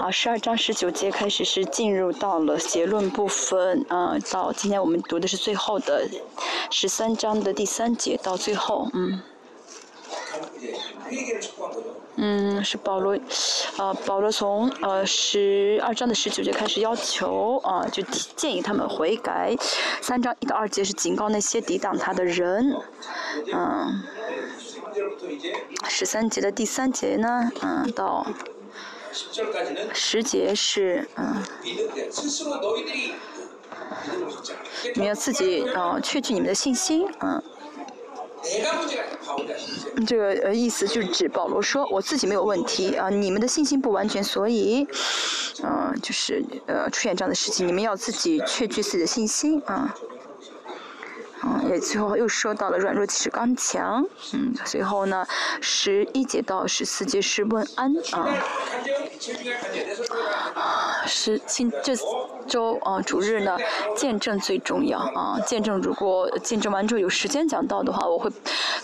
[0.00, 6.08] 啊，十二章十九节开始是进入到了结论部分，啊，到今天我们读的是最后的
[6.70, 9.20] 十三章的第三节到最后，嗯。
[12.16, 13.14] 嗯，是保罗，
[13.76, 18.02] 啊，保罗从呃十二章的十九节开始要求啊，就
[18.36, 19.54] 建议他们悔改。
[20.00, 22.74] 三章一到二节是警告那些抵挡他的人，
[23.52, 24.02] 嗯。
[25.88, 28.26] 十三节的第三节呢，嗯，到
[29.92, 31.42] 十节是嗯，
[34.94, 37.42] 你们要自己啊，确据你们的信心，嗯。
[40.06, 44.86] 这个呃意思就是指保罗说，我自己没有问题啊，你们的信心不完全，所以，
[45.62, 49.94] 嗯，就是呃出现这样的事情，你们要自己确据自己的信心啊。
[51.42, 54.04] 嗯，也最后又说到了软弱即是刚强，
[54.34, 55.26] 嗯，随后呢，
[55.60, 58.28] 十一节到十四节是问安啊。
[61.06, 61.94] 是今这
[62.46, 63.58] 周啊主日呢，
[63.96, 65.38] 见证最重要啊！
[65.46, 68.30] 见证如果见证完之后有时间讲到的话，我会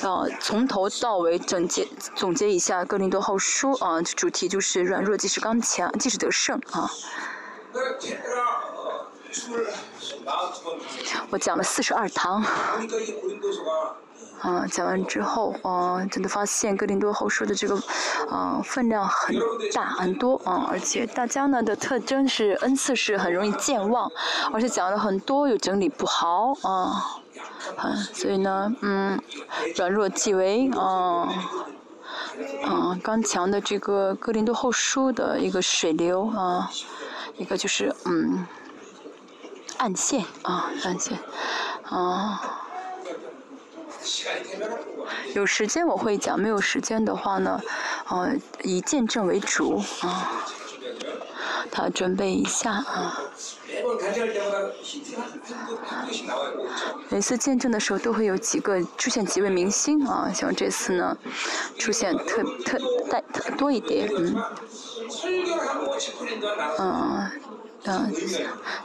[0.02, 6.91] 啊从头到尾总结总结一下《哥林多后书》啊，主题就是软弱即是刚强，即是得胜啊。
[11.30, 12.44] 我讲了四十二堂。
[14.38, 17.74] 啊，讲完之后，啊，真的发现格林多后书的这个，
[18.30, 19.34] 啊，分量很
[19.72, 24.12] 大很多啊，而且大家呢的特征是恩赐是很容易健忘，
[24.52, 27.22] 而且讲了很多又整理不好啊，
[27.83, 29.18] 嗯，所以呢，嗯，
[29.74, 31.33] 软弱即为啊，
[32.62, 36.70] 啊，刚强的这个格林多后书的一个水流啊，
[37.38, 38.46] 一个就是嗯，
[39.78, 41.19] 暗线啊，暗线
[41.84, 42.62] 啊。
[45.34, 47.60] 有时间我会讲，没有时间的话呢，
[48.08, 50.44] 呃，以见证为主啊。
[51.70, 53.20] 他准备一下啊。
[57.11, 61.17] 每次见证的时候都会有几个出现几位明星啊，像这次呢，
[61.78, 62.78] 出现特特
[63.11, 64.42] 带特多一点，嗯。
[66.78, 67.30] 嗯
[67.86, 68.13] 嗯，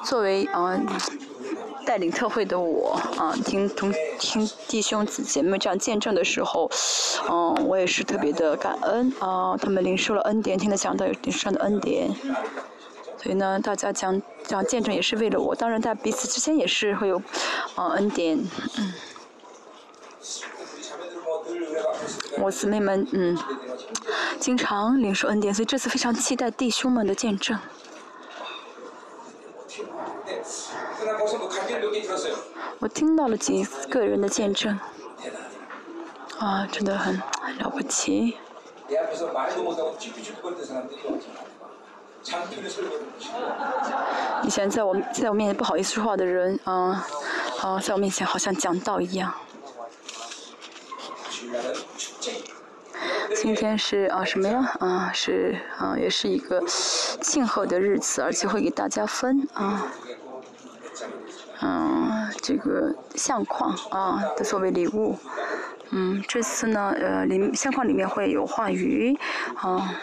[0.04, 0.86] 作为嗯。
[1.84, 6.70] 带领特会的我啊，听同听弟兄姊姐妹这样见证的时候，
[7.28, 9.58] 嗯，我也是特别的感恩啊。
[9.58, 12.16] 他们领受了恩典，听他讲到有上的恩典，
[13.18, 15.56] 所以呢，大家讲讲见证也是为了我。
[15.56, 17.20] 当然，在彼此之间也是会有
[17.74, 18.38] 啊恩典。
[18.78, 18.94] 嗯，
[22.38, 23.36] 我姊妹们嗯，
[24.40, 27.58] 经常领受恩典，所以这次非常期待弟兄们的见证。
[32.80, 34.78] 我听到了几个人的见证，
[36.40, 37.16] 啊，真的很
[37.60, 38.38] 了不起。
[44.44, 47.08] 以前在我在我面前不好意思说话的人，啊，
[47.62, 49.34] 啊，在我面前好像讲道一样。
[53.36, 54.72] 今天是啊什么呀？
[54.80, 59.88] 啊是啊，也是一个庆贺的日子，而且会给大家分啊。
[61.62, 65.18] 嗯，这个相框啊的作为礼物，
[65.92, 69.18] 嗯，这次呢，呃，里相框里面会有话语，
[69.56, 69.94] 啊，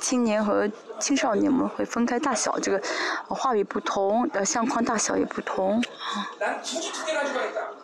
[0.00, 0.68] 青年和
[0.98, 2.82] 青少年们会分开大小，这个
[3.28, 6.26] 话语不同，呃，相框大小也不同，啊，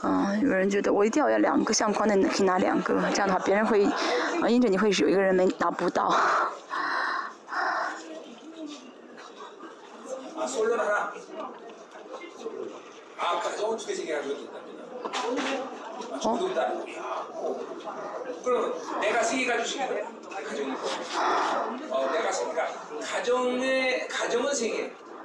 [0.05, 6.15] 嗯，有人觉得我一定要要两个相框，那你可以拿两个，这样的话别人会，啊，因着你会有一个人没拿不到。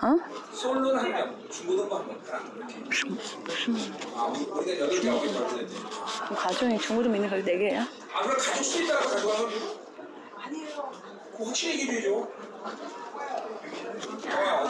[0.00, 0.20] 嗯？
[2.90, 3.16] 什么？
[3.50, 3.78] 什么？
[6.34, 7.86] 가정에중고등있는거네개야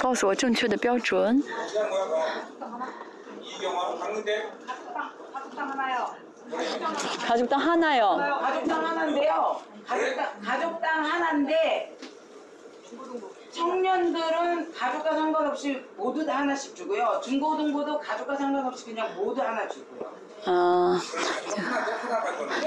[0.00, 1.42] 告诉我正确的标准。
[7.26, 8.16] 가족당 하나요.
[8.40, 9.62] 가족당 하나인데요.
[9.86, 11.96] 가족당, 가족당 하나인데
[13.50, 17.20] 청년들은 가족과 상관없이 모두 다 하나씩 주고요.
[17.22, 20.10] 중고등부도 가족과 상관없이 그냥 모두 하나 주고요.
[20.44, 21.00] 嗯，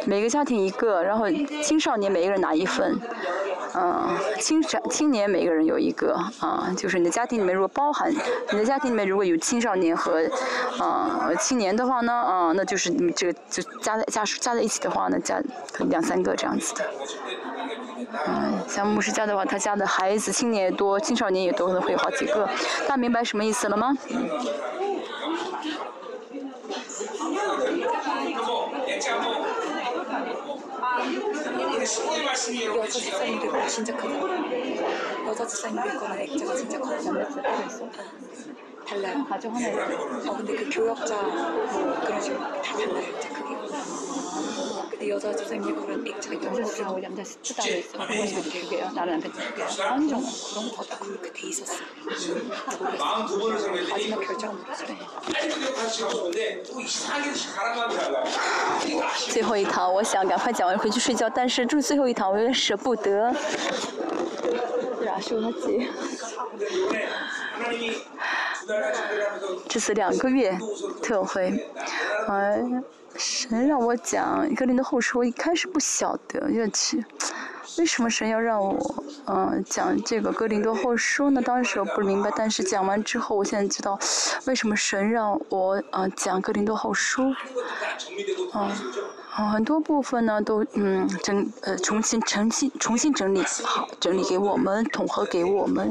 [0.05, 1.29] 每个家庭一个，然后
[1.61, 2.97] 青少年每个人拿一份，
[3.73, 8.09] 嗯，青少青年每个人有一个，啊，就是你的家庭里面如果包含，
[8.53, 10.21] 你的家庭里面如果有青少年和，
[10.79, 15.41] 啊，青年的话呢，啊，那就是你这个就加在加加在一起的话呢，加
[15.79, 16.89] 两三个这样子的。
[18.26, 22.46] 嗯，像牧师家的话，他家的孩子青年也多，青少年也多，可能会有好几个。
[22.86, 23.96] 大家明白什么意思了吗？
[38.79, 40.31] 여자 집사님도 있고 진짜 크고 여자 집사님도 있거나 액자가 진짜 커 달라요 가족 하나 있어.
[40.31, 43.55] 어 근데 그 교역자 뭐 그런 식으로 다 달라요 액자 크기
[44.91, 47.91] 근데 여자 집사님이 그런 액자가 있던 거 남자씨하고 남자씨 따로 있어.
[47.97, 48.91] 그건 두 개야.
[48.91, 49.67] 나는 남편 두 개야.
[49.89, 50.21] 완전.
[50.21, 51.73] 그런 거다 그렇게 돼 있었어
[52.99, 54.87] 마음 두 번을 설명했더니 마지막 결정은 모르겠어요
[55.33, 58.23] 빨리 그냥 다시 가고 싶은데 또 이상하게 가라가면 달라.
[58.85, 59.33] 이거 아쉬워.
[59.33, 63.33] 最后一堂，我想赶快讲完回去睡觉，但是这最后一堂我有点舍不得。
[65.03, 65.89] 哪说他姐？
[67.57, 67.95] 근데
[69.68, 70.58] 这次两个月
[71.02, 71.66] 特会
[72.28, 72.82] 嗯
[73.16, 77.04] 神让我讲一个林的后书一开始不晓得乐器
[77.78, 78.76] 为什么神要让我
[79.26, 81.40] 嗯讲这个哥林多后书呢？
[81.40, 83.98] 当时我不明白但是讲完之后我现在知道
[84.46, 87.32] 为什么神让我嗯讲哥林多后书。
[88.54, 88.70] 嗯
[89.30, 95.90] 很多部分呢都嗯整呃重新重新重新整理好整理给我们统合给我们。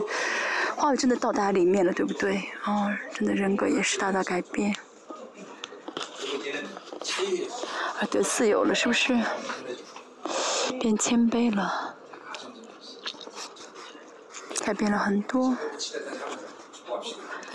[0.80, 2.42] 话语真的到达里面了对不对？
[2.66, 4.74] 哦真的人格也是大大改变。
[8.00, 9.14] 啊得自由了是不是？
[10.80, 11.96] 变谦卑了。
[14.64, 15.58] 改变了很多。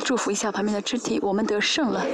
[0.05, 2.05] 祝福一下旁边的肢体我们得胜了。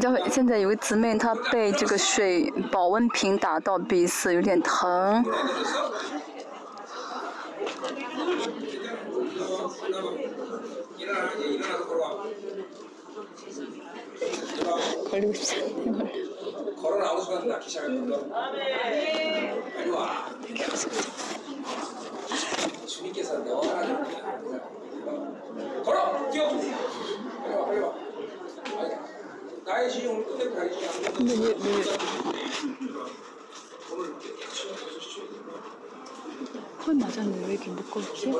[0.00, 5.22] 们教会现在有个姊妹，她被这个水保温瓶打到鼻子，有点疼。
[29.70, 32.90] 가야지 오늘 끝내고 가야지 근데 왜, 왜
[36.86, 38.32] 헐 맞았네 왜 이렇게 무겁지?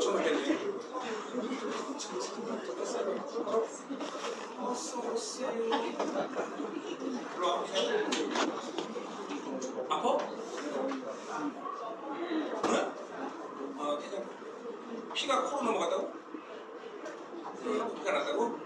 [9.88, 10.08] 아파?
[10.08, 10.18] 어?
[13.78, 13.98] 아,
[15.14, 16.12] 피가 코로 넘어갔다고?
[17.44, 18.58] 어, 피가 났다고?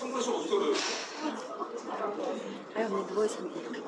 [0.00, 1.04] 선글라스 어디서 얻었어?
[2.74, 3.80] 아니 언니 누워있었는데 이렇게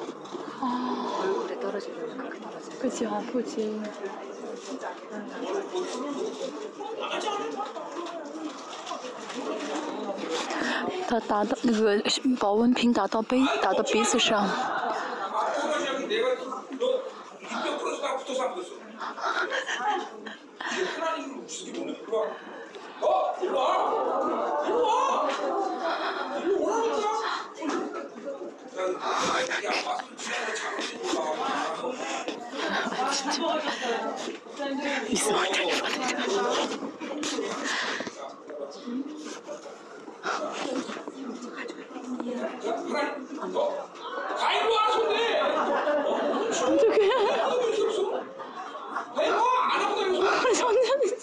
[1.22, 3.82] 얼굴에 떨어지려면 그렇게 떨어져요 그치 아프지.
[11.08, 12.02] 他打到那个
[12.38, 14.48] 保温瓶打到杯打到鼻子上，
[23.01, 23.35] 어?
[23.41, 23.91] 일로 와!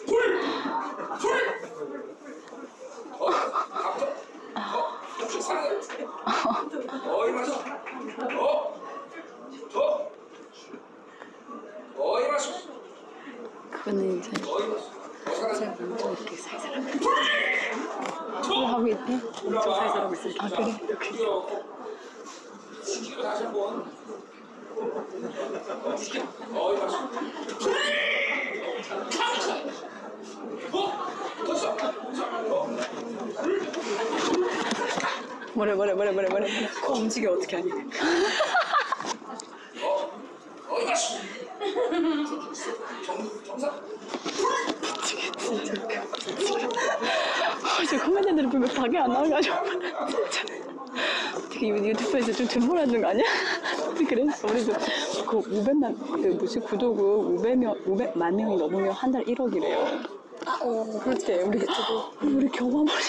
[0.07, 0.41] 불!
[1.21, 1.58] 불!
[35.95, 37.71] 뭐래 뭐래 뭐래 뭐래 코 움직여 어떻게 하니?
[47.63, 49.57] 아, 저 코미디언들을 보면 밖에 안 나와가지고
[50.31, 50.45] 진짜
[51.63, 53.25] 유- 유튜브에서 좀 등본하는 거 아니야?
[54.09, 54.73] 그래서 우리도
[55.27, 57.05] 그 500만 그 뭐지 구독을
[57.39, 60.19] 500명 500만 명이 넘으면 한 달 1억이래요.
[60.47, 61.59] 아, 어, 그렇대 우리
[62.23, 63.01] 우리 겨우 한 번에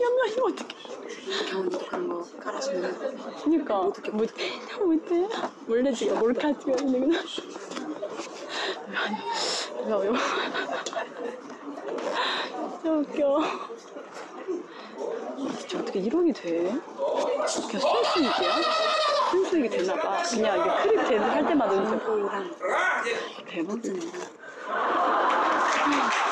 [0.00, 0.76] 몇 명이 어떻게?
[1.50, 2.98] 경험도 그런 거 깔아주면
[3.44, 3.74] 그러니까
[4.12, 4.42] 못해
[4.80, 5.28] 못해
[5.66, 7.20] 원래 지금 몰카 찍어야 되는 거야.
[9.90, 10.14] 야 이거
[12.72, 13.40] 진짜 웃겨.
[15.58, 16.62] 진짜 어떻게 1억이 돼?
[16.62, 18.52] 그냥 순수익이야?
[19.30, 20.22] 순수익이 되나봐.
[20.22, 21.98] 그냥 이게 크립 되는 할 때마다 이제.
[23.48, 24.00] 대박이네.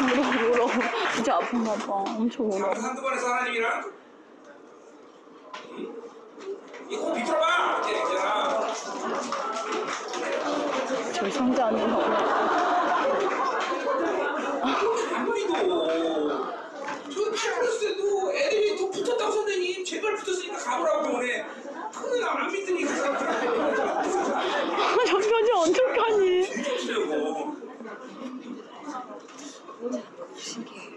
[0.02, 0.18] 울어
[0.50, 0.66] 울어.
[1.14, 1.92] 진짜 아픈가 봐.
[2.16, 2.70] 엄청 울어.
[2.70, 3.66] 한두 번에서 하나님이랑.
[3.84, 3.90] 응?
[3.90, 3.94] 이코 비틀어봐.
[3.94, 5.65] 이제 있잖아.
[11.12, 12.00] 저희 성자는 거.
[15.14, 15.52] 아무리도
[17.12, 19.84] 저 팔았을 때도 애들이 더 붙었다고 선생님.
[19.84, 21.44] 제발 붙었으니까 가보라고 병원에
[21.92, 23.26] 그는 안 믿더니 그 사람들
[25.06, 26.42] 정편이 어떡하니?
[26.62, 27.56] 붙으려고.
[30.36, 30.96] 신기해.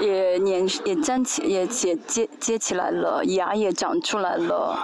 [0.00, 4.76] 也年也站起也结接接起来了，牙也长出来了，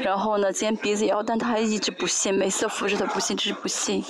[0.00, 4.02] 然后呢，今天鼻子也要，但他还一直不信，每次扶着他不信，这是不信。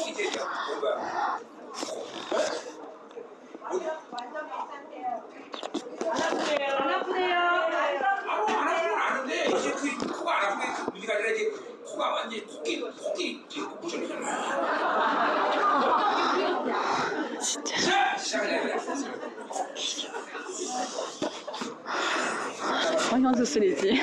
[22.99, 24.01] 好像是四力级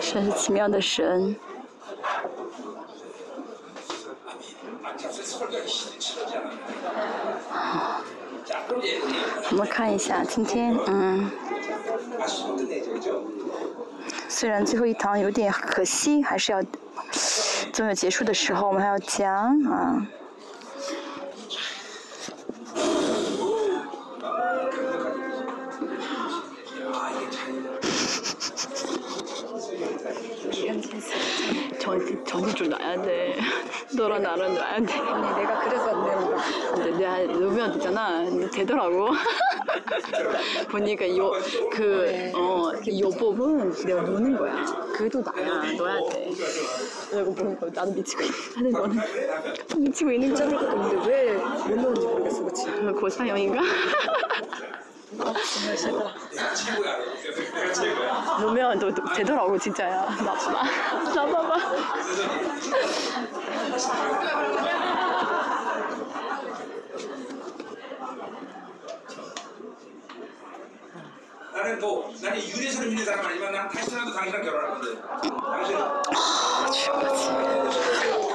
[0.00, 1.34] 真是奇妙的神。
[9.50, 11.30] 我们看一下今天嗯。
[14.28, 16.62] 虽然最后一堂有点可惜还是要
[17.72, 20.06] 总有结束的时候我们还要讲啊。
[32.54, 33.36] 좀 놔야 돼.
[33.96, 34.92] 너랑 나랑 놔야 돼.
[34.94, 36.42] 아니 내가 그래서 안 되는 거야.
[36.74, 38.24] 근데 내가 놓으면 되잖아.
[38.24, 39.10] 근데 되더라고.
[40.70, 42.32] 보니까 요그어요
[43.18, 44.64] 법은 내가 노는 거야.
[44.94, 45.72] 그도 나야.
[45.76, 46.30] 넣어야 돼.
[47.12, 48.54] 내가 보니까 나도 미치고 있어.
[48.54, 48.98] 근데 너는
[49.76, 50.48] 미치고 있는 거야.
[50.48, 52.66] 근데 왜못 넣는지 모르겠어, 그치?
[52.82, 53.60] 너 고사형인가?
[55.20, 56.54] 아, 정말 싫다.
[56.54, 56.96] 최고야.
[57.54, 58.38] 내가 최고야.
[58.40, 60.06] 놓으면 너, 너 되더라고 진짜야.
[60.24, 61.14] 나봐봐.
[61.14, 61.58] 나봐봐.
[71.54, 75.02] 나는 뭐, 나는 윤회사를 믿는 사람 아니지만 난 다시라도 당신이랑 결혼할 건데.
[75.52, 75.80] 당신은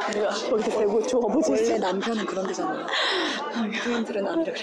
[0.09, 1.51] 우리가 거기서 대고 줘보지.
[1.51, 2.85] 원래 남편은 그런 데잖아.
[3.83, 4.53] 부인들은 안 그래.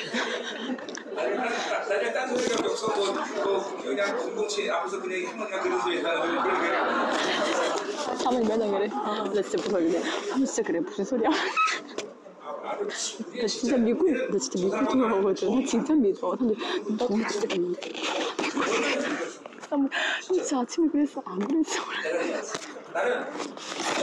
[1.14, 2.88] 나중에 딴 소리가 없어.
[2.94, 3.06] 뭐,
[3.44, 6.20] 뭐 그냥 공동체 앞에서 그냥 한번가 그런 소리 했다.
[6.20, 6.68] 그런 게.
[8.16, 8.88] 사모님 맨날 그래.
[8.88, 9.80] 나 진짜 무서워.
[10.28, 10.80] 사모님 진짜 그래.
[10.80, 11.30] 무슨 소리야?
[11.30, 11.36] 나
[13.46, 15.60] 진짜 믿고, 나 진짜 믿고 들어오거든.
[15.60, 16.30] 나 진짜 믿어.
[16.36, 16.54] 근데
[16.98, 17.92] 너 너무 진짜 믿는데.
[20.22, 21.22] 진짜 아침에 그랬어.
[21.24, 21.80] 안 그랬어.
[22.92, 23.24] 나는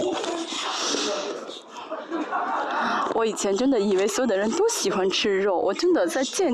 [0.01, 0.13] 오,
[3.13, 6.53] 我以前真的以为所有的人都喜欢吃肉，我真的在见，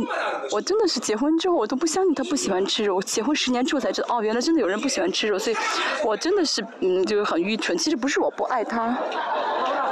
[0.51, 2.95] 我真的是结婚之后我都不相信他不喜欢吃肉。
[2.95, 5.55] 我结婚十年之后才知道，哦，原来真的有人不喜欢吃肉，所以
[6.03, 7.77] 我真的是嗯，就是很愚蠢。
[7.77, 8.97] 其实不是我不爱他，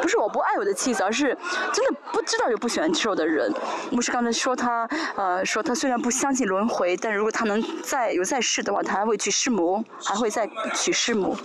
[0.01, 1.37] 不是我不爱我的妻子，而是
[1.71, 3.53] 真的不知道有不喜欢吃肉的人。
[3.91, 11.37] 牧师刚才说他，呃，说他虽然不相信轮回，但如果他能再有再世的话，他还会去师母，还会再娶师母。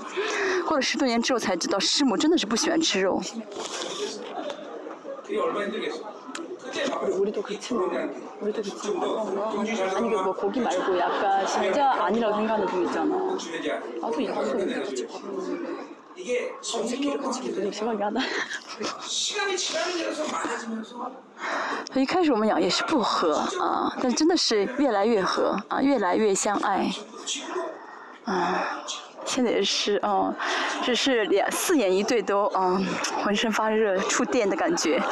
[0.67, 3.21] 过了十多年之后才知道，师母真的是不喜欢吃肉。
[7.20, 7.90] 우리도 그치 뭐.
[8.42, 13.38] 우리도 그치 좀더 경주 잘 아니 그뭐 고기 말고 약간 진짜 아니라고 생각하는 분 있잖아.
[13.38, 13.86] 주내지 않아.
[14.02, 14.58] 나도 있어.
[16.18, 17.32] 이게 성경으로
[17.72, 18.20] 심하게 하다.
[19.02, 21.12] 시간이 지나는 대로서 많아지면서
[21.96, 26.90] 一开始我们俩也是不和啊，但真的是越来越和啊，越来越相爱。
[27.26, 27.62] 지금도
[28.26, 28.86] 啊，
[29.25, 30.35] 现在也是哦，
[30.83, 32.85] 只是两四眼一对都嗯，
[33.25, 35.01] 浑身发热、触电的感觉。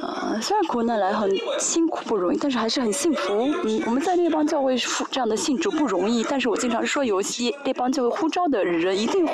[0.01, 3.33] 啊，虽然苦难来很辛苦不容易，但是还是很幸福。
[3.63, 4.77] 嗯，我们在列邦教会
[5.11, 9.25] 这样的信主不容易，但是我经常说，有些列邦教会呼召的人一定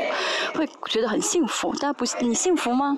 [0.53, 1.73] 会觉得很幸福。
[1.73, 2.97] 大家不，你幸福吗？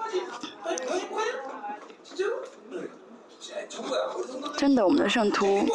[4.58, 5.66] 真的，我们的圣徒，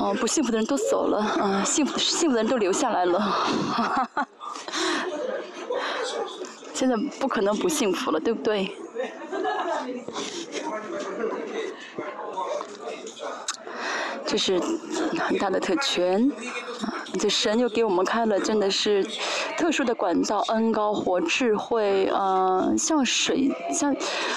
[0.00, 4.28] 嗯、不幸福的人都走了，嗯、啊，幸福幸福的人都留下来了，哈哈。
[6.74, 8.76] 现在不可能不幸福了，对不对？
[14.36, 14.60] 这是
[15.18, 16.30] 很大的特权，
[17.18, 19.02] 这神又给我们开了真的是
[19.56, 23.96] 特殊的管道，恩高火智慧，呃，像水，像，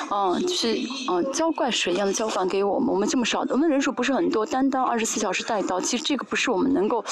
[0.09, 2.87] 嗯、就是嗯、浇灌水一样的浇灌给我们。
[2.93, 7.03] 我们这么少的，我们人数不是很多，担当二十四小时带到，其实这个不是我们能够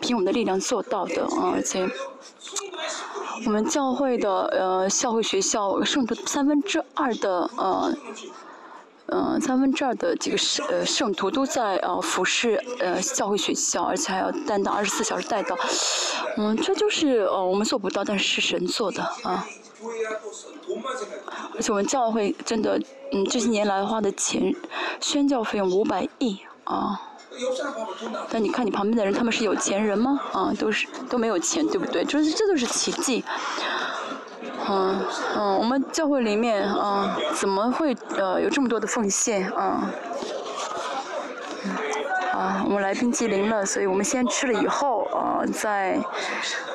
[0.00, 1.88] 凭我们的力量做到的，啊、而且。
[3.44, 7.94] 我们教会的呃教会学校圣徒三分之二的呃
[9.06, 15.56] 呃，他们这儿的几个圣呃圣徒都在呃服侍呃教会学校，而且还要担当二十四小时带到。
[16.36, 19.46] 嗯，这就是呃我们做不到，但是是神做的啊。
[21.54, 22.80] 而且我们教会真的，
[23.12, 24.54] 嗯，这些年来花的钱，
[25.00, 27.00] 宣教费用五百亿啊。
[28.30, 30.18] 但你看你旁边的人，他们是有钱人吗？
[30.32, 32.04] 啊，都是都没有钱，对不对？
[32.04, 33.22] 就是这都是奇迹。
[34.68, 39.90] 嗯嗯，我们教会里面啊，怎么会呃有这么多的奉献啊？
[41.64, 41.70] 嗯
[42.32, 45.98] 啊，我们来冰激凌了，所以我们先吃了以后，啊，再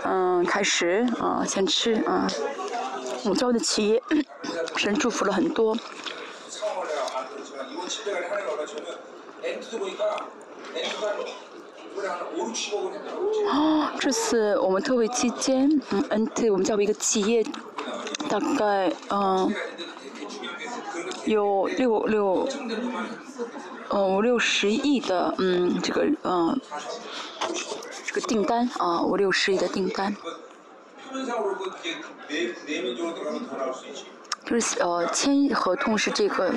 [0.04, 2.27] 嗯开始啊，先吃啊。
[3.23, 4.01] 我们教会的企业，
[4.75, 5.77] 神祝福了很多。
[13.47, 17.43] 哦，这次我们特惠期间，嗯，NT 我们教会一个企业，
[18.29, 19.53] 大概嗯、
[21.25, 22.47] 有六六，
[23.89, 26.59] 嗯五六十亿的嗯这个嗯、
[28.05, 30.15] 这个订单啊五六十亿的订单，
[34.45, 36.54] 就是呃签合同是这个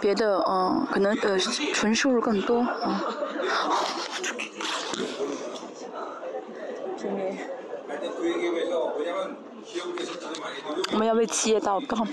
[0.00, 3.02] 别的嗯可能呃纯收入更多啊
[10.92, 12.06] 我们要为企业祷告。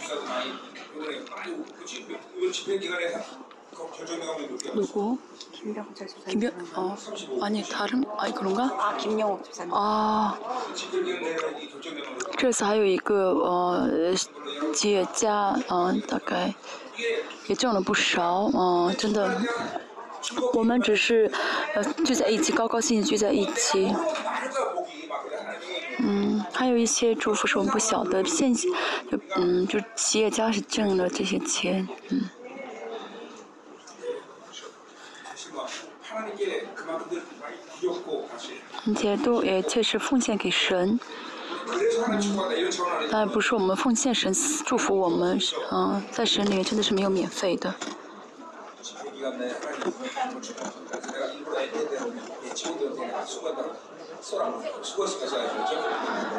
[3.76, 5.18] 많이 이번에 많이 그치 이번 집회 기간에 그 결정나가면 높게 누구?
[5.52, 6.40] 김병호 집사님.
[6.40, 6.96] 김병 어
[7.42, 8.64] 아니 다른 아니 그런가?
[8.78, 9.72] 아 김영옥 집사님.
[9.74, 10.38] 아.
[10.74, 14.14] 집회 기간 내에 이 결정되면 这次还有一个呃
[14.74, 16.52] 企业家，嗯、大概
[17.46, 19.40] 也挣了不少，嗯、真的。
[20.54, 21.30] 我们只是
[21.74, 28.68] 呃聚在一起，高高兴兴聚在一起， 많을 거야 복이 막 그래 하나님이 嗯，还有一些祝福是我们不晓得，现就
[29.36, 32.28] 嗯，就企业家是挣了这些钱，嗯，
[38.87, 40.97] 并且都也确实奉献给神。
[42.07, 42.37] 嗯
[43.11, 44.33] 当然不是我们奉献神
[44.65, 45.37] 祝福我们
[45.73, 47.75] 嗯在神里面真的是没有免费的。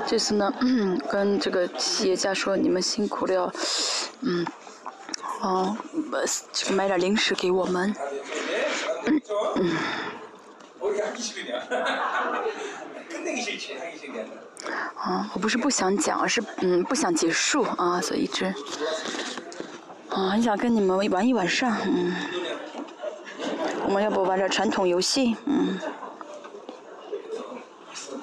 [0.06, 0.50] 这次呢
[1.10, 3.52] 跟这个企业家说你们辛苦了
[4.22, 4.46] 嗯
[5.44, 5.76] 嗯
[6.72, 7.94] 买点零食给我们。
[9.56, 9.70] 嗯。
[10.79, 10.87] 죠?
[10.87, 11.67] 어디 하기 싫으냐?
[13.09, 14.25] 끝내기 싫지 하기 싫냐?
[14.95, 18.45] 啊，我不是不想讲，而是嗯不想结束啊，所以一直
[20.09, 22.15] 啊很想跟你们玩一晚上，嗯。
[23.85, 25.77] 我们要不玩点传统游戏，嗯，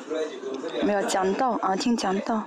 [0.09, 0.85] 그래야지 그 흔들리야.
[0.85, 2.45] 没有讲道啊，听讲道。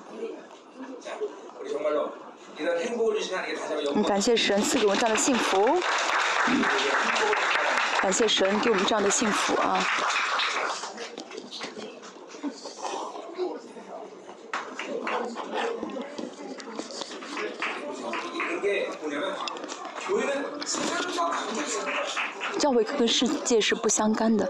[1.62, 2.12] 우리 정말로
[2.58, 4.04] 이런 행복을 주시는 게 다시 한번 嗯， 영광.
[4.04, 5.62] 感谢神赐给我们这样的幸福，
[6.48, 6.64] 嗯
[8.01, 9.85] 感谢神给我们这样的幸福啊。
[22.59, 24.49] 教会跟世界是不相干的。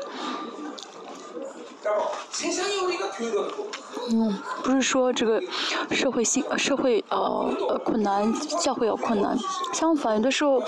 [4.10, 5.42] 嗯，不是说这个
[5.90, 7.50] 社会性社会呃
[7.84, 9.36] 困难教会有困难，
[9.74, 10.62] 相反有的时候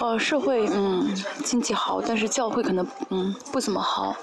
[0.00, 4.14] 呃社会嗯经济好，但是教会可能嗯不怎么好。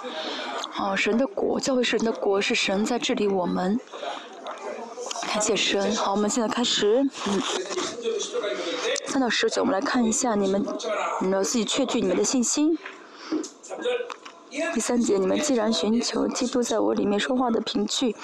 [0.80, 3.80] 哦，神的国，教会是神的国，是神在治理我们，
[5.28, 5.96] 感谢神。
[5.96, 7.42] 好，我们现在开始，嗯，
[9.08, 10.64] 三到十九，我们来看一下你们，
[11.20, 12.78] 你们自己确据你们的信心。
[14.74, 18.16] 第三节，你们既然寻求基督在我里面说话的凭据，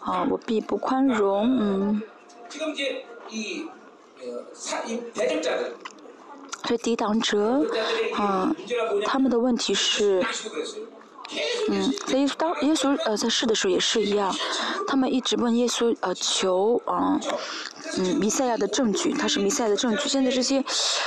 [0.00, 2.02] 啊，我必不宽容，嗯。
[6.64, 7.64] 这抵挡者，
[8.14, 8.52] 啊，
[9.06, 10.24] 他们的问题是，
[11.68, 14.34] 嗯，在耶稣当耶稣呃在世的时候也是一样，
[14.86, 17.20] 他们一直问耶稣呃求，啊，
[17.96, 20.08] 嗯，弥赛亚的证据，他是弥赛亚的证据。
[20.08, 20.62] 现在这些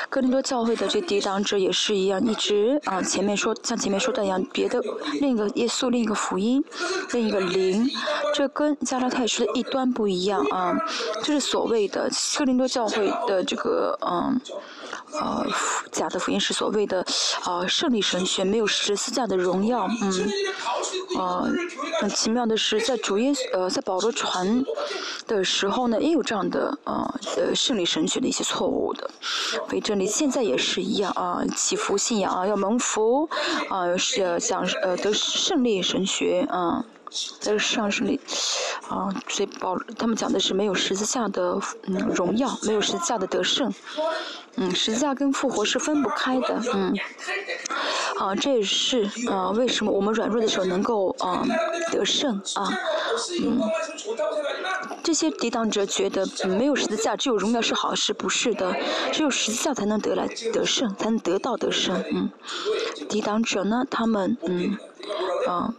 [0.09, 4.81] 哥林多教会的这抵挡者也是一样，一直啊前面说像前面说的一样，别的
[5.19, 6.63] 另一个耶稣，另一个福音，
[7.11, 7.89] 另一个灵，
[8.33, 10.75] 这跟加拉太书的一端不一样啊。
[11.23, 14.39] 就是所谓的哥林多教会的这个嗯。
[15.13, 15.45] 呃
[15.91, 17.05] 假的福音是所谓的
[17.45, 20.29] 呃胜利神学没有十字架的荣耀嗯。
[21.17, 21.43] 啊
[21.99, 24.63] 很奇妙的是在主耶稣呃在保罗传
[25.27, 29.09] 的时候呢也有这样的啊呃胜利神学的一些错误的。
[29.71, 33.29] 为这里现在也是一样啊祈福信仰啊要蒙福
[33.69, 36.83] 啊是想呃得胜利神学啊
[37.39, 38.19] 在上升里
[38.87, 43.71] 啊所以保他们讲的是没有十字架的嗯荣耀没有十字架的得胜。
[44.57, 46.93] 嗯十字架跟复活是分不开的嗯。
[48.17, 51.43] 啊这也是啊为什么我们软弱的时候能够啊
[51.91, 52.69] 得胜啊
[53.43, 53.59] 嗯。
[55.03, 58.75] 这些抵挡者觉得没有十字架只有荣耀是好事不是的
[59.11, 62.29] 只有十字架才能得来得胜才能得到得胜嗯。
[63.09, 64.77] 抵挡者呢他们嗯
[65.47, 65.73] 啊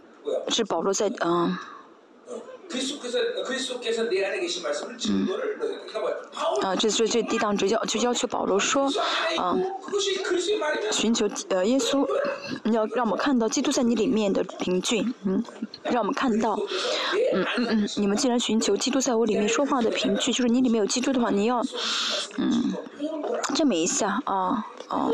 [0.49, 1.57] 是保罗在嗯。
[5.09, 5.27] 嗯。
[6.63, 8.89] 啊，这是最低档，只要就要求保罗说，
[9.37, 9.55] 啊，
[10.91, 12.07] 寻求呃耶稣，
[12.71, 15.43] 要让我们看到基督在你里面的凭据，嗯，
[15.83, 16.57] 让我们看到，
[17.33, 21.61] 嗯嗯嗯，你们既然寻求基督在我里面说话的凭据，就是你里面有基督的话，你要，
[22.37, 22.73] 嗯，
[23.53, 25.11] 证明一下啊啊。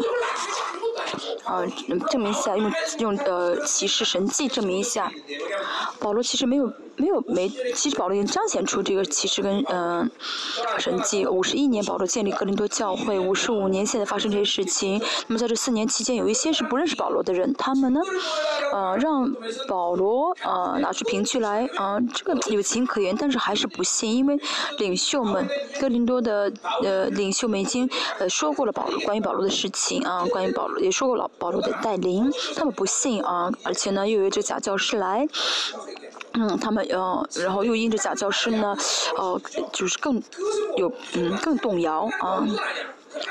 [1.50, 5.12] 嗯证明一下，用用呃骑士神迹证明一下。
[6.00, 11.26] 保罗其实没有没有没，其实保罗已经彰显出这个启示跟嗯、呃、神迹。
[11.26, 15.02] 五十一年保罗建立哥林多教会，五十五年现在发生这些事情。
[15.28, 18.02] 那么在这四年期间，有一些是不认识保罗的人，他们呢，
[18.74, 19.34] 呃，让
[19.68, 24.38] 保罗呃拿出凭据来，啊、这个有情可原，但是还是不信，因为
[24.78, 25.48] 领袖们
[25.80, 26.52] 哥林多的
[26.84, 35.26] 呃领袖们已经呃说过了保罗关于保罗的事情啊，关于保罗也说过了保罗的带领，他们不信啊，而且呢又有这假教师来。
[36.40, 38.74] 嗯，他们哦，然后又因着假教师呢，
[39.18, 39.42] 哦，
[39.74, 40.24] 就是更
[40.78, 42.48] 有嗯，更动摇啊。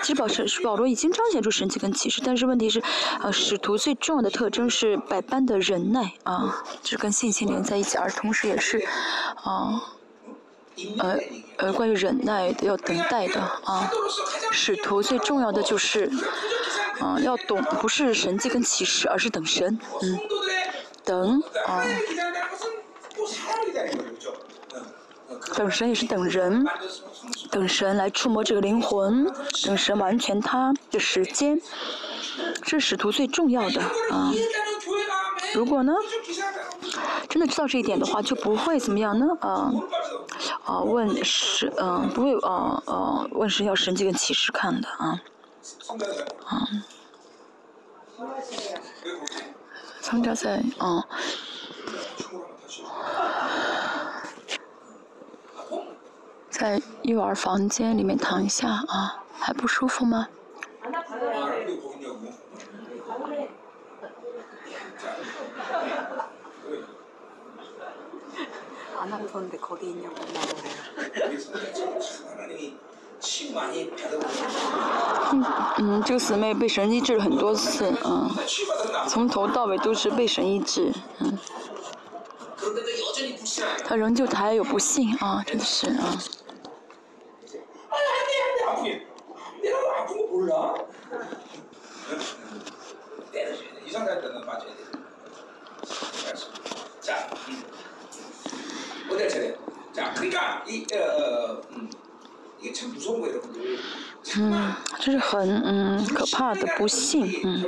[0.02, 2.82] 其实保神保罗已经彰显出神迹跟启示，但是问题是，
[3.20, 8.82] 啊，使徒最重要的特征是百般的忍耐啊，就是跟信心连在一起，而同时也是，
[9.44, 9.80] 啊，
[10.98, 11.18] 呃
[11.58, 13.88] 呃，关于忍耐要等待的啊，
[14.50, 16.10] 使徒最重要的就是，
[16.98, 20.18] 啊，要懂，不是神迹跟启示，而是等神，嗯，
[21.04, 21.84] 等，啊。
[25.54, 26.66] 等神也是等人，
[27.50, 29.30] 等神来触摸这个灵魂，
[29.64, 31.60] 等神完全他的时间，
[32.62, 34.32] 这是使徒最重要的啊。
[35.54, 35.92] 如果呢，
[37.28, 39.72] 真的知道这一点的话，就不会怎么样呢啊
[40.64, 45.20] 啊问神嗯、不会啊啊问神要神迹跟启示看的啊
[46.46, 46.68] 啊，
[50.00, 50.88] 参加赛啊。
[50.88, 51.08] 啊
[56.50, 60.26] 在幼儿房间里面躺一下啊，还不舒服吗？
[75.78, 78.28] 嗯，这个姊妹被神医治了很多次，嗯，
[79.06, 81.38] 从头到尾都是被神医治，嗯。
[83.84, 86.18] 他仍旧，他还有不信啊，真的是啊。
[104.36, 107.64] 嗯，这是很嗯可怕的不幸，嗯。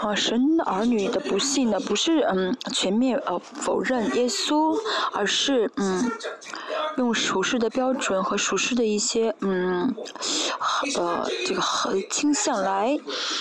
[0.00, 4.76] 啊，神儿女的不幸呢，不是嗯全面呃否认耶稣，
[5.12, 6.10] 而是嗯
[6.96, 9.94] 用熟世的标准和熟世的一些嗯
[10.96, 11.62] 呃这个
[12.10, 12.96] 倾向来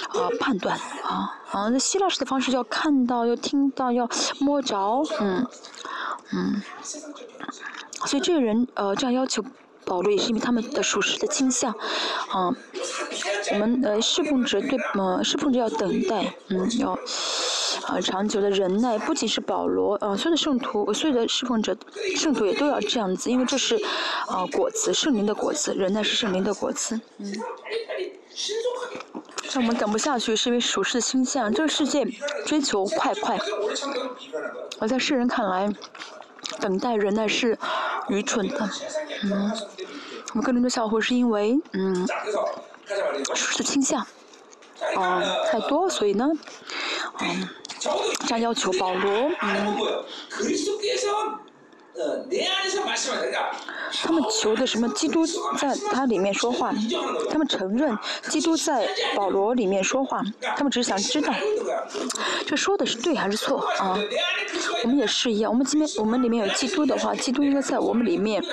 [0.09, 5.47] 啊、呃、判断啊啊，那希腊式的方式要看到，要听到，要摸着，嗯
[6.33, 6.61] 嗯，
[8.05, 9.43] 所以这个人呃这样要求。
[9.87, 12.51] 保罗也是因为他们的属世的倾向，啊，
[13.53, 16.91] 我们呃侍奉者对呃侍奉者要等待，嗯，要
[17.85, 18.99] 啊长久的忍耐。
[18.99, 21.75] 不仅是保罗，啊，所有的圣徒，所有的侍奉者，
[22.17, 23.77] 圣徒也都要这样子，因为这是
[24.27, 26.99] 啊果子，圣灵的果子，忍耐是圣灵的果子。
[27.19, 27.33] 嗯，
[29.53, 31.53] 但我们等不下去，是因为属世的倾向。
[31.53, 32.05] 这个世界
[32.45, 33.39] 追求快快，
[34.79, 35.73] 而在世人看来。
[36.59, 37.57] 等待人耐是
[38.09, 38.69] 愚蠢的。
[39.23, 39.51] 嗯
[40.31, 42.05] 我们可能的小伙是因为嗯
[43.33, 44.05] 舒适倾向
[44.95, 46.29] 嗯太多所以呢
[47.21, 47.49] 嗯
[48.27, 49.77] 这样要求保罗嗯。
[54.03, 54.87] 他们求的什么？
[54.89, 55.25] 基督
[55.57, 56.73] 在他里面说话，
[57.29, 57.97] 他们承认
[58.29, 60.21] 基督在保罗里面说话，
[60.55, 61.33] 他们只是想知道，
[62.45, 63.97] 这说的是对还是错啊？
[64.83, 68.43] 我们也是一样，我们今天我们里面有基督的话，基督应该在我们里面，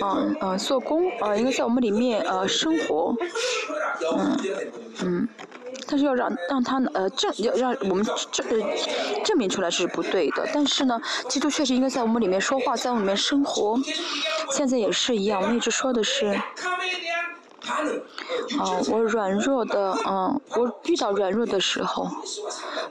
[0.00, 3.14] 啊啊，做工啊，应该在我们里面啊生活，
[4.16, 4.38] 嗯
[5.04, 5.28] 嗯。
[5.88, 8.46] 但是要让让他呃证要让我们证
[9.24, 13.78] 证明出来是不对的，但是呢，基督确实应该在我们里面说话，在我们里面生活。
[14.52, 16.26] 现在也是一样，我一直说的是，
[18.58, 22.08] 啊，我软弱的，嗯，我遇到软弱的时候，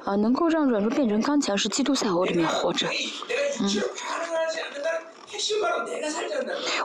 [0.06, 2.88] 啊，能够让软弱变成刚强是基督在我里面活着，
[3.62, 3.70] 嗯。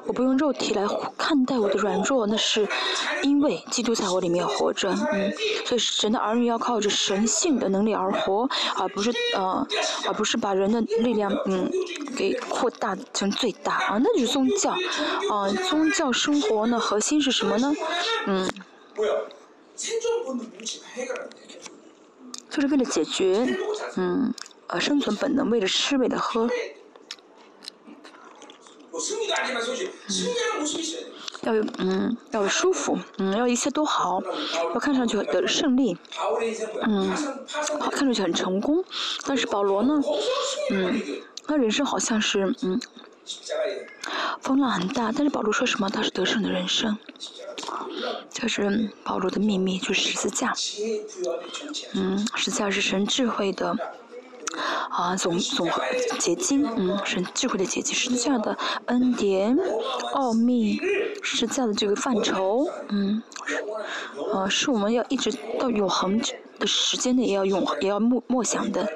[0.06, 0.84] 我不用肉体来
[1.16, 2.68] 看待我的软弱那是
[3.22, 4.90] 因为基督在我里面活着。
[5.12, 5.32] 嗯
[5.64, 9.66] 所以神的儿女要靠着神性的能力而活而不是呃
[10.06, 11.70] 而不是把人的力量嗯
[12.16, 13.74] 给扩大成最大。
[13.86, 14.74] 啊那就是宗教。
[15.32, 17.72] 嗯宗教生活呢核心是什么呢？
[18.26, 18.48] 嗯。
[22.50, 23.56] 就是为了解决
[23.96, 24.32] 嗯
[24.66, 26.48] 呃生存本能为了吃为了喝
[31.42, 34.22] 要嗯要舒服嗯要一切都好
[34.74, 35.96] 要看上去的胜利
[36.86, 37.10] 嗯
[37.80, 38.84] 好看上去很成功。
[39.26, 40.00] 但是保罗呢
[40.70, 41.00] 嗯
[41.46, 42.80] 他人生好像是嗯
[44.40, 46.96] 风浪很大但是保罗说什么他是得胜的人生。
[48.30, 50.52] 就是保罗的秘密就是十字架
[51.94, 53.76] 嗯十字架是神智慧的
[54.90, 55.68] 啊，总总
[56.18, 59.56] 结晶，嗯，神智慧的结晶，是这样的恩典，
[60.14, 60.80] 奥秘，
[61.22, 63.22] 是这样的这个范畴，嗯，
[64.32, 66.20] 呃，是我们要一直到永恒
[66.58, 68.86] 的时间内也要永，也要默默想的。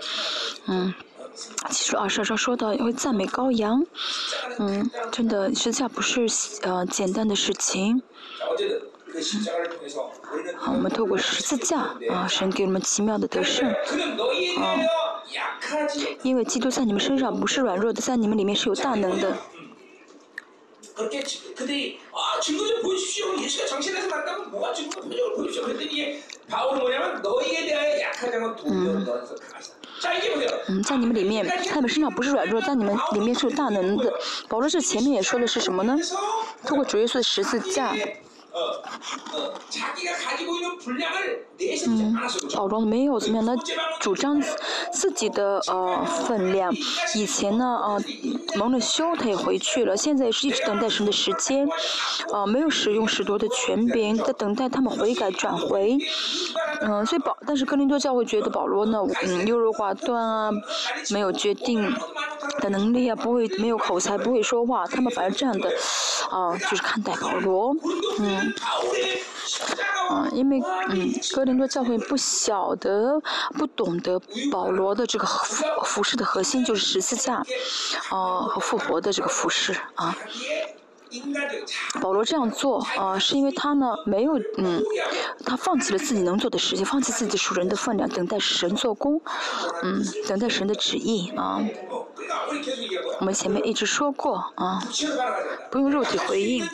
[0.67, 0.93] 嗯，
[1.71, 3.85] 其实啊，稍稍说到也会赞美羔羊，
[4.59, 6.27] 嗯，真的，实际上不是，
[6.63, 7.97] 呃，简单的事情。
[7.97, 8.03] 嗯
[10.59, 11.79] 好，我们透过十字架，
[12.11, 14.77] 啊，神给我们奇妙的得胜，啊。
[16.23, 19.37] 因为基督在你们身上不是软弱的，在你们里面是有大能的。
[30.69, 31.45] 嗯，在你们里面，
[31.81, 34.13] 们身上不是软弱，你们里面是有大能的。
[34.49, 35.97] 保罗这前面也说的是什么呢？
[36.67, 37.95] 通过主耶稣的十字架。
[41.87, 42.15] 嗯，
[42.55, 43.57] 保罗没有怎么样的
[44.01, 44.43] 主张
[44.93, 46.73] 自己的呃分量。
[47.15, 48.03] 以前呢，呃，
[48.57, 49.97] 蒙了羞，他也回去了。
[49.97, 51.67] 现在是一直等待神的时间，
[52.33, 55.97] 呃，没有使用使徒的权柄，在等待他们悔改转回。
[56.83, 60.51] 嗯，所以保，但是哥林多教会觉得保罗呢，嗯优柔寡断啊，
[61.11, 61.91] 没有决定
[62.61, 65.71] 的能力啊，不会，没有口才，不会说话，他们反而这样的，
[66.31, 67.75] 啊，就是看待保罗，
[68.21, 68.53] 嗯。
[70.09, 73.21] 啊因为嗯哥林多教会不晓得
[73.57, 77.37] 不懂得保罗的这个服服饰的核心就是十字架
[78.11, 80.17] 啊和复活的这个服饰啊。
[82.01, 84.83] 保罗这样做啊是因为他呢没有嗯
[85.45, 89.21] 他放弃了自己能做的事情放弃自己属人的分量等待神做工
[89.83, 91.61] 嗯等待神的旨意啊。
[93.21, 94.83] 我们前面一直说过啊
[95.71, 96.65] 不用肉体回应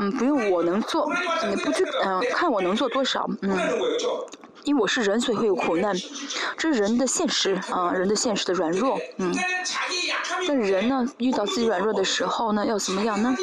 [0.00, 1.10] 嗯不用我能做
[1.48, 3.56] 你不去嗯看我能做多少嗯。
[4.64, 5.94] 因为我是人所以会有苦难
[6.56, 9.34] 这是人的现实啊人的现实的软弱嗯。
[10.46, 13.34] 但人呢遇到自己软弱的时候呢要怎么样呢？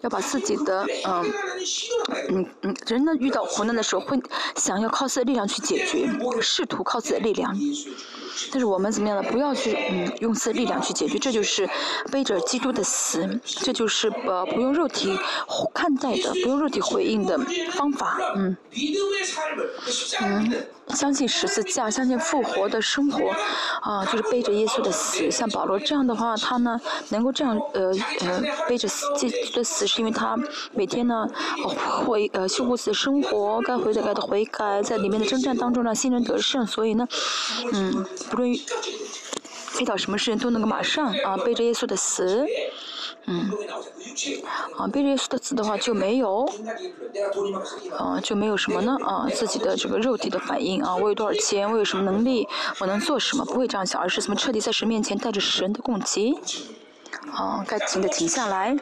[0.00, 1.32] 要把自己的嗯
[2.30, 4.20] 嗯嗯人呢遇到苦难的时候会
[4.56, 6.08] 想要靠自己的力量去解决
[6.40, 7.56] 试图靠自己的力量。
[8.50, 9.30] 但是我们怎么样呢？
[9.30, 11.68] 不要去嗯用自己的力量去解决这就是
[12.10, 15.18] 背着基督的死这就是呃不用肉体
[15.74, 17.38] 看待的不用肉体回应的
[17.72, 18.56] 方法嗯。
[20.20, 20.64] 嗯。
[20.88, 23.30] 相信十字架，相信复活的生活，
[23.80, 25.30] 啊，就是背着耶稣的死。
[25.30, 30.36] 像保罗这样的话，他呢能够这样呃呃背着死基督的死，是因为他
[30.72, 31.26] 每天呢
[32.04, 37.08] 会呃修补自己的生活，该悔改该的悔改，在里面的征战当中呢，新人得胜，所以呢，
[37.72, 42.44] 嗯，不论遇到什么事情，都能够马上啊背着耶稣的死。
[43.26, 43.50] 嗯，
[44.76, 46.44] 啊，贝利斯的字的话就没有，
[47.96, 52.48] 啊，就没有什么呢，啊，自己的这个肉体的反应，啊，我有多少钱，我有什么能力，
[52.80, 56.34] 我能做什么，不会这样想，而是怎么彻底在神面前带着神的供给。
[57.30, 58.76] 啊该停的停下来。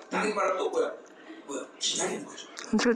[2.73, 2.95] 你说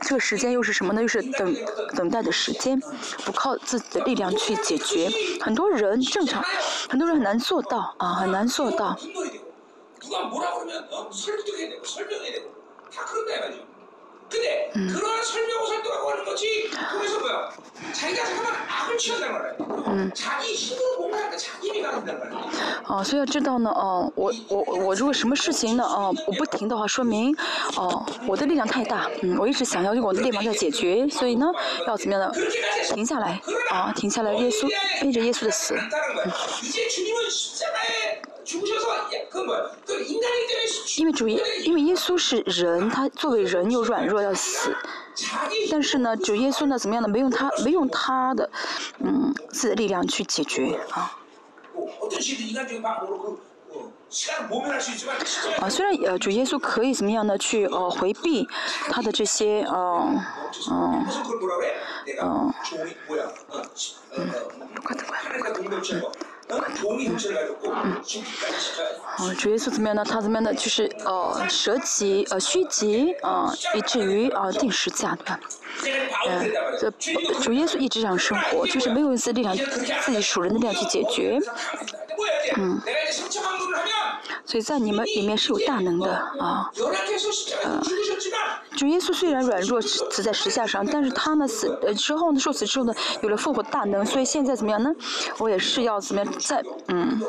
[0.00, 1.02] 这个时间又是什么呢？
[1.02, 1.54] 又是等
[1.96, 2.80] 等待的时间，
[3.24, 5.10] 不靠自己的力量去解决。
[5.40, 6.42] 很多人正常，
[6.88, 8.96] 很多人很难做到啊，很难做到。
[10.05, 12.51] 분노해야 되고 누가 뭐라 그러면 어, 설득해야 되고 설명해야 되고
[12.93, 13.71] 다 그런다 말이죠.
[14.29, 17.51] 근데 그러한 설명하고 설득하고 하는 것이 그래서 뭐야?
[17.93, 20.13] 자기가 잠깐만 악을 취한다는 말이야.
[20.13, 22.83] 자기 힘으로 뭔가 하니까 자기 힘이 강한다는 말이야.
[22.87, 27.35] 啊，所以要知道呢，哦、我我我如果什么事情呢，哦、我不停的话，说明，
[27.75, 31.51] 哦、我的力量太大，嗯，我一直想要用我的力量在解决，所以呢，
[31.85, 32.31] 要怎么样呢？
[32.33, 34.69] 그렇게까지 停下来，啊，停下来，耶稣
[35.01, 35.89] 背着耶稣的死， 않
[40.98, 44.74] 因为主，因为耶稣是人，他作为人又软弱要死。
[45.70, 46.78] 但是呢，主耶稣呢？
[46.78, 47.08] 怎么样呢？
[47.08, 48.50] 没用，他没用他的
[48.98, 51.18] 嗯，自己的力量去解决啊。
[55.68, 57.36] 虽然呃，主耶稣可以怎么样呢？
[57.38, 58.46] 去呃，回避
[58.90, 60.22] 他的这些呃。
[66.48, 66.62] 嗯
[67.84, 68.00] 嗯
[69.16, 70.04] 好主耶稣怎么样呢？
[70.04, 70.54] 他怎么样呢？
[70.54, 75.40] 就是呃舍己呃虚己啊以至于啊定时假的
[76.28, 76.90] 嗯这
[77.40, 81.40] 主耶稣一直这样生活就是没有一次力量自己属人的力量去解决。
[82.56, 82.80] 嗯。
[84.46, 86.70] 所以在你们里面是有大能的啊。
[87.64, 87.82] 呃，
[88.76, 94.90] 主耶稣虽然软弱死在石架上，但是他呢死呃之后呢受死之后呢有了复活大能，所以现在怎么样呢？
[95.38, 97.20] 我也是要怎么样在嗯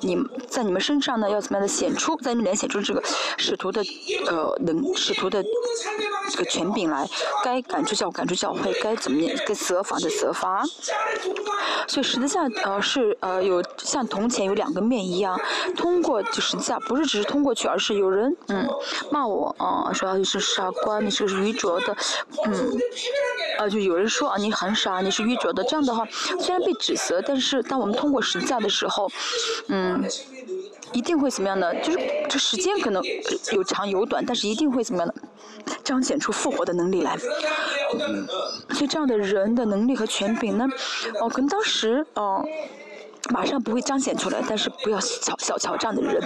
[0.00, 3.02] 你在你们身上呢要怎么样的显出在你们脸显出这个
[3.38, 3.82] 使徒的
[4.26, 5.42] 呃能使徒的
[6.30, 7.08] 这个权柄来，
[7.42, 10.62] 该赶出教赶出教会，该怎么样该责罚的责罚。
[11.86, 15.40] 所以十字架呃是呃有像铜钱有两个面一样，
[15.76, 18.68] 通过就实际不是只是通过去而是有人嗯。
[19.10, 21.96] 骂我啊说你是傻瓜你是个愚拙的
[22.46, 22.78] 嗯。
[23.58, 25.62] 啊就有人说啊你很傻你是愚拙的。
[25.64, 26.04] 这样的话
[26.40, 29.08] 虽然被指责但是当我们通过实际的时候
[29.68, 30.04] 嗯
[30.92, 33.02] 一定会怎么样呢就是这时间可能
[33.52, 35.14] 有长有短但是一定会怎么样
[35.84, 37.16] 彰显出复活的能力来。
[37.94, 38.26] 嗯。
[38.74, 40.66] 所以这样的人的能力和权柄呢
[41.20, 42.44] 哦可能当时哦
[43.32, 46.22] 马上不会彰显出来，但是不要小瞧这样的人。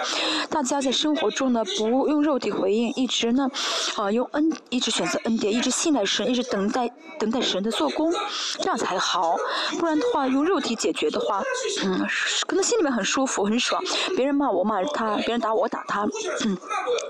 [0.51, 3.49] 大家在生活中呢，不用肉体回应，一直呢，
[3.97, 8.13] 啊，用恩，一直选择恩典，一直信赖神，一直等待等待神的做工，
[8.59, 9.37] 这样才好。
[9.79, 11.43] 不然的话，用肉体解决的话，
[11.85, 12.05] 嗯，
[12.47, 13.81] 可能心里面很舒服很爽。
[14.17, 16.03] 别人骂我骂他，别人打我打他，
[16.45, 16.59] 嗯，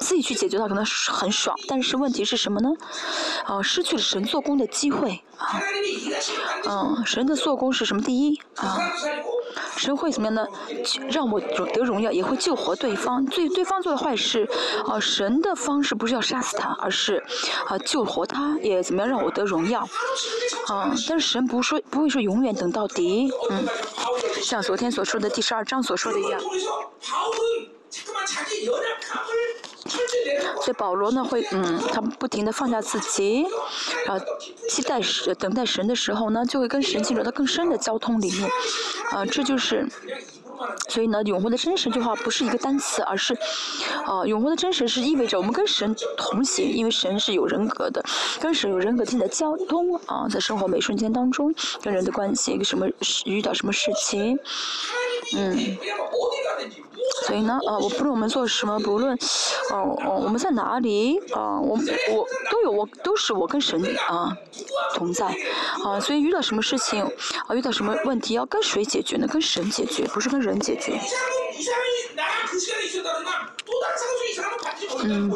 [0.00, 1.56] 自己去解决的话可能很爽。
[1.66, 2.68] 但是问题是什么呢？
[3.44, 5.60] 啊，失去了神做工的机会啊，
[6.68, 8.02] 嗯，神的做工是什么？
[8.02, 8.78] 第一啊。
[9.76, 10.46] 神会怎么样呢？
[11.10, 13.24] 让我得荣耀，也会救活对方。
[13.26, 14.48] 对对方做的坏事，
[14.86, 17.22] 啊，神的方式不是要杀死他，而是，
[17.66, 19.80] 啊，救活他，也怎么样让我得荣耀？
[20.68, 23.30] 啊，但是神不说，不会说永远等到底。
[23.50, 23.64] 嗯，
[24.42, 26.40] 像昨天所说的第十二章所说的一样。
[29.88, 33.44] 所以保罗呢会，嗯，他不停地放下自己，
[34.06, 34.18] 啊，
[34.68, 38.50] 期待神，等待神的时候呢，就会跟神进入到更深的交通里面，
[39.10, 39.86] 啊，这就是，
[40.88, 43.34] 所以呢，永恒的真实这句话不是一个单词，而是，
[44.04, 48.02] 啊，永恒的真实是意味着我们跟神同行，因为神是有人格的，
[48.40, 52.86] 跟神有人格性的交通啊，在生活每瞬间当中跟人的关系，一个什么
[53.24, 54.38] 遇到什么事情，
[55.36, 55.76] 嗯。
[57.26, 59.16] 所以呢，呃，我不论我们做什么，不论，
[59.70, 61.78] 哦，哦，我们在哪里，啊，我
[62.10, 64.36] 我都有我，都是我跟神啊
[64.94, 65.26] 同在，
[65.84, 67.02] 啊，所以遇到什么事情，
[67.46, 69.26] 啊，遇到什么问题要跟谁解决呢？
[69.26, 70.98] 跟神解决，不是跟人解决。
[75.02, 75.30] 嗯，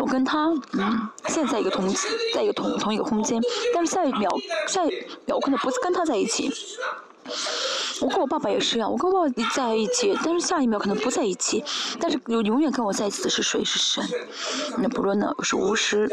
[0.00, 1.92] 我跟他，嗯，现在一个同
[2.34, 3.40] 在一个同同一个空间，
[3.74, 4.30] 但是下一秒，
[4.66, 4.90] 下一
[5.26, 6.52] 秒可能不是跟他在一起。
[8.04, 11.64] 我跟我爸爸也是一样，我跟我爸爸在一起，但是下一秒可能不在一起，
[11.98, 13.64] 但是永永远跟我在一起的是谁？
[13.64, 14.04] 是神。
[14.76, 16.10] 那不论呢，是无时。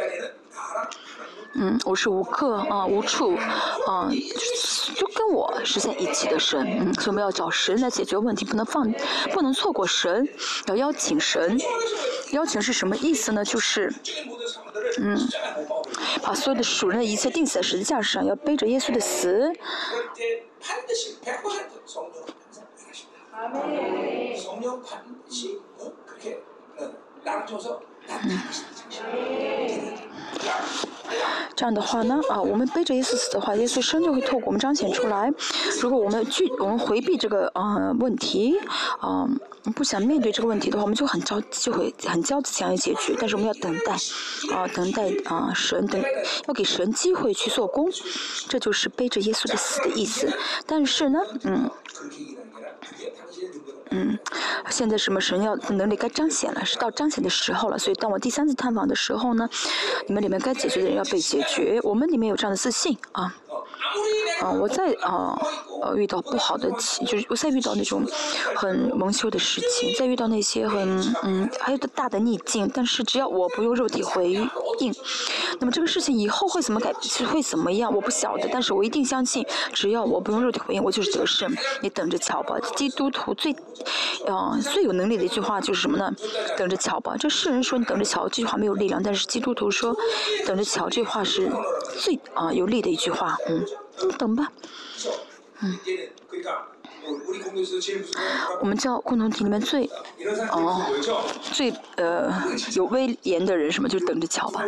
[1.54, 3.36] 嗯，无时无刻啊，无处
[3.86, 4.10] 啊，
[4.96, 8.90] 就跟我是在一起的神，嗯，所以我们要找神来解决问题，不能放，
[9.34, 10.26] 不能错过神，
[10.68, 11.60] 要邀请神。
[12.32, 13.44] 邀请是什么意思呢？
[13.44, 13.94] 就是，
[15.02, 15.20] 嗯，
[16.24, 19.52] 把所有的属人的一切定死在十字架上，要背着耶稣的死。
[20.62, 24.38] 반드시 100% 성령 항상 일하십니다.
[24.38, 25.92] 성령 반드시 어?
[26.06, 26.44] 그렇게
[26.78, 26.94] 어,
[27.24, 28.40] 나를 통해서 嗯
[31.56, 35.32] 这样的话呢啊我们背着耶稣死的话耶稣生就会透过我们彰显出来。
[35.80, 38.58] 如果我们拒我们回避这个啊问题
[39.00, 39.28] 啊
[39.76, 43.16] 不想面对这个问题的话我们就很着就会很焦急想要解决。
[43.20, 43.94] 但是我们要等待
[44.52, 46.02] 啊等待啊神等
[46.48, 47.92] 要给神机会去做工。
[48.48, 50.32] 这就是背着耶稣的死的意思。
[50.66, 51.70] 但是呢嗯
[53.92, 54.18] 嗯
[54.70, 59.50] 现在什么神要能力该彰显了是到彰显的时候了所以当我第三次探访的时候呢
[60.08, 63.36] 你们里面该解决的人要被解决我们里面有这样的自信啊。
[64.44, 65.38] 嗯我在啊
[65.82, 68.04] 呃遇到不好的情就是我在遇到那种
[68.56, 74.50] 很蒙羞的事情再遇到那些很嗯还有大的逆境但是只要我不用肉体回应
[75.60, 82.56] 那么这个事情以后会怎么改是会怎么样我不晓得但是我一定相信只要我不用肉体回应我就是得胜你等着瞧吧。
[82.76, 83.56] 基督徒最
[84.28, 86.14] 嗯最有能力的一句话就是什么呢？
[86.58, 87.16] 等着瞧吧。
[87.20, 89.96] 这世人说你等着瞧这句话没有力量但是基督徒说
[90.46, 91.52] 等着瞧这话是
[92.00, 93.66] 最啊有力的一句话嗯
[94.18, 94.52] 等吧。
[95.62, 95.78] 嗯。
[98.62, 99.90] 我们叫共同体里面最
[100.52, 100.86] 哦
[101.42, 102.32] 最呃
[102.74, 103.90] 有威严的人什么？
[103.90, 104.64] 就等着瞧吧。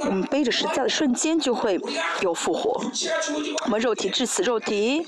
[0.00, 1.80] 我们背着十字架的瞬间就会
[2.20, 2.80] 有复活。
[3.64, 5.06] 我们肉体至死，肉体，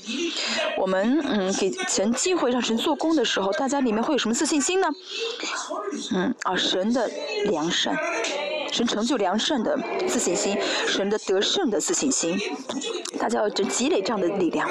[0.77, 4.87] 我们嗯给神机会让神做工的时候，大家里面会有什么自信心呢？
[6.13, 7.09] 嗯啊，神的
[7.45, 7.95] 良善，
[8.71, 9.77] 神成就良善的
[10.07, 10.57] 自信心，
[10.87, 12.39] 神的得胜的自信心，
[13.19, 14.67] 大家要就积累这样的力量。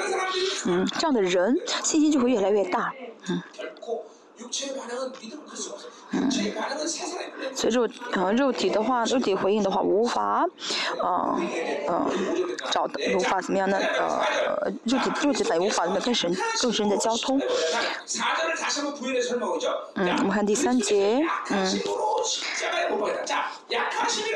[0.65, 2.93] 嗯，这样的人信心就会越来越大。
[3.29, 3.41] 嗯。
[6.13, 6.29] 嗯，
[7.55, 10.45] 随着呃肉体的话，肉体回应的话，无法，
[11.01, 11.35] 啊
[11.89, 12.07] 嗯，
[12.71, 13.77] 找无法怎么样呢？
[13.97, 17.41] 呃，肉体肉体反应无法那么跟神更深的交通。
[19.95, 21.65] 嗯，我们看第三节，嗯，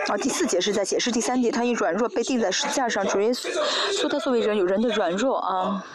[0.07, 3.49] 啊，第四节是在解释第三节，他因软弱被钉在石架上，主耶稣
[3.93, 5.85] 说他作为人有人的软弱啊。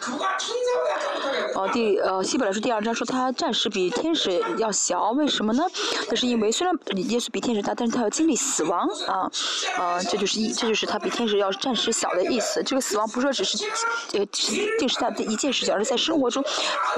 [1.55, 5.63] 哦、第呃，希伯来书第二章说他暂时比天使要小，为什么呢？
[6.09, 6.75] 那是因为虽然
[7.09, 9.31] 耶稣比天使大，但是他要经历死亡啊，
[9.77, 12.61] 啊，这就是一，这就是他比天使要暂时小的意思。
[12.63, 13.65] 这个死亡不是说只是
[14.13, 14.25] 呃，
[14.77, 16.43] 定是他的一件事情，而是在生活中，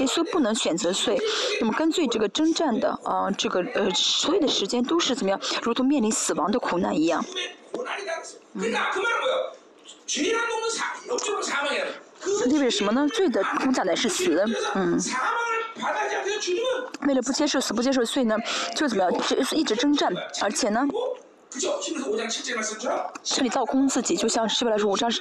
[0.00, 1.18] 耶稣不能选择睡。
[1.60, 7.24] 那么根据这个征战的啊，这个呃，所有的时间都是怎么样，如同面临死亡的苦难一样。
[8.54, 8.72] 嗯。
[12.48, 13.06] 那为什么呢？
[13.08, 14.98] 罪的空降乃是死，嗯。
[17.06, 18.36] 为了不接受，死不接受，所以呢，
[18.74, 20.12] 就怎么样，就是一直征战，
[20.42, 20.86] 而且呢。
[23.22, 25.20] 这里造空自己，就像西边来说五章细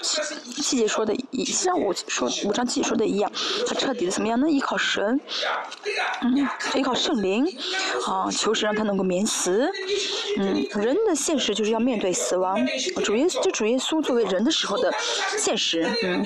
[0.57, 3.31] 细节说的一，像五说五章细节说的一样，
[3.67, 4.49] 他彻底的怎么样呢？
[4.49, 5.19] 依靠神，
[6.21, 7.45] 嗯，依靠圣灵，
[8.07, 9.69] 啊，求神让他能够免死，
[10.37, 12.57] 嗯，人的现实就是要面对死亡，
[13.03, 14.93] 主耶稣就主耶稣作为人的时候的
[15.37, 16.25] 现实，嗯，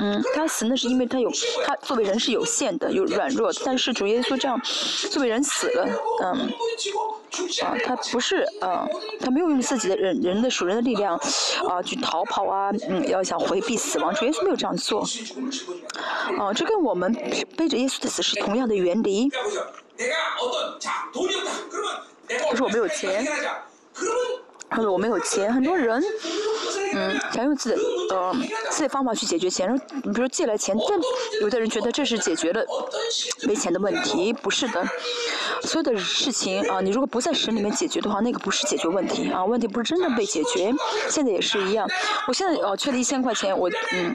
[0.00, 1.30] 嗯，他死那是因为他有
[1.64, 4.60] 他作为人是有限的，有软弱，但是主耶稣这样
[5.10, 5.88] 作为人死了，
[6.22, 6.52] 嗯，
[7.62, 8.88] 啊，他不是，嗯。
[9.20, 11.16] 他没有用自己的人人的属人的力量
[11.68, 15.06] 啊去逃跑啊，嗯，要想回避死亡，主耶稣没有这样做。
[16.38, 17.12] 啊，这跟我们
[17.56, 19.30] 背着耶稣的死是同样的原理。
[22.50, 23.26] 可是我没有钱。
[24.74, 26.02] 他说：“我没有钱，很多人，
[26.94, 28.34] 嗯，想用自己的呃
[28.70, 29.72] 自己的方法去解决钱。
[30.02, 30.98] 你比如借来钱，但
[31.40, 32.64] 有的人觉得这是解决了
[33.46, 34.84] 没钱的问题，不是的。
[35.62, 40.72] 所有的事情啊，你如果不在神里面解决的话，那个不是解决问题啊，问题不是真正被解决。
[41.08, 41.88] 现在也是一样，
[42.26, 44.14] 我现在哦缺了一千块钱，我嗯，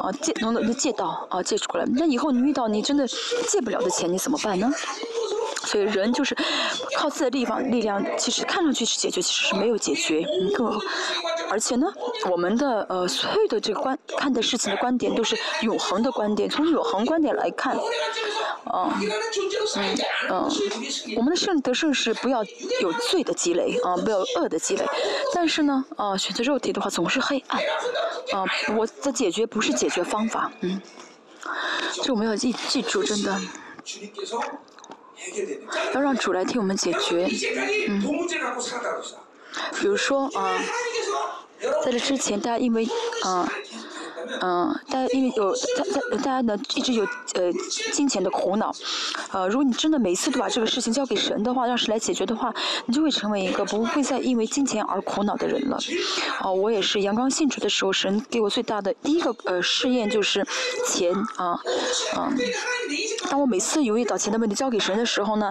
[0.00, 1.84] 啊借能能借到啊借出来。
[1.94, 4.72] 那以后你遇到你真的借不了的钱，你怎么办呢？”
[5.68, 6.34] 所以人就是
[6.96, 10.80] 靠自己的力方力量其实看上去是解决其实是没有解决嗯
[11.50, 11.86] 而且呢
[12.30, 16.48] 我们的呃所有的这个观看待事情的观点都是永恒的观点。
[16.48, 17.76] 从永恒观点来看
[18.64, 19.10] 啊嗯
[20.30, 20.50] 嗯
[21.16, 22.42] 我们的圣德圣是不要
[22.80, 24.86] 有罪的积累啊不要有恶的积累。
[25.34, 27.60] 但是呢啊选择肉体的话总是黑暗
[28.32, 28.44] 啊
[28.76, 30.80] 我的解决不是解决方法嗯。
[32.02, 33.38] 就我们要记记住真的。
[35.94, 37.28] 要让主来替我们解决。
[37.88, 38.02] 嗯。
[39.80, 40.60] 比如说啊
[41.84, 42.86] 在这之前大家因为
[43.24, 43.50] 啊
[44.40, 47.04] 嗯，大家因为有大大大家呢一直有
[47.34, 47.52] 呃
[47.92, 48.72] 金钱的苦恼，
[49.32, 52.52] 呃，如果你真的每次都把这个事情交给神的话，让神来解决的话，
[52.86, 55.78] 你就会成为一个不会再因为金钱而苦恼的人了。
[56.42, 60.46] 哦，我也是阳刚信主的时候，神给我最大的第一个呃试验就是
[60.86, 61.58] 钱啊
[62.14, 62.32] 啊。
[63.30, 65.50] 当我每次有豫到钱的问题交给神的时候呢，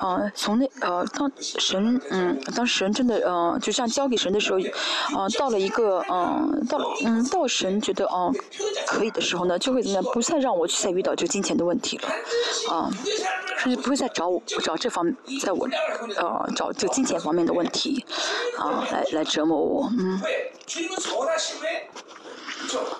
[0.00, 4.58] 呃，从那呃当神嗯当神真的嗯就像交给神的时候，
[5.16, 7.99] 呃到了一个嗯到嗯到神觉得。
[8.00, 8.34] 就嗯
[8.86, 12.08] 可以的时候呢就会怎么样不再让我去再遇到就金钱的问题了
[12.70, 12.88] 啊
[13.58, 15.68] 甚至不会再找我找这方在我
[16.16, 18.02] 呃找就金钱方面的问题
[18.56, 20.18] 啊来来折磨我嗯。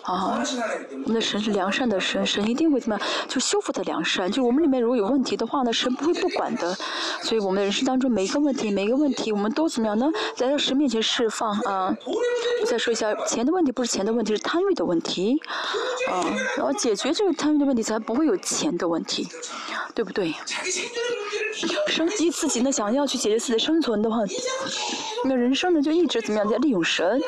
[0.02, 0.42] 啊
[0.90, 3.08] 我们的神是良善的神神一定会怎么样？
[3.28, 6.76] 就修复的良善就我们里面如果有问题的话呢神不会不管的。
[7.22, 10.10] 所以我们的人生当中每一个问题每一个问题我们都怎么样呢？
[10.38, 11.96] 来到神面前释放啊。
[12.60, 15.40] 我再说一下钱的问题不是钱的问题是贪欲的问题。
[16.08, 16.24] 啊
[16.56, 19.28] 然后解决这个贪欲的问题才不会有钱的问题
[19.94, 20.34] 对不对？
[21.86, 24.18] 升级自己呢想要去解决自己的生存的话
[25.24, 27.20] 那人生呢就一直怎么样在利用神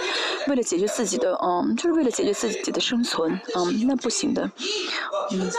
[0.48, 4.50] 为了解决自己的嗯就是为了解决自己的生存嗯那不行的。
[5.32, 5.50] 嗯。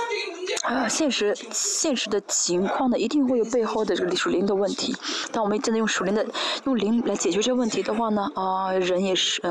[0.64, 4.95] 啊，现实现实的情况呢，一定会有背后的这个属灵的问题。
[5.32, 6.26] 当我们真的用属灵的
[6.66, 9.41] 用灵来解决这个问题的话呢，啊，人也是，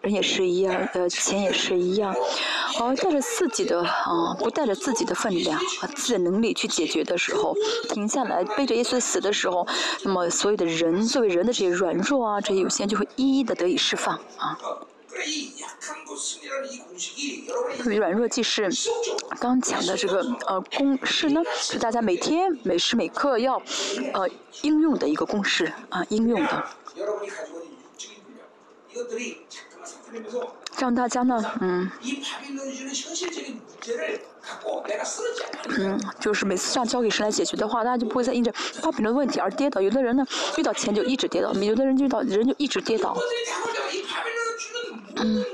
[0.00, 2.14] 人也是一样，呃，钱也是一样，
[2.80, 7.54] 啊，带着自己的啊，不带着自己的分量啊，自己的能力去解决的时候，
[7.90, 9.66] 停下来背着耶稣死的时候，
[10.02, 14.58] 那么所有的人作为人的这些软弱啊，这些有限就会一一的得以释放啊。
[17.96, 18.68] 软弱既是
[19.40, 23.60] 刚强的这个呃公式呢是大家每天每时每刻要
[24.12, 24.28] 呃
[24.62, 26.64] 应用的一个公式啊应用的。
[30.78, 31.90] 让大家呢嗯
[35.78, 40.24] 嗯就是每次这样交给谁来解决的话大家就不会再因着大屏的问题而跌倒有的人呢
[40.56, 43.16] 遇到钱就一直跌倒有的人遇到人就一直跌倒。
[45.16, 45.44] 嗯。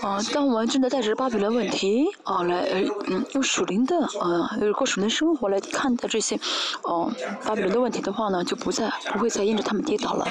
[0.00, 2.66] 啊，当我们真的带着巴比伦问题，啊，来，
[3.08, 6.34] 嗯，用属灵的，啊，有过属灵生活来看待这些，
[6.82, 7.12] 啊，
[7.44, 10.26] 巴比伦的问题的话呢，就不再，不会再因着他们跌倒了。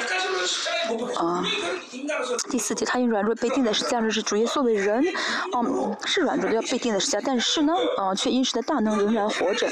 [1.16, 1.44] 啊，
[2.50, 5.06] 第四节，他因软弱被定的，是际上是主耶稣的人，
[5.52, 5.62] 啊，
[6.06, 7.00] 是软弱的要被定的。
[7.00, 9.72] 实际，但是呢，啊，却因神的大能仍然活着。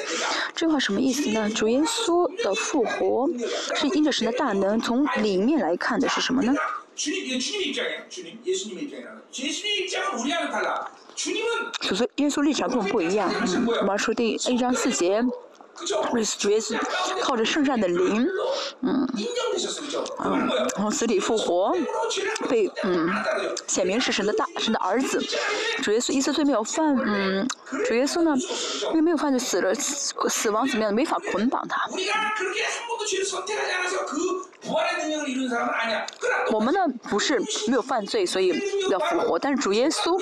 [0.53, 1.49] 这话什么意思呢？
[1.49, 3.27] 主耶稣的复活，
[3.73, 6.53] 是因着神的大能，从里面来看的是什么呢？
[6.94, 8.08] 주님, 이거 주님 입장이야.
[8.08, 9.22] 주님, 예수님의 입장이야.
[9.38, 10.90] 예수님 입장은 우리와는 달라.
[11.14, 11.48] 주님은
[11.82, 13.30] 所以耶稣立场跟我们不一样。
[13.30, 15.22] 嗯，我们要说第一章四节，
[16.09, 16.77] 或者主耶稣
[17.21, 18.27] 靠着圣善的灵，
[18.81, 19.07] 嗯，
[20.23, 21.75] 嗯，从死里复活，
[22.49, 23.09] 被嗯
[23.67, 25.19] 显明是神的大神的儿子。
[25.81, 27.47] 主耶稣一次罪没有犯，嗯，
[27.87, 28.35] 主耶稣呢，
[28.89, 31.89] 因为没有犯罪死了，死亡怎么样，没法捆绑他。
[36.51, 38.53] 我们呢不是没有犯罪，所以
[38.89, 40.17] 要复活，但是主耶稣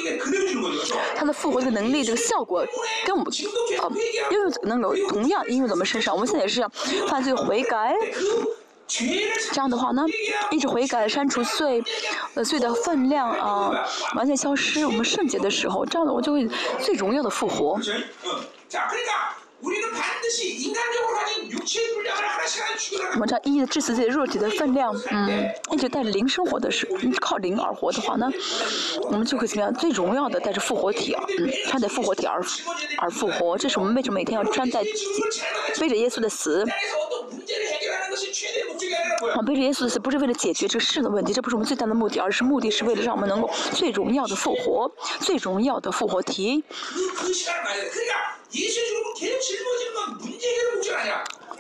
[1.16, 2.66] 他的复活的能力这个效果
[3.06, 3.32] 跟我们
[3.80, 3.92] 呃
[4.32, 5.41] 又能有同样。
[5.48, 6.14] 应用在我们身上？
[6.14, 6.64] 我们现在也是
[7.08, 7.96] 犯罪悔改
[8.88, 10.04] 这样的话呢
[10.52, 11.82] 一直悔改删除罪
[12.34, 13.72] 呃罪的分量啊
[14.16, 17.80] 完全消失我们圣洁的时候这样的我就会最荣耀的复活。
[23.14, 26.88] 我们这一的只死这些肉体的分量，嗯，一就带着灵生活的是，
[27.20, 28.30] 靠灵而活的话呢，
[29.04, 29.74] 我们就会怎么样？
[29.74, 32.42] 最荣耀的带着复活体，嗯，穿着复活体而
[32.98, 34.84] 而复活，这是我们为什么每天要穿在
[35.80, 36.66] 背着耶稣的死？
[39.36, 46.64] 啊，背着耶稣的死不是为了解决这个事的问题，这不是我们最大的目的，而是目的是为了让我们能够最荣耀的复活，最荣耀的复活体。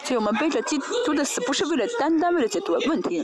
[0.03, 3.23] 所以我们背着基督的死，不是为了单单为了解决问题。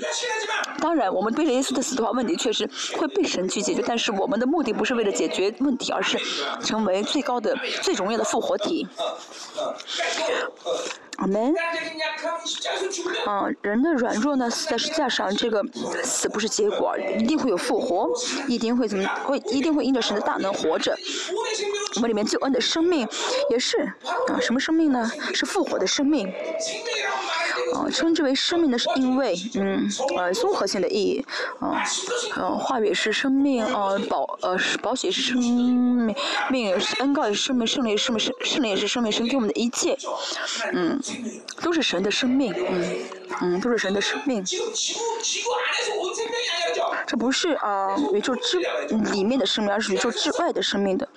[0.80, 3.84] 当然，我们背着耶稣的死的话，问题确实会被神去解决。
[3.86, 6.18] 但是我们的目的不是为了解决问题，而是
[6.64, 8.88] 成为最高的、最荣耀的复活体。
[11.20, 11.54] 我们，
[13.26, 15.64] 啊，人的软弱呢，死在是加上这个，
[16.04, 18.10] 死不是结果，一定会有复活，
[18.48, 20.96] 一定会怎么，会，一定会因着神的大能活着，
[21.96, 23.08] 我们里面救恩的生命
[23.50, 23.80] 也是，
[24.28, 25.12] 啊，什么生命呢？
[25.34, 26.32] 是复活的生命。
[27.92, 31.26] 称之为生命的是因为，嗯，呃，综合性的意义，
[31.62, 31.72] 嗯、
[32.36, 36.16] 呃，话语是生命，呃，保，呃，保险是生命，
[36.50, 39.98] 命恩告也是生命，圣灵是生命，圣圣灵也是生命，神给我们的一切，
[40.74, 41.00] 嗯，
[41.62, 42.98] 都是神的生命，嗯。
[43.42, 44.44] 嗯，都是神的生命。
[47.06, 48.58] 这不是啊、呃，宇宙之
[49.12, 51.08] 里面的生命，而是宇宙之外的生命的。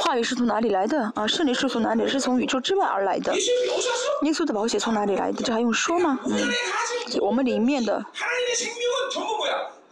[0.00, 1.26] 话语是从哪里来的啊？
[1.26, 2.06] 圣灵是从哪里？
[2.08, 3.34] 是从宇宙之外而来的。
[4.22, 5.42] 耶稣的宝血从哪里来的？
[5.42, 6.18] 这还用说吗？
[6.24, 6.32] 嗯，
[7.20, 8.04] 我们里面的，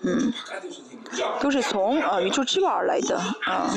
[0.03, 0.33] 嗯，
[1.41, 3.75] 都是从啊宇宙之外而来的啊。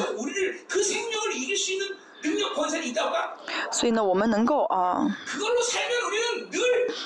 [3.71, 5.05] 所以呢，我们能够啊，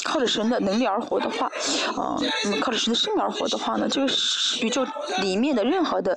[0.04, 1.48] 靠着神的能力而活的话，
[1.98, 4.08] 啊，嗯，靠着神的生命而活的话呢，这个
[4.62, 4.86] 宇宙
[5.22, 6.16] 里面的任何的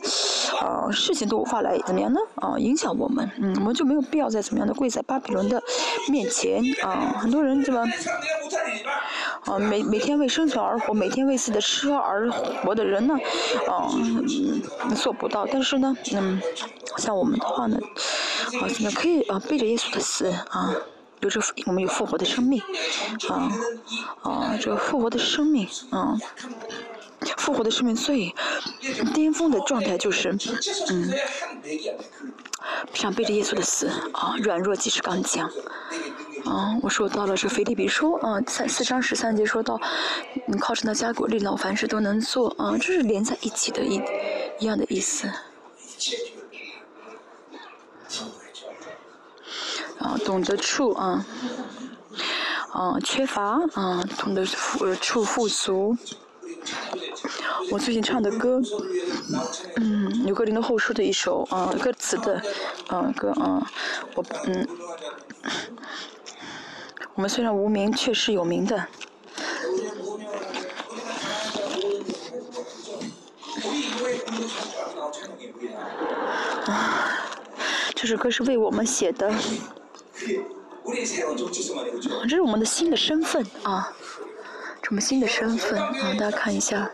[0.61, 2.21] 啊事情都无法来怎么样呢？
[2.37, 5.63] 啊，影响我们，嗯，我们就没有必要再怎么样的跪在巴比伦的
[6.09, 7.17] 面前啊。
[7.21, 7.85] 很多人怎么？
[9.47, 13.15] 啊，每每天为生存而活，每天为自己的车而活的人呢，
[13.69, 13.91] 啊，
[14.95, 15.45] 做不到。
[15.45, 16.41] 但是呢，嗯，
[16.97, 17.77] 像我们的话呢，
[18.61, 18.63] 啊，
[18.95, 20.73] 可以啊，背着耶稣的死啊，
[21.21, 22.63] 有着我们有复活的生命，
[23.29, 23.51] 啊，
[24.23, 26.17] 啊，这个复活的生命，啊，
[27.37, 28.33] 复活的生命最
[29.13, 30.31] 巅峰的状态就是，
[30.91, 31.13] 嗯，
[32.95, 35.51] 想背着耶稣的死啊，软弱即是刚强。
[36.45, 39.81] 啊，我说到了这腓利比书啊，三四章十三节说到，
[40.49, 44.03] 嗯，靠着那加国力，老凡事都能做啊，这是连在一起的一
[44.59, 45.29] 一样的意思。
[49.99, 51.25] 啊，懂得处啊，
[52.73, 55.97] 啊，缺乏啊，懂得处富足。
[57.71, 58.61] 我最近唱的歌，
[59.77, 62.43] 嗯，有格林的后书的一首啊，歌词的
[62.89, 63.71] 啊歌啊，
[64.15, 64.67] 我嗯。
[67.15, 68.77] 我们虽然无名却是有名的。
[76.67, 77.29] 啊
[77.95, 79.33] 这首歌是为我们写的。
[82.23, 83.95] 这是我们的新的身份啊
[84.83, 86.91] 什么新的身份啊大家看一下。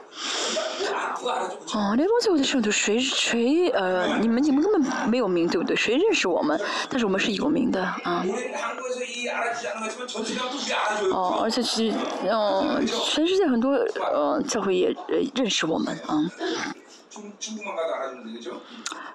[1.75, 5.77] 哦那东西我的摄就谁谁呃你们你们根本没有名对不对？
[5.77, 6.59] 谁认识我们？
[6.89, 8.25] 但是我们是有名的啊。
[11.13, 11.97] 哦而且其实
[12.31, 13.73] 嗯全世界很多
[14.13, 14.95] 呃教会也
[15.35, 16.31] 认识我们嗯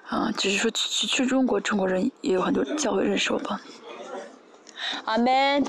[0.09, 3.59] 啊只是说去去中国中国人也有很多教会认识我吧。
[5.05, 5.64] 阿 man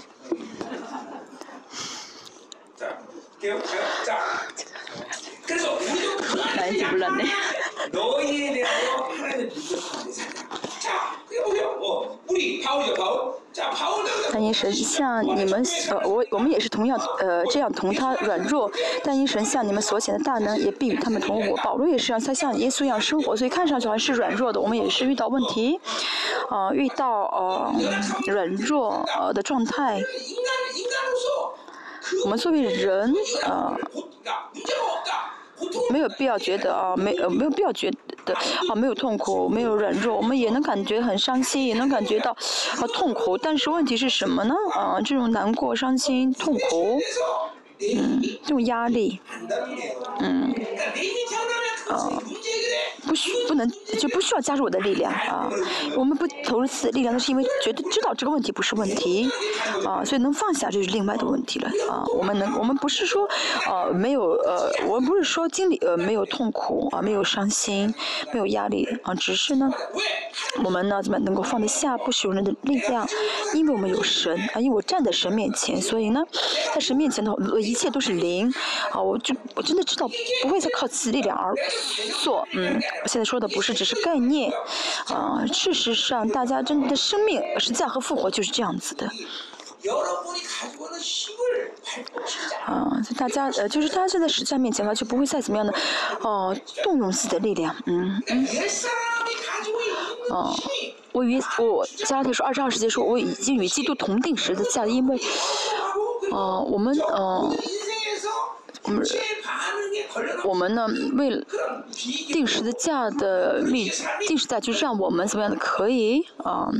[5.64, 5.64] 자, 볼게요.
[5.64, 5.64] 자, 자.
[5.64, 7.24] 그래서 우리도 그 나인지 안에 몰랐네.
[7.92, 10.48] 너희에 대하여 하나님의 분석하는 살다.
[10.80, 11.76] 자, 그게 뭐예요?
[11.78, 13.40] 뭐 우리 바울이죠, 바울.
[13.52, 18.72] 자, 바울도 但因神像你们呃，我我们也是同样呃这样同他软弱，
[19.04, 21.58] 但因神像你们所显的大能，也必与他们同活。
[21.58, 25.80] 保罗也是让他像耶稣一样生活，所以看上去好像是软弱的，我们也是遇到问题，
[26.50, 27.74] 啊、遇到呃
[28.28, 30.00] 软弱呃的状态。
[30.00, 31.54] 인간 인간으로서
[32.02, 33.14] 그 我们作为人，
[33.44, 33.76] 呃，
[35.91, 37.91] 没有必要觉得啊，没呃没有必要觉
[38.25, 38.35] 得
[38.69, 43.37] 啊，没有痛苦，没有软弱，我们也能感觉很伤心，也能感觉到啊痛苦。
[43.37, 44.55] 但是问题是什么呢？
[44.75, 47.01] 啊，这种难过、伤心、痛苦，
[47.97, 49.21] 嗯，这种压力，
[50.21, 50.55] 嗯。
[51.89, 52.09] 啊
[53.07, 55.51] 不需不能就不需要加入我的力量啊
[55.97, 59.31] 我们不投入自己的力量都是因为觉得知道这个问题不是问题
[59.87, 63.29] 啊所以能放下就是另外的问题了啊我们能我们不是说
[63.69, 67.95] 呃没有呃我们不是说经历呃没有痛苦啊没有伤心
[68.33, 69.71] 没有压力啊只是呢
[70.65, 73.07] 我们呢怎么能够放得下不使用人的力量？
[73.53, 76.23] 因为我们有神啊因为我站在神面前所以呢
[76.75, 78.53] 在神面前的一切都是零
[78.91, 80.09] 啊我就我真的知道
[80.43, 81.55] 不会再靠自己力量而
[82.23, 84.53] 做嗯我现在说的不是只是概念
[85.07, 89.09] 啊事实上大家真的生命是在和复活就是这样子的
[92.65, 95.75] 啊大家呃就是他现在是在面前的话就不会再怎么样的
[96.23, 98.47] 哦动用自己的力量嗯嗯
[100.31, 100.55] 哦
[101.13, 105.21] 我与我家庭说二十二世纪说我已经与基督同定时的在因为
[106.33, 107.57] 哦我们嗯
[108.85, 109.03] 我们
[110.45, 111.43] 我们呢，为了
[112.29, 113.91] 定时的价的秘
[114.27, 116.71] 定时价，就是让我们怎么样的可以啊，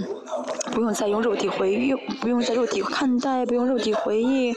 [0.73, 4.55] 不用再用肉体回忆，不用再肉体看待，不用肉体回忆，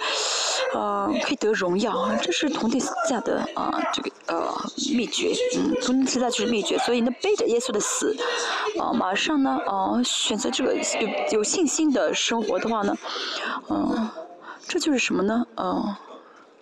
[0.75, 4.53] 啊，可以得荣耀，这是同定时价的啊，这个呃
[4.93, 8.13] 秘诀，嗯，同定时价就是秘诀，所以呢，背着耶稣的死，
[8.77, 12.97] 啊，马上呢，啊，选择这个有有信心的生活的话呢，
[13.69, 14.09] 嗯，
[14.67, 15.95] 这就是什么呢，嗯。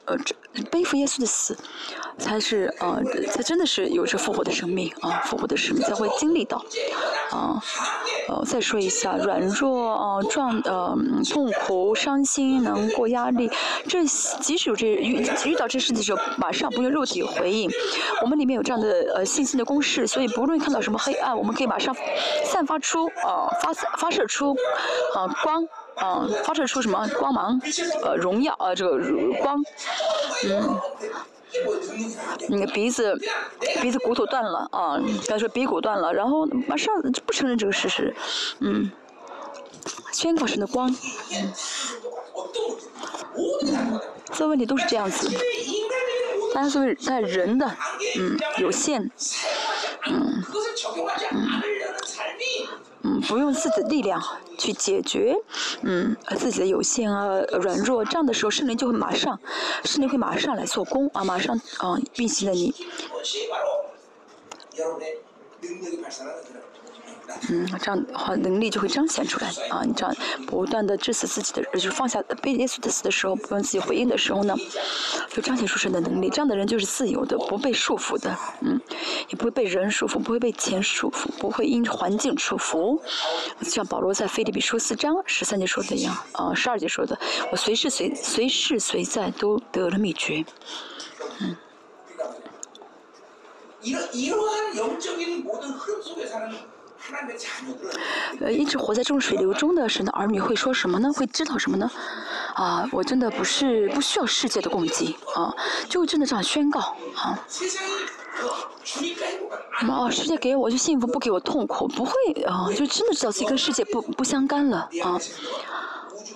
[0.06, 0.36] 呃，这
[0.72, 1.58] 背负耶稣的死，
[2.18, 6.64] 才是呃，才真的是有着复活的生命啊，复活的生命才会经历到，
[7.32, 7.62] 啊，
[8.30, 10.96] 呃，再说一下，软弱啊、壮呃
[11.30, 13.50] 痛苦、伤心、难过、压力，
[13.88, 17.70] 这即使有这遇遇到这事的时候，马上不用肉体回应，
[18.22, 21.96] 我们里面有这样的呃信心的公式，所以不论看到什么黑暗，我们可以马上
[22.46, 24.56] 散发出啊、发发射出
[25.16, 25.68] 啊、光。
[26.02, 27.60] 嗯，发射出什么光芒？
[28.04, 29.00] 呃，荣耀，呃，这个
[29.42, 29.64] 光，
[30.46, 30.80] 嗯，
[32.50, 33.18] 你的鼻子，
[33.82, 36.94] 鼻子骨头断了，啊，他说鼻骨断了，然后马上
[37.26, 38.14] 不承认这个事实，
[38.60, 38.92] 嗯，
[40.12, 40.94] 宣告神的光，
[41.32, 41.54] 嗯，
[44.34, 45.30] 这问题都是这样子，
[46.54, 47.66] 但是在人的，
[48.20, 49.10] 嗯，有限，
[50.08, 50.44] 嗯，
[51.32, 51.62] 嗯，
[53.04, 54.22] 嗯，不用自己的力量。
[54.58, 55.36] 去解决，
[55.82, 59.40] 嗯，自己的有限啊、软弱，这样的时候，圣灵就会马上，
[59.84, 62.74] 圣灵会马上来做工啊，马上啊、运行了你，
[67.50, 69.84] 嗯，这样的话能力就会彰显出来啊！
[69.86, 70.16] 你这样
[70.48, 74.56] 不断的致死自己的，就是放下被耶稣的死的时候，不用自己回应的时候呢，
[75.30, 76.30] 就彰显出神的能力。
[76.30, 78.80] 这样的人就是自由的，不被束缚的，嗯，
[79.30, 83.00] 也不会被人束缚，不会被钱束缚，不会因环境束缚。
[83.62, 87.18] 像保罗在腓立比书四章十三节说的一样，啊，十二节说的，
[87.52, 90.46] 我随时随随时随在都得了秘诀。
[93.86, 94.32] 이
[98.42, 101.12] 呃，一直活在这种水流中的神的，儿女会说什么呢？
[101.14, 101.90] 会知道什么呢？
[102.56, 105.54] 啊，我真的不是不需要世界的攻击啊，
[105.90, 106.80] 就真的这样宣告
[107.16, 107.40] 啊。
[108.84, 110.06] 什么？
[110.06, 112.12] 哦，世界给我就幸福，不给我痛苦，不会
[112.48, 115.20] 啊，就真的知道自己跟世界不不相干了啊。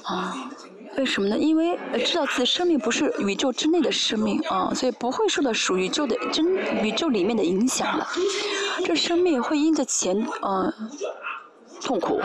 [0.03, 0.49] 啊。
[0.97, 1.37] 为什么呢？
[1.37, 6.45] 因为知道自己生命不是宇宙之内的生命啊，所以不会受到属宇宙的真
[6.83, 8.07] 宇宙里面的影响了。
[8.83, 10.73] 这生命会因着钱呃
[11.81, 12.19] 痛苦，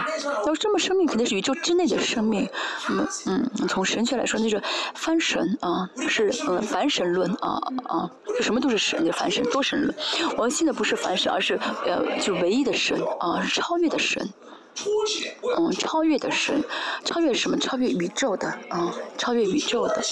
[0.46, 2.48] 要这么生命肯定是宇宙之内的生命。
[2.90, 4.60] 嗯嗯，从神学来说，那是
[4.94, 9.94] 翻神啊，是呃凡神论啊啊，就什么都是神，就凡神多神论。
[10.36, 11.54] 我们信的不是凡神，而是
[11.86, 14.28] 呃就唯一的神啊，是超越的神。
[15.56, 16.62] 嗯，超越的神，
[17.04, 17.56] 超越什么？
[17.58, 18.58] 超越宇宙的。
[18.70, 20.02] 嗯，超越宇宙的。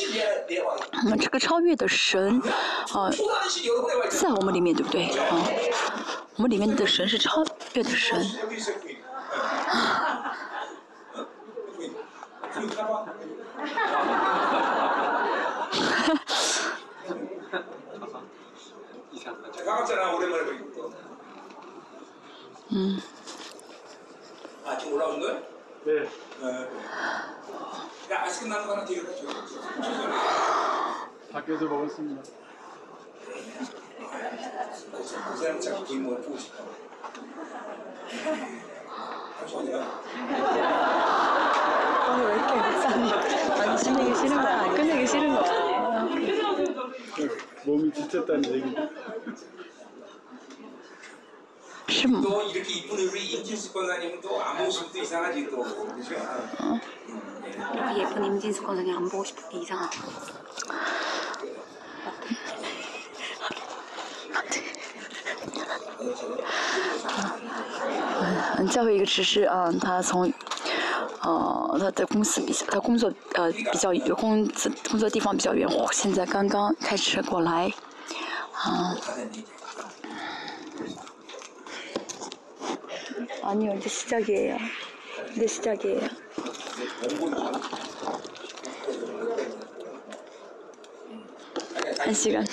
[1.05, 2.41] 我们这个超越的神，
[2.95, 3.13] 嗯，
[4.09, 5.11] 在我们里面对不对？
[5.33, 5.43] 嗯，
[6.37, 7.45] 我们里面的神是超
[7.75, 8.25] 越的神。
[22.75, 23.01] 嗯。
[24.65, 24.71] 아.
[24.71, 25.43] 아 지금 올라오신 거예요?
[25.85, 25.93] 네.
[26.41, 26.69] 네.
[28.15, 29.13] 야 아이스크림 나는 거 하나 드릴까?
[29.15, 29.27] 저기.
[31.33, 32.23] 밖에서 먹었습니다.
[34.93, 36.65] 그 사람 자꾸 뭐 보고 싶어.
[39.41, 39.77] 잠시만요.
[42.11, 42.53] 오늘 왜 이렇게
[43.63, 44.61] 안 지내기 싫은 거야?
[44.61, 46.07] 안 끝내기 싫은 거야?
[47.65, 48.75] 몸이 지쳤다는 얘기.
[51.93, 52.23] 是吗
[68.59, 70.33] 嗯再会一个只是嗯他从
[71.21, 74.49] 哦他在公司他工作呃比较工
[74.89, 77.71] 工作地方比较远现在刚刚开车过来。
[78.55, 78.97] 啊。
[83.42, 84.58] 아니요, 이제 시작이에요.
[85.36, 86.08] 이제 시작이에요.
[92.00, 92.46] 한 시간.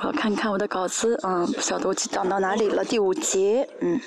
[0.00, 3.98] 我要看看我的稿子，嗯，不晓得我讲到哪里了，第五节，嗯，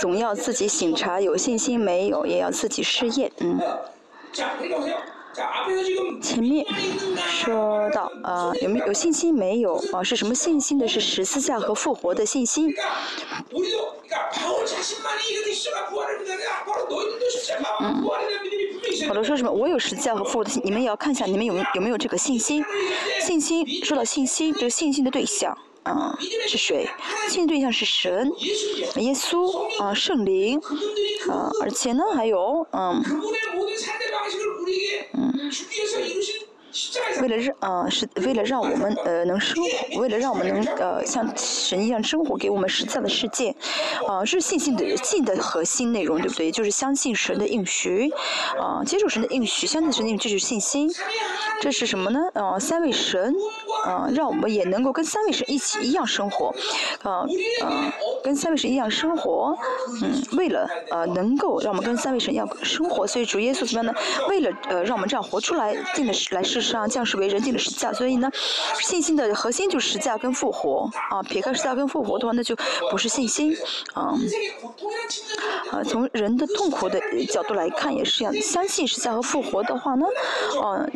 [0.00, 3.60] 总要自己醒察，有信心没有，也要自己试验，嗯。
[6.20, 6.66] 前面
[7.28, 10.02] 说到啊、呃，有没有信心没有啊？
[10.02, 10.86] 是什么信心的？
[10.88, 12.74] 是十字架和复活的信心。
[17.80, 18.02] 嗯，
[19.06, 19.50] 好罗说什么？
[19.50, 22.64] 我有十字架和复活的信，你们也要看一下，你们有有没有这个信心？
[23.20, 25.56] 信心说到信心，就是信心的对象。
[25.84, 26.16] 嗯，
[26.48, 26.88] 是谁
[27.28, 27.72] 亲对象？
[27.72, 28.30] 是神
[28.96, 30.58] 耶稣啊，圣灵
[31.28, 31.50] 啊。
[31.62, 33.02] 而且呢，还有嗯。
[37.20, 43.54] 为了让呃是为了让我们呃能生活，为了让我们能呃像神一样生活，给我们实在的世界，
[44.08, 46.50] 啊、是信心的信的核心内容，对不对？
[46.50, 48.10] 就是相信神的应许，
[48.58, 50.90] 啊、接受神的应许，相信神的应许，就是信心。
[51.60, 52.20] 这是什么呢？
[52.34, 53.34] 呃，三位神，
[53.84, 56.54] 呃，让我们也能够跟三位神一起一样生活，
[57.02, 57.26] 呃
[57.62, 57.92] 呃，
[58.24, 59.54] 跟三位神一样生活，
[60.02, 63.92] 嗯，为了呃能够让我们跟三位神一样生活，所以主耶稣怎么样呢？
[64.28, 68.30] 为了呃让我们这样活出来，定的是来世上降是为人定的实价，所以呢，
[68.80, 71.20] 信心的核心就是实价跟复活啊。
[71.24, 72.54] 撇开实价跟复活的话，那就
[72.90, 73.56] 不是信心
[73.94, 74.14] 啊。
[75.72, 80.06] 啊，从人的痛苦的角度来看也是一样，相信实价和复活的话呢，
[80.62, 80.86] 啊，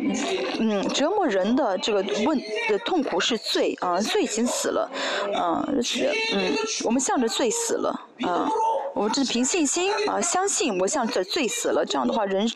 [0.59, 2.39] 嗯，折磨人的这个问
[2.69, 4.89] 的痛苦是罪啊，罪已经死了
[5.35, 6.55] 啊，是嗯，
[6.85, 7.89] 我们向着罪死了
[8.21, 8.49] 啊。
[8.95, 12.49] 我这是凭信心啊相信我像这罪死了这样的话人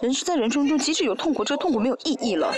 [0.00, 2.52] 人是在人生中即使有痛苦这个痛苦没有意义了。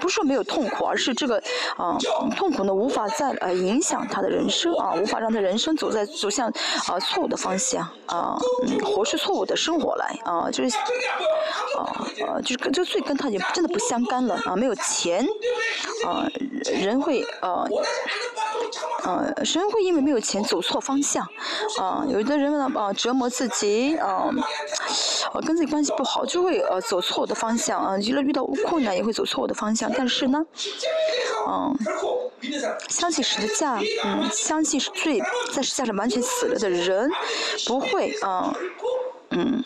[0.00, 1.42] 不是说没有痛苦而是这个
[1.76, 1.96] 啊
[2.36, 6.48] 痛苦呢无法再呃影响他的人生啊无法让他人生走在走向
[6.86, 10.76] 啊错误的方向啊嗯活出错误的生活来啊就是
[11.78, 15.26] 啊啊就是跟这个罪跟他也真的不相干了啊没有钱
[16.06, 16.28] 啊
[16.70, 17.64] 人会啊
[19.06, 21.26] 嗯神会因为没有钱走错方向
[21.80, 24.34] 啊有的人啊，折磨自己，嗯，
[25.46, 29.90] 跟自己关系不好就会呃走错的方向，嗯，遇到困难也会走错的方向。
[29.96, 30.44] 但是呢，
[31.48, 31.76] 嗯，
[32.88, 35.20] 相信十字架，嗯，相信是最
[35.52, 37.10] 在十字架上完全死了的人
[37.66, 38.54] 不会，嗯，
[39.30, 39.64] 嗯。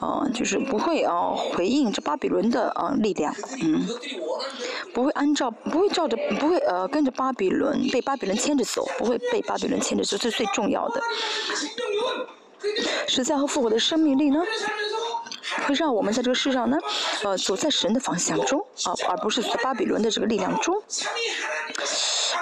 [0.00, 3.86] 嗯，就是不会啊回应这巴比伦的啊力量，嗯，
[4.92, 11.00] 不会按照不会照着不会呃跟着巴比伦被巴比伦牵着走，不会被巴比伦牵着走，这是最重要的。
[13.06, 14.42] 实在和复活的生命力呢，
[15.66, 16.78] 会让我们在这个世上呢，
[17.24, 20.74] 呃，走在神的方向中啊，而不是在巴比伦的这个力量中。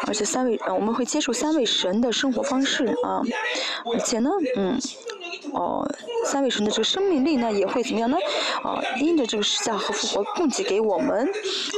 [0.07, 3.22] 而且三位，我们会接受三位神的生活方式啊，
[3.93, 4.79] 而且呢，嗯，
[5.53, 5.89] 哦
[6.25, 8.17] 三位神的这个生命力呢也会怎么样呢？
[8.63, 11.29] 啊因着这个时下和复活供给给我们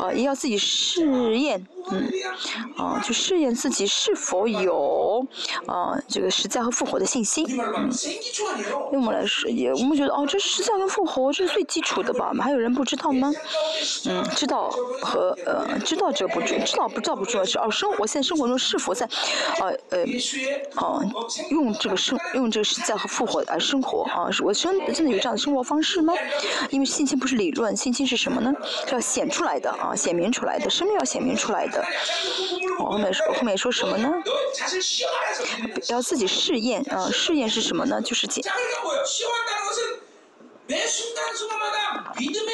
[0.00, 2.10] 啊也要自己试验嗯，
[2.76, 5.26] 啊，去试验自己是否有
[5.66, 7.44] 啊这个实在和复活的信心。
[7.48, 7.90] 嗯，
[8.92, 13.32] 因为我们来试，也，我们觉得哦，这实在跟复活这是最基础的吧，还有人不知道吗？
[14.06, 14.70] 嗯，知道
[15.02, 19.08] 和呃知道这不，知道不，知道不重要，是哦，生，我现在生活中是否在
[19.60, 20.04] 呃呃
[20.74, 21.00] 啊，
[21.50, 24.04] 用这个生，用这个实在和复活来生活。
[24.10, 26.14] 啊，我真真的有这样的生活方式吗？
[26.70, 28.52] 因为信心不是理论，信心是什么呢？
[28.86, 31.79] 是要显出来的啊，显明出来的，生命要显明出来的。
[32.78, 34.10] 我后面说，后面说什么呢？
[35.88, 37.10] 要自己试验啊！
[37.12, 38.00] 试验是什么呢？
[38.00, 38.44] 就是检。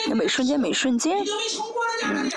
[0.09, 1.19] 那每瞬间，每瞬间，
[2.05, 2.31] 嗯，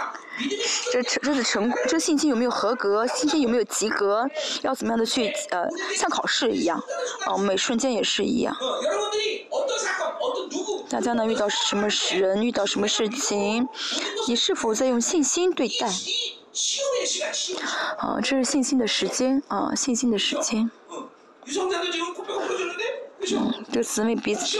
[0.92, 3.08] 这成，这次成，这信息有没有合格？
[3.08, 4.28] 信息有没有及格？
[4.62, 6.82] 要怎么样的去呃，像考试一样？
[7.28, 8.56] 哦，每瞬间也是一样。
[10.90, 13.68] 大家呢，遇到什么人，遇到什么事情，
[14.28, 15.88] 你是否在用信心对待？
[17.97, 20.70] 好，这是信心的时间啊，信心的时间。
[23.32, 24.57] 嗯，这姊妹鼻子，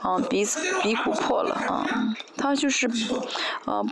[0.00, 1.86] 啊鼻子鼻骨破了啊，
[2.36, 2.86] 他就是
[3.64, 3.82] 啊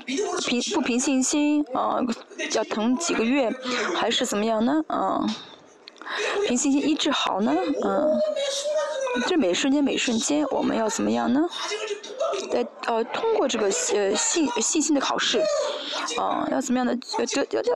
[0.47, 2.01] 平不平信心啊，
[2.53, 3.51] 要疼几个月
[3.97, 4.83] 还是怎么样呢？
[4.89, 5.25] 啊？
[6.47, 8.19] 凭信心医治好呢，嗯，
[9.27, 11.49] 这每瞬间每瞬间我们要怎么样呢？
[12.51, 15.41] 在呃通过这个呃信信心的考试，
[16.19, 16.93] 啊要怎么样的？
[17.19, 17.75] 呃这要这，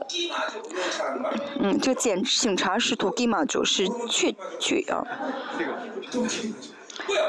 [1.60, 5.06] 嗯，这个检警察是土地嘛，就是确据啊。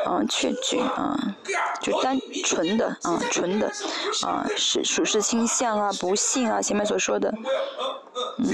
[0.07, 1.15] 嗯，确据啊，
[1.81, 3.71] 就单纯的啊，纯的
[4.23, 7.31] 啊，是属实倾向啊，不幸啊，前面所说的，
[8.39, 8.47] 嗯，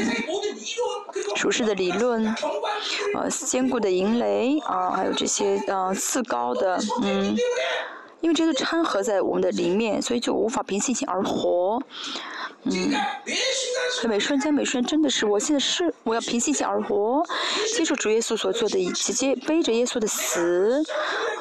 [1.35, 7.37] 属实的理论，啊，坚固的银雷啊，还有这些啊，次高的，嗯，
[8.23, 11.83] 因为这个掺合在我们的里面，所以就无法凭信心而活。
[12.63, 12.93] 嗯，
[14.07, 17.21] 每瞬间每瞬间真的是，我现在是我要凭信心而活，
[17.75, 20.81] 接受主耶稣所做的一切，接背着耶稣的死，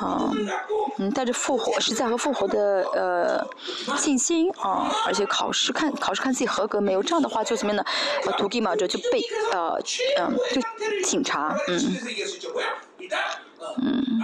[0.00, 0.32] 啊，
[0.98, 7.84] 嗯，带着复活实在和复活的呃信心啊，而且考试看考试看自己合格没有，这样的话就怎么样呢？
[8.26, 9.22] 呃，图给马着就被
[9.52, 9.78] 呃
[10.18, 10.60] 嗯就
[11.04, 11.78] 警察嗯。
[13.78, 14.20] 嗯，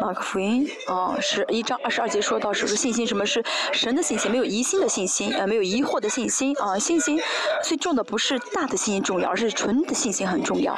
[0.00, 3.06] 马克福音哦，是一章二十二节说到，是不是信心？
[3.06, 4.30] 什么是神的信心？
[4.30, 6.78] 没有疑心的信心，呃，没有疑惑的信心啊。
[6.78, 7.20] 信心
[7.62, 10.74] 最重的不是大的信心重要，而是纯的信心很重要。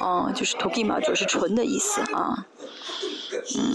[0.00, 2.46] 啊，就是 “togima” 就是纯的意思啊。
[3.56, 3.74] 嗯，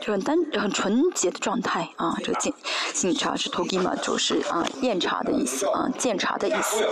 [0.00, 2.16] 就很单很纯洁的状态啊。
[2.22, 2.52] 这个警
[2.92, 6.84] 警察是 “togima”，就是啊验查的意思啊，检查的意思。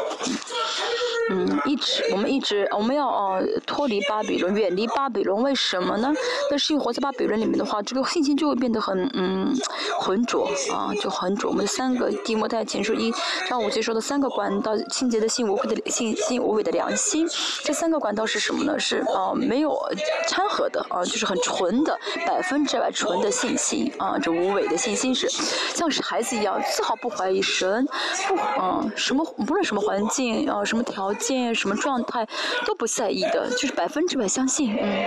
[1.30, 6.12] 嗯一直我们一直我们要呃脱离巴比伦，远离巴比伦，为什么呢？
[6.50, 9.54] 但是活在巴比伦里面的话，这个信心就会变得很嗯
[9.98, 11.50] 浑浊啊，就浑浊。
[11.50, 13.12] 我们三个地摩太前书一
[13.48, 17.28] 上五节说的三个管道，清洁的心、无愧的信、心无悔的良心，
[17.62, 18.78] 这三个管道是什么呢？
[18.78, 19.78] 是啊没有
[20.26, 25.28] 掺和的啊，就是很纯的百分之百纯的信心啊，这无伪的信心是
[25.74, 27.86] 像是孩子一样丝毫不怀疑神，
[28.26, 31.14] 不啊什么不论什么环境啊什么条。
[31.20, 32.26] 见什么状态
[32.66, 35.04] 都不在意的，就是百分之百相信，嗯。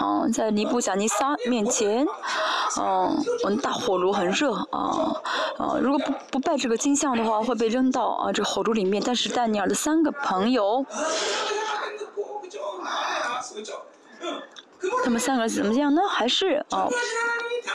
[0.00, 2.06] 嗯，在尼布甲尼撒面前，
[2.78, 5.22] 嗯，我们大火炉很热啊，
[5.56, 9.02] 啊，如果不不拜这个金像的话，会被扔到啊这火炉里面。
[9.04, 10.84] 但是丹尼尔的三个朋友，
[15.04, 16.02] 他们三个怎么样呢？
[16.08, 16.88] 还是啊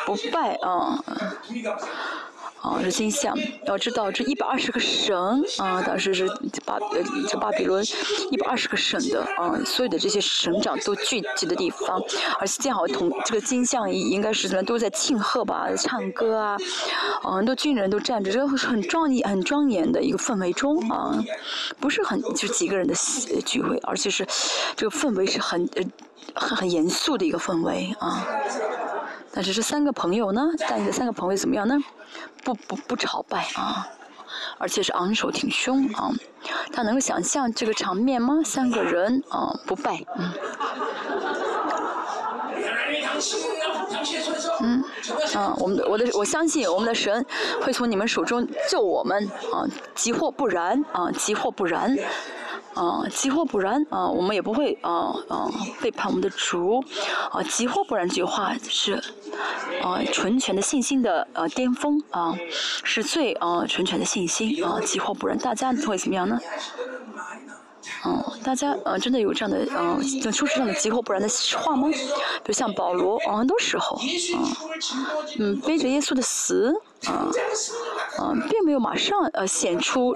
[0.05, 1.03] 不拜啊。
[2.63, 6.25] 啊，是金像，要知道这一百二十个省啊，当时是
[6.65, 7.83] 巴呃这巴比伦
[8.31, 12.01] 一百二十个省的啊，所有的这些省长都聚集的地方，
[12.39, 16.57] 而且建好同这个金像应该是怎么都在庆贺吧，唱歌啊，
[17.21, 21.21] 啊很多军人都站着，这个很庄严很庄严的一个氛围中啊，
[21.81, 22.95] 不是很就几个人的
[23.45, 24.25] 聚会，而且是
[24.77, 25.83] 这个氛围是很呃
[26.33, 28.25] 很很严肃的一个氛围啊。
[29.33, 30.41] 但是这三个朋友呢？
[30.69, 31.75] 但你的三个朋友怎么样呢？
[32.43, 33.87] 不不不朝拜啊，
[34.57, 36.11] 而且是昂首挺胸啊。
[36.71, 38.41] 他能够想象这个场面吗？
[38.43, 40.31] 三个人啊不拜，嗯。
[44.61, 44.83] 嗯，
[45.35, 47.25] 啊，我们的我的我相信我们的神
[47.61, 49.65] 会从你们手中救我们啊，
[49.95, 51.97] 急或不然啊，急或不然。
[52.75, 55.49] 啊，急或不然啊，我们也不会啊啊
[55.81, 56.83] 背叛我们的主
[57.31, 58.93] 啊，急或不然这句话是
[59.81, 62.35] 啊纯全的信心的呃巅峰啊，
[62.83, 66.39] 是最啊纯全的信心啊，急或不然，大家会怎么样呢？
[68.05, 71.27] 嗯，大家呃真的有这样的嗯，能说出这样的急迫不然的
[71.57, 71.89] 话吗？
[71.89, 74.01] 比如像保罗啊，很多时候啊，
[75.39, 76.73] 嗯，背着耶稣的死。
[77.05, 77.27] 啊，
[78.17, 80.15] 啊，并没有马上呃显出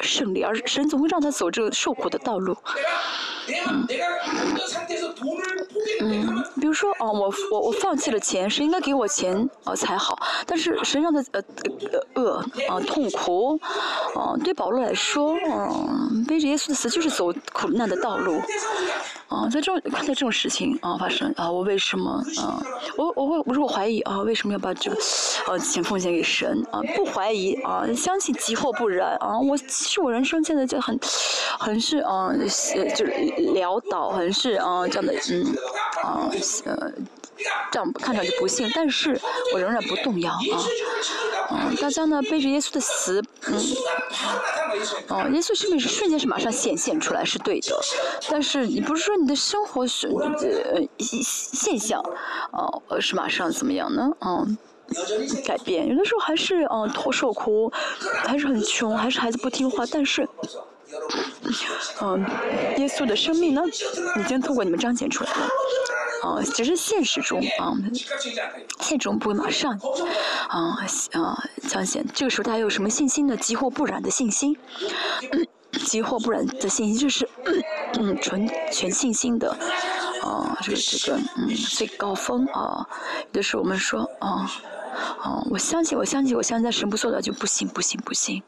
[0.00, 2.56] 胜利，而神总会让他走这个受苦的道路。
[3.68, 3.84] 嗯，
[6.00, 11.42] 嗯，比如说啊，我我我放弃了钱，是应该给我钱啊才好，但是神让他呃
[12.14, 12.36] 呃饿
[12.68, 13.58] 啊痛苦
[14.14, 18.40] 啊，对保罗来说，嗯，背着耶稣的死就是走苦难的道路。
[19.28, 22.10] 啊，在这种看到这种事情啊发生啊，我为什么
[22.40, 22.60] 啊？
[22.96, 24.96] 我我会我说我怀疑啊，为什么要把这个
[25.46, 26.80] 呃钱奉献给神啊？
[26.96, 29.38] 不怀疑啊，相信急或不然啊。
[29.38, 30.98] 我其实我人生现在就很
[31.60, 32.32] 很是啊，
[32.96, 33.12] 就是
[33.54, 35.46] 潦倒，很是啊这样的嗯
[36.02, 36.30] 啊
[36.64, 36.92] 呃。
[37.72, 39.18] 这样看上去不幸，但是
[39.54, 40.38] 我仍然不动摇啊！
[41.50, 43.54] 嗯，大家呢背着耶稣的死，嗯，
[45.08, 47.74] 哦，耶稣是不是瞬间是马上显现出来是对的？
[48.28, 52.02] 但是你不是说你的生活是呃现现象，
[52.52, 54.10] 哦，是马上怎么样呢？
[54.20, 54.58] 嗯，
[55.42, 57.72] 改变，有的时候还是嗯，受苦，
[58.22, 60.28] 还是很穷，还是孩子不听话，但是。
[62.00, 62.24] 嗯
[62.78, 63.62] 耶稣的生命呢
[64.18, 65.48] 已经透过你们彰显出来了。
[66.22, 67.72] 啊只是现实中啊
[68.78, 69.72] 现实中不会马上
[70.48, 70.76] 啊
[71.12, 72.04] 啊彰显。
[72.12, 73.36] 这个时候大家有什么信心呢？
[73.36, 74.54] 急或不然的信心
[75.32, 75.46] 嗯
[75.86, 77.26] 急或不然的信心就是
[77.94, 79.50] 嗯纯全信心的
[80.22, 82.86] 啊这个这个嗯最高峰啊
[83.32, 84.50] 就是我们说啊
[85.24, 88.42] 嗯我相信我相信我现在神不做到就不行不行不行。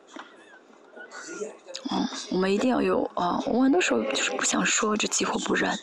[1.90, 5.78] 嗯，我们一定要有啊，我很多时候就是不想说这几乎不然，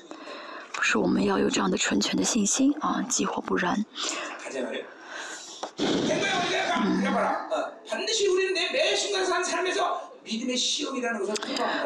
[0.73, 3.85] 不是我们要有这样的纯全的信心啊，几乎不然。
[6.81, 7.03] 嗯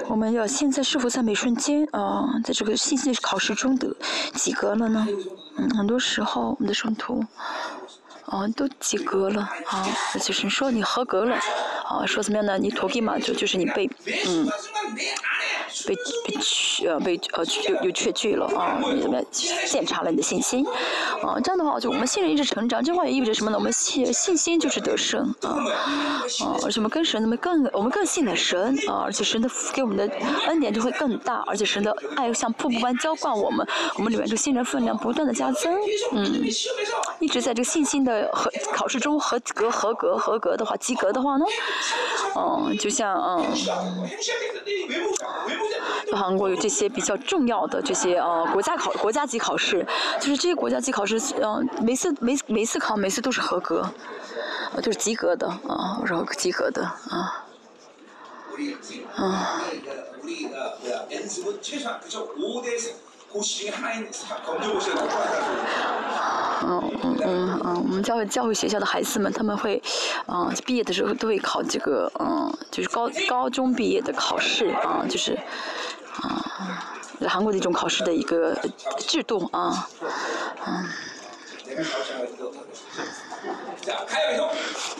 [0.07, 3.95] 我们要现在是否在每瞬间啊、在这个信息考试中的
[4.33, 5.07] 及格了呢？
[5.57, 7.23] 嗯，很多时候我们的圣徒，
[8.25, 9.85] 啊，都及格了啊。
[10.21, 11.35] 就是说你合格了
[11.85, 12.57] 啊，说怎么样呢？
[12.57, 13.89] 你徒弟嘛，就就是你被
[14.27, 14.47] 嗯。
[15.87, 16.35] 被被
[16.87, 18.79] 呃被呃又又缺据了啊！
[18.93, 20.65] 你们检查了你的信心，
[21.21, 23.57] 啊，这样的话就我们信任一直成长，这话也意味着什么呢？
[23.57, 25.49] 我们信信心就是得胜啊
[26.41, 26.55] 啊！
[26.63, 30.09] 而且我们跟神，那么更我们更信的神啊，而且神的给我们的
[30.47, 35.73] 恩典就会更大，而且神的爱像瀑布般浇灌我们，我们里面这信任分量不断的加增，
[36.11, 36.43] 嗯，
[37.19, 41.45] 一直在这个信心的和考试中合格合格合格的话，及格的话呢，
[42.35, 43.45] 嗯，就像嗯。
[46.13, 49.85] 韩国有这些比较重要的这些呃国家考国家级考试，
[50.19, 53.87] 就是这些国家级考试，嗯，每次每每次考，每次都是合格，
[54.81, 57.45] 就是及格的啊，然后及格的啊。
[66.65, 69.81] 嗯嗯嗯嗯我们教育教育学校的孩子们他们会
[70.27, 75.33] 嗯毕业的时候都会考这个嗯就是高高中毕业的考试啊就是
[76.21, 76.79] 啊
[77.27, 78.55] 韩国的一种考试的一个
[78.99, 79.87] 制度啊
[80.67, 80.85] 嗯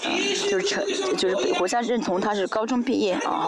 [0.06, 0.18] 嗯
[0.50, 0.84] 就是成
[1.18, 3.48] 就是国家认同他是高中毕业啊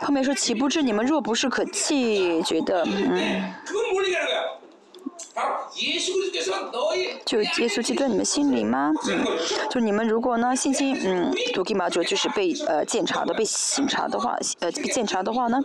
[0.00, 3.42] 后面说岂不知你们若不是可气，觉得，嗯，
[7.24, 8.92] 就耶稣基督在你们心里吗？
[9.08, 9.24] 嗯，
[9.70, 15.60] 就你们如果呢信心嗯足够嘛，就就是被呃检查的被审查的话，呃被检查的话呢，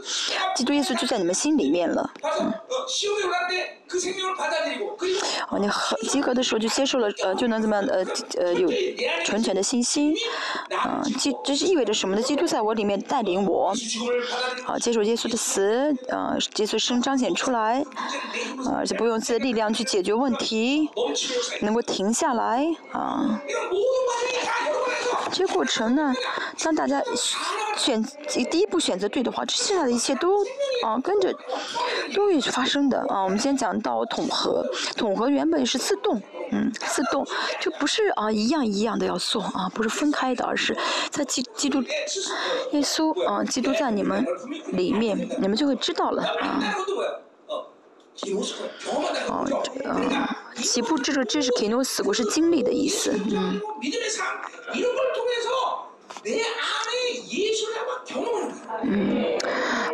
[0.56, 2.54] 基督耶稣就在你们心里面了，嗯。
[5.50, 8.04] 哦，你合集合的时候就接受了呃就能怎么样呃
[8.42, 8.68] 呃有
[9.24, 10.14] 纯全的信心，
[10.72, 12.22] 啊，这这是意味着什么呢？
[12.22, 13.74] 基督在我里面带领我，
[14.66, 17.84] 好接受耶稣的死，嗯，耶稣生彰显出来，
[18.66, 20.03] 啊且不用自己的力量去解。
[20.04, 20.90] 解决问题，
[21.62, 23.40] 能够停下来啊。
[25.32, 26.14] 这过程呢，
[26.62, 27.02] 当大家
[27.78, 28.04] 选
[28.52, 30.44] 第一步选择对的话，这剩下的一切都
[30.84, 31.34] 啊跟着
[32.14, 33.24] 都会发生的啊。
[33.24, 34.66] 我们先讲到统合，
[34.98, 37.26] 统合原本是自动，嗯，自动
[37.62, 40.78] 就不是啊一样一样的要做啊，不是分开的，而是
[41.12, 41.82] 在基基督
[42.74, 44.26] 耶稣啊基督在你们
[44.74, 46.60] 里面，你们就会知道了啊。
[49.28, 53.60] 哦这嗯起步这个知识肯定死过是经历的意思嗯。
[58.84, 59.38] 嗯。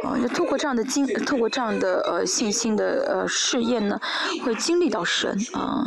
[0.03, 3.99] 哦就透过这样的经透过这样的呃信心的呃试验呢
[4.43, 5.85] 会经历到神啊。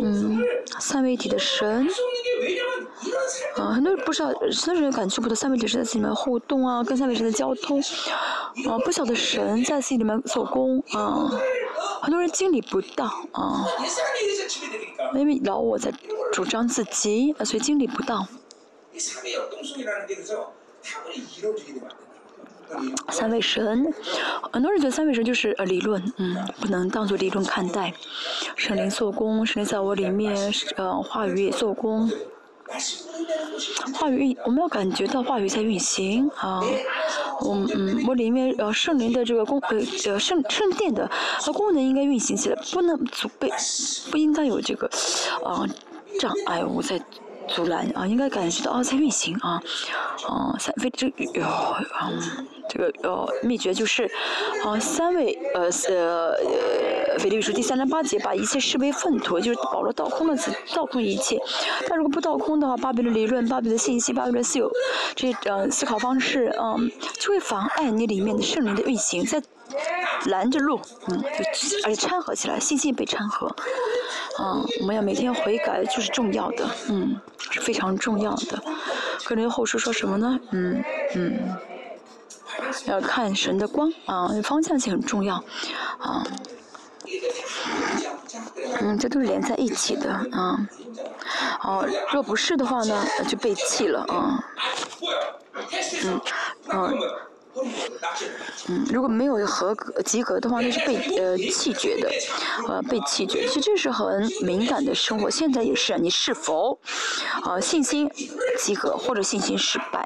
[0.00, 0.42] 嗯。
[0.80, 1.88] 三位一体的神。
[3.56, 7.80] 啊，很多人不知道，很多人感觉不到三位神在自己里面互动啊，跟三位神的交通，
[8.66, 11.30] 啊，不晓得神在自己里面做工啊，
[12.02, 13.64] 很多人经历不到啊，
[15.14, 15.92] 因为老我在
[16.32, 18.26] 主张自己啊，所以经历不到。
[23.10, 23.92] 三位神，
[24.52, 27.92] 很多人觉得三位神就是呃理论，嗯，不能当做理论看待，
[28.56, 32.10] 神灵做工，神灵在我里面呃话语做工。
[33.94, 36.60] 话语运，我们要感觉到话语在运行啊。
[37.40, 41.08] 我嗯，我里面呃圣灵的这个功呃呃圣圣殿的
[41.40, 43.50] 它功能应该运行起来，不能阻被
[44.10, 44.88] 不应该有这个
[45.44, 45.66] 啊、
[46.18, 47.00] 障碍物在
[47.48, 49.62] 阻拦啊，应该感觉到啊在运行啊
[50.26, 51.44] 啊三这有。
[52.68, 54.10] 这个呃秘诀就是
[54.64, 61.38] 啊三位呃呃呃腓立比书第三章八节把一切视为粪土，就是保罗倒空了自倒空一切，
[61.88, 64.70] 但如果不倒空的话，巴比伦理论、巴比伦信息、巴比伦私有
[65.14, 69.40] 这些呃思考方式，嗯，就会妨碍你里面的圣灵的运行，在
[70.26, 73.46] 拦着路，嗯，就而且掺和起来，信心被掺和，
[74.40, 78.62] 嗯，我们要每天悔改就是重要的，嗯，是非常重要的。
[79.24, 80.40] 个人后书说什么呢？
[80.50, 80.82] 嗯
[81.14, 81.38] 嗯。
[82.86, 85.36] 要看神的光啊方向性很重要
[85.98, 86.24] 啊
[88.80, 90.58] 嗯这都是连在一起的啊
[91.62, 94.44] 哦若不是的话呢就被弃了啊。
[96.04, 96.20] 嗯
[96.68, 96.98] 嗯
[98.68, 102.10] 嗯，如果没有合格及格的话，那是被呃弃绝的，
[102.68, 103.46] 呃被弃绝。
[103.46, 106.78] 其实这是很敏感的生活，现在也是，你是否，
[107.44, 108.10] 呃信心
[108.58, 110.04] 及格或者信心失败，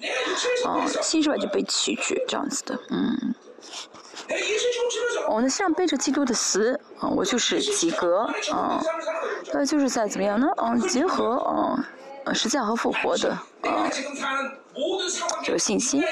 [0.66, 3.34] 呃心失败就被弃绝这样子的，嗯。
[5.30, 8.78] 我们像背着基督的死，啊我就是及格，啊，
[9.54, 10.46] 那就是在怎么样呢？
[10.58, 11.84] 嗯结合，嗯，
[12.26, 13.30] 呃实在和复活的，
[13.62, 13.88] 啊。
[15.48, 16.02] 有信心。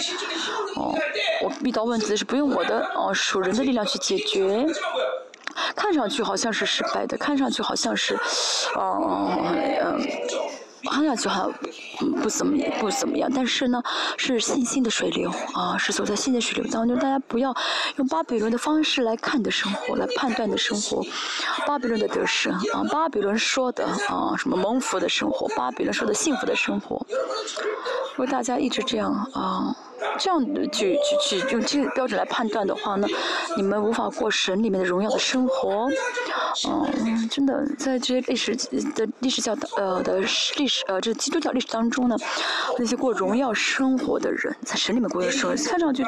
[0.76, 0.94] 哦，
[1.42, 4.66] 我遇到问题是不用我的哦属人的力量去解决。
[5.74, 8.14] 看上去好像是失败的，看上去好像是，
[8.76, 10.00] 哦、嗯、
[10.86, 13.82] 看上去好像不怎么不怎么样，但是呢，
[14.16, 16.96] 是信心的水流啊，是走在信心的水流当中。
[16.98, 17.54] 大家不要
[17.96, 21.02] 用巴比伦的方式来看的生活，来判断的生活。
[21.66, 27.04] 巴比伦的得失啊，巴比伦说的啊，什么蒙福的生活，巴比伦说的幸福的生活。
[28.16, 29.76] 如果大家一直这样啊，
[30.18, 30.86] 这样就就
[31.22, 33.06] 去用这个标准来判断的话呢
[33.56, 35.88] 你们无法过神里面的荣耀的生活。
[36.66, 38.56] 嗯真的在这些历史
[38.94, 40.20] 的历史教呃的
[40.56, 42.16] 历史呃这基督教历史当中呢
[42.78, 46.02] 那些过荣耀生活的人在神里面过的时候看上去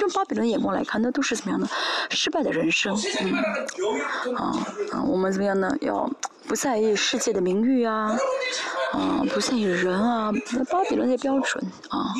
[0.00, 1.68] 用巴比伦眼光来看那都是怎么样的
[2.10, 2.96] 失败的人生。
[3.20, 4.34] 嗯。
[4.34, 4.52] 啊
[4.92, 5.76] 啊我们怎么样呢？
[5.80, 6.08] 要
[6.48, 8.16] 不在意世界的名誉啊
[8.92, 10.32] 啊不在意人啊
[10.70, 12.14] 巴比伦的标准啊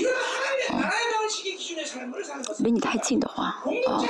[2.59, 3.45] 离你太近的话，
[3.89, 4.03] 啊，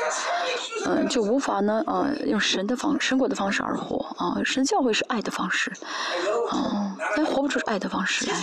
[0.86, 5.70] 嗯，就无法呢，啊，用神的方、神国的方式而活，啊，神教会是爱的方式，
[6.50, 8.36] 啊，但活不出爱的方式来。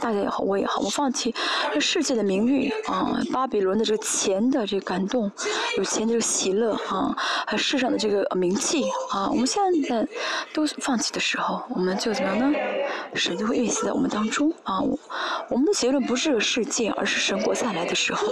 [0.00, 1.34] 大家也好，我也好，我放弃
[1.72, 5.30] 这世界的名誉，啊，巴比伦的这个钱的这个感动，
[5.78, 7.14] 有钱的这个喜乐，啊，
[7.46, 10.06] 还世上的这个名气，啊，我们现在
[10.52, 12.58] 都放弃的时候，我们就怎么样呢？
[13.16, 14.80] 神就会运行在我们当中啊！
[15.48, 18.26] 我们的结论不是世界，而是神国再来的时候。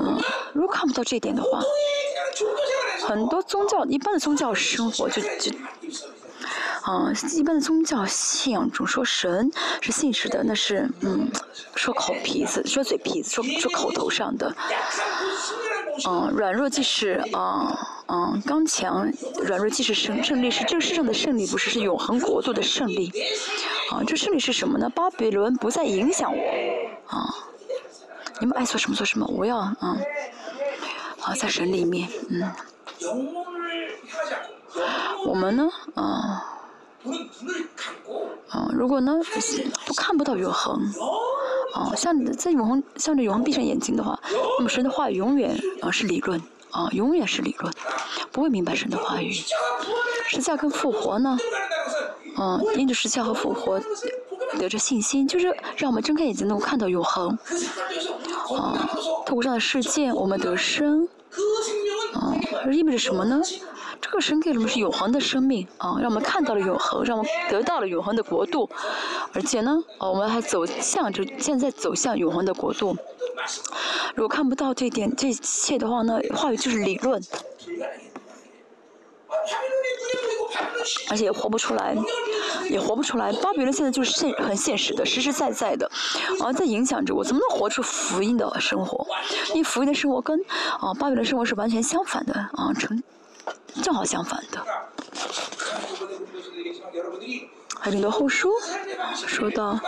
[0.00, 0.20] 嗯，
[0.52, 1.60] 如果看不到这点的话，
[3.06, 5.52] 很多宗教一般的宗教生活就就
[6.82, 9.50] 啊一般的宗教信仰总说神
[9.80, 11.30] 是信实的，那是嗯
[11.74, 14.54] 说口皮子、说嘴皮子、说说口头上的。
[16.06, 17.74] 嗯，软弱即是啊
[18.08, 19.10] 嗯，刚强；
[19.42, 23.10] 软弱即是胜胜利，是这世上的胜利，不是是永恒国度的胜利。
[23.90, 24.88] 啊，这真理是什么呢？
[24.90, 26.42] 巴比伦不再影响我，
[27.06, 27.34] 啊，
[28.40, 29.76] 你们爱做什么做什么，我要，啊，
[31.20, 32.50] 啊在神里面，嗯，
[35.24, 36.02] 我们呢，啊，
[38.48, 39.20] 啊如果呢
[39.86, 40.80] 都看不到永恒，
[41.74, 44.18] 啊像在永恒向着永恒闭上眼睛的话，
[44.58, 46.42] 那么神的话永远啊是理论。
[46.70, 47.72] 啊，永远是理论，
[48.30, 49.32] 不会明白神的话语。
[50.28, 51.38] 十架跟复活呢？
[52.38, 53.80] 嗯，因着十架和复活
[54.58, 57.30] 得着信心，就是让我们睁开眼睛能够看到永恒。
[58.54, 58.88] 啊，
[59.24, 61.08] 透过这样的事件，我们得生。
[62.12, 62.34] 啊，
[62.64, 63.40] 这意味着什么呢？
[64.00, 68.68] 这个神给我们是永恒的生命啊，让我们看到了永恒，让我们得到了永恒的国度，
[69.32, 72.96] 而且呢，啊，我们还走向着现在走向永恒的国度。
[74.14, 77.22] 如果看不到这点这一切的话呢，话语就是理论，
[81.10, 81.94] 而且也活不出来，
[82.70, 83.32] 也活不出来。
[83.32, 85.90] 巴比伦现在就是现很现实的，实实在在的，
[86.40, 89.06] 啊，在影响着我，怎么能活出福音的生活？
[89.50, 90.38] 因为福音的生活跟
[90.80, 93.02] 啊巴比伦生活是完全相反的啊，成
[93.82, 94.64] 正好相反的，
[97.78, 98.50] 还得到后书。
[99.14, 99.78] 说到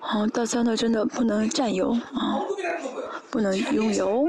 [0.00, 2.40] 啊，大家呢真的不能占有啊，
[3.30, 4.26] 不能拥有。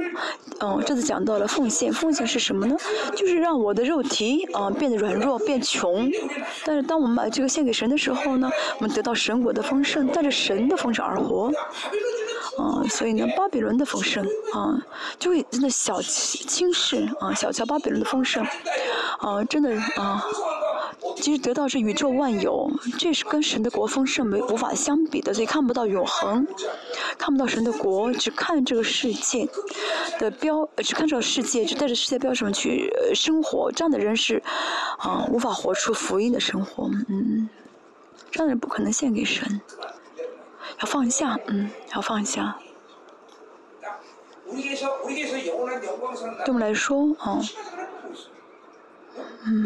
[0.59, 2.77] 嗯，这次讲到了奉献，奉献是什么呢？
[3.15, 6.11] 就是让我的肉体啊变得软弱、变穷。
[6.63, 11.51] 但是当我们把这个献给神的时候呢，我们得到神国的丰盛，带着神的丰盛而活。
[12.57, 14.77] 啊，所以呢，巴比伦的丰盛啊，
[15.17, 18.45] 就会真的小轻视啊，小瞧巴比伦的丰盛
[19.19, 20.23] 啊，真的啊，
[21.15, 22.69] 其实得到是宇宙万有，
[22.99, 26.45] 这是跟神的国丰盛没无法相比的，所以看不到永恒，
[27.17, 29.47] 看不到神的国，只看这个世界
[30.19, 34.41] 的标，只看这个世界，就带着世界标准去、生活，这样的人是
[34.97, 37.49] 啊，无法活出福音的生活，嗯，
[38.29, 39.61] 这样的人不可能献给神。
[40.81, 42.55] 要放下，嗯，要放下。
[46.43, 47.41] 对我们来说，哦，
[49.45, 49.63] 嗯，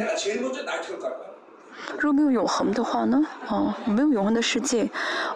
[1.97, 4.89] 如果没有永恒的话呢，哦，没有永恒的世界，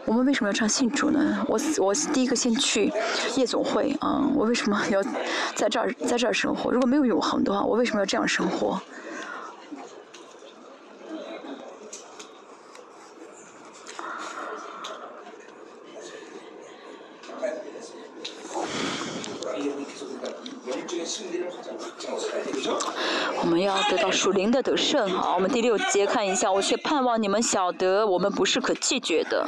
[0.06, 1.46] 我们为什么要唱信主呢？
[1.48, 2.92] 我我第一个先去
[3.36, 5.02] 夜总会，嗯，我为什么要
[5.56, 6.72] 在这儿在这儿生活？
[6.72, 8.80] 如果没有永恒的话，我为什么要这样生活？
[24.62, 29.48] 的得胜好，我们第六节看一下，我却盼望你们晓得，我们不是可拒绝的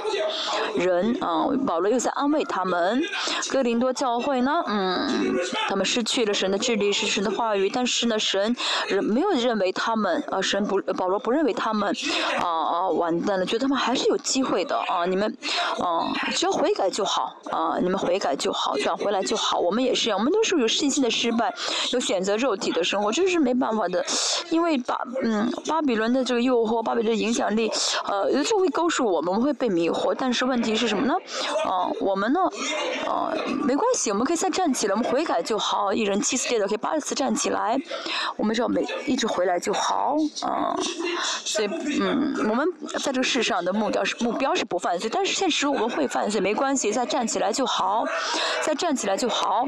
[0.75, 1.45] 人啊。
[1.67, 3.01] 保罗又在安慰他们，
[3.49, 5.35] 哥林多教会呢，嗯，
[5.67, 8.55] 他们失去了神的治理，是神的话语，但是呢，神
[8.87, 11.93] 人没有认为他们啊，神不，保罗不认为他们
[12.39, 15.37] 啊啊完蛋了，觉得他们还是有机会的啊，你们
[15.79, 19.59] 啊只要悔改就好啊，你们悔改就好，转回来就好。
[19.59, 21.53] 我们也是一样，我们都是有信心的失败，
[21.91, 24.05] 有选择肉体的生活，这是没办法的，
[24.49, 27.71] 因为巴嗯巴比伦的这个诱惑，巴比伦的影响力，
[28.05, 30.15] 呃，就会勾住我们，会被迷惑。
[30.17, 31.13] 但是问题是什么呢？
[31.65, 32.39] 啊、我们呢，
[33.07, 33.33] 啊、
[33.63, 35.93] 没关系，我们可以再站起来，我们悔改就好。
[35.93, 37.77] 一人七次跌倒，可以八十次站起来。
[38.37, 40.75] 我们只要每一直回来就好，啊、
[41.45, 41.67] 所以
[42.01, 42.67] 嗯，我们
[43.03, 48.05] 在这个世上的目标是目标是不犯罪，但是现实我们会犯罪，没关系，再站起来就好，
[48.61, 49.65] 再站起来就好。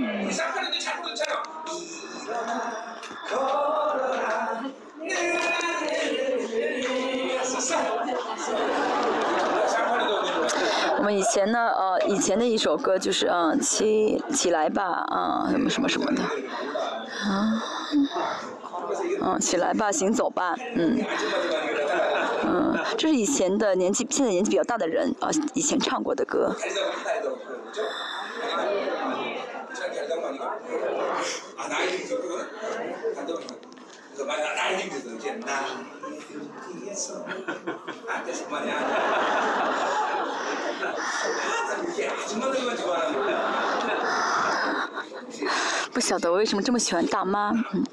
[11.04, 17.62] 我们以前呢，呃，以前的一首歌就是，嗯、起起来吧，啊、什么什么什么的，啊，
[19.22, 21.04] 嗯，起来吧，行走吧，嗯，
[22.46, 26.56] 嗯，这是以前的年纪，现在年纪比较大的人啊、以前唱过的歌。
[45.94, 47.52] 不晓得我为什么这么喜欢大妈。
[47.74, 47.84] 嗯。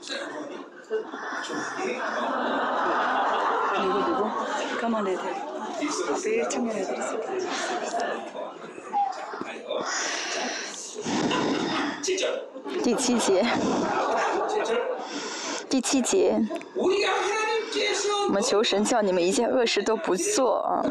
[12.83, 13.45] 第七节。
[15.71, 16.37] 第七节，
[18.27, 20.83] 我们求神叫你们一件恶事都不做啊，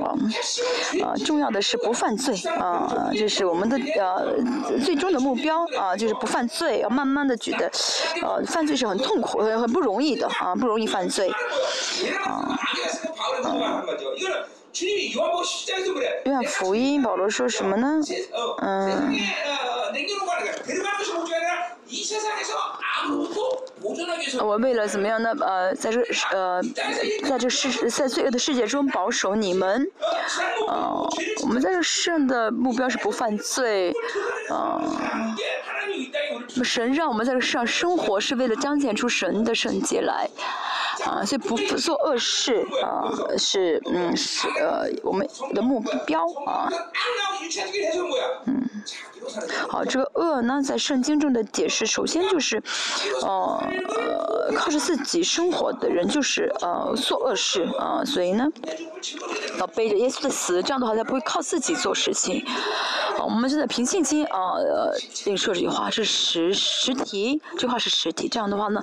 [0.00, 0.14] 啊，
[1.04, 4.32] 啊，重要的是不犯罪啊，就是我们的呃
[4.84, 7.68] 最终的目标啊，就是不犯罪，要慢慢的举的，
[8.22, 11.28] 呃，犯罪是很痛苦，很很不容易的啊，不容易犯罪，
[12.24, 13.84] 啊，啊，
[16.24, 18.00] 约翰福音保罗说什么呢？
[18.62, 19.16] 嗯。
[24.40, 25.32] 我为了怎么样呢？
[25.40, 26.00] 呃在这
[26.32, 26.60] 呃
[27.28, 29.86] 在这世在罪恶的世界中保守你们。
[30.68, 31.08] 呃
[31.42, 33.94] 我们在这圣的目标是不犯罪
[34.50, 34.82] 呃
[36.64, 40.28] 神让我们在这世上生活是为了彰显出神的圣洁来
[41.04, 43.08] 啊所以不做恶事啊
[43.38, 46.68] 是嗯是呃我们的目标啊
[48.46, 48.65] 嗯。
[49.68, 52.62] 好这个恶呢在圣经中的解释首先就是
[53.22, 53.62] 呃
[54.54, 58.46] 靠着自己生活的人就是呃做恶事啊所以呢
[59.58, 62.44] 要背着耶稣的死这样的话才不会靠自己做事情。
[63.16, 64.92] 好我们现在平信心啊呃
[65.24, 68.82] 跟说这句话是实实体这话是实体这样的话呢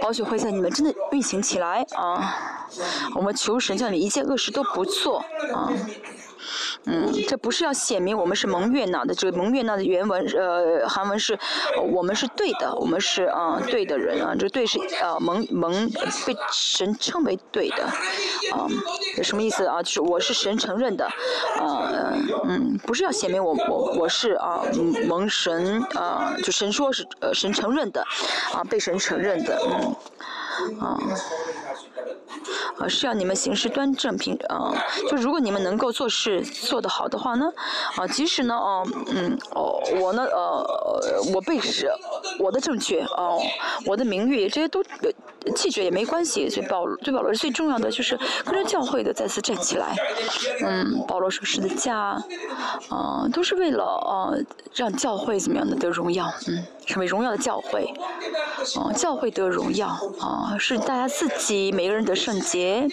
[0.00, 2.62] 保险会在你们真的运行起来啊。
[3.14, 5.18] 我们求神叫你一件恶事都不做
[5.52, 5.70] 啊。
[6.84, 11.34] 嗯，这不是要显明我们是蒙悦纳的，这个蒙悦纳的原文呃韩文是，
[11.76, 15.88] 呃我们是对的，我们是啊、对的人啊，这对是呃蒙蒙
[16.26, 17.84] 被神称为对的，
[18.52, 18.66] 啊、
[19.16, 19.82] 这什么意思啊？
[19.82, 21.04] 就是我是神承认的，
[21.60, 21.90] 啊
[22.48, 24.62] 嗯，不是要显明我我我是啊
[25.06, 28.04] 蒙神啊，就神说是呃神承认的，
[28.52, 29.96] 啊被神承认的，嗯。
[30.78, 30.98] 啊，
[32.78, 34.74] 呃，是要你们行事端正平，呃，
[35.10, 37.52] 就如果你们能够做事做得好的话呢，
[37.96, 41.90] 啊，即使呢，啊，嗯，哦，我呢，呃，我背时，
[42.38, 43.40] 我的正确，哦，
[43.86, 44.82] 我的名誉，这些都
[45.54, 46.48] 弃绝也没关系。
[46.48, 49.94] 所以保罗，对保罗最重要的就是跟着教会的再次站起来。
[50.64, 52.22] 嗯，保罗说，是的，家，
[52.88, 54.42] 啊，都是为了呃，
[54.74, 56.32] 让教会怎么样的得荣耀。
[56.48, 57.92] 嗯，成为荣耀的教会，
[58.80, 59.88] 啊，教会得荣耀，
[60.20, 62.21] 啊，是大家自己每个人的。
[62.22, 62.86] 圣洁，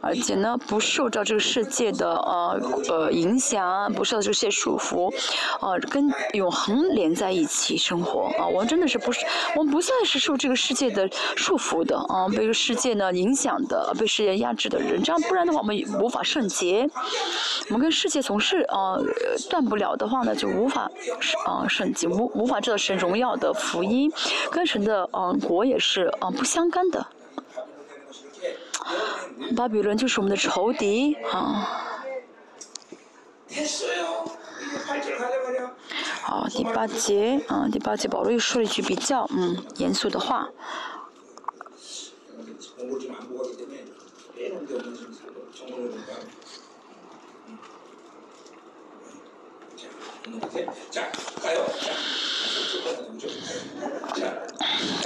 [0.00, 5.12] 而且呢不受到这个世界的呃呃影响，不受到这些束缚，
[5.60, 8.46] 呃跟永恒连在一起生活啊。
[8.46, 9.26] 我们真的是不是
[9.56, 16.88] 我们不算是受这个世界的束缚的啊，被这个世界呢影响的，被世界压制的人，这样不然的话我们无法圣洁。
[17.68, 19.02] 我们跟世界总是呃
[19.50, 20.88] 断不了的话呢，就无法
[21.44, 24.12] 啊圣洁，无无法知道神荣耀的福音，
[24.50, 27.04] 跟神的呃国也是啊、不相干的。
[29.56, 31.68] 巴比伦就是我们的仇敌啊。
[36.22, 40.48] 好，第八节，啊，第八节，保罗又说了一句比较，嗯，严肃的话。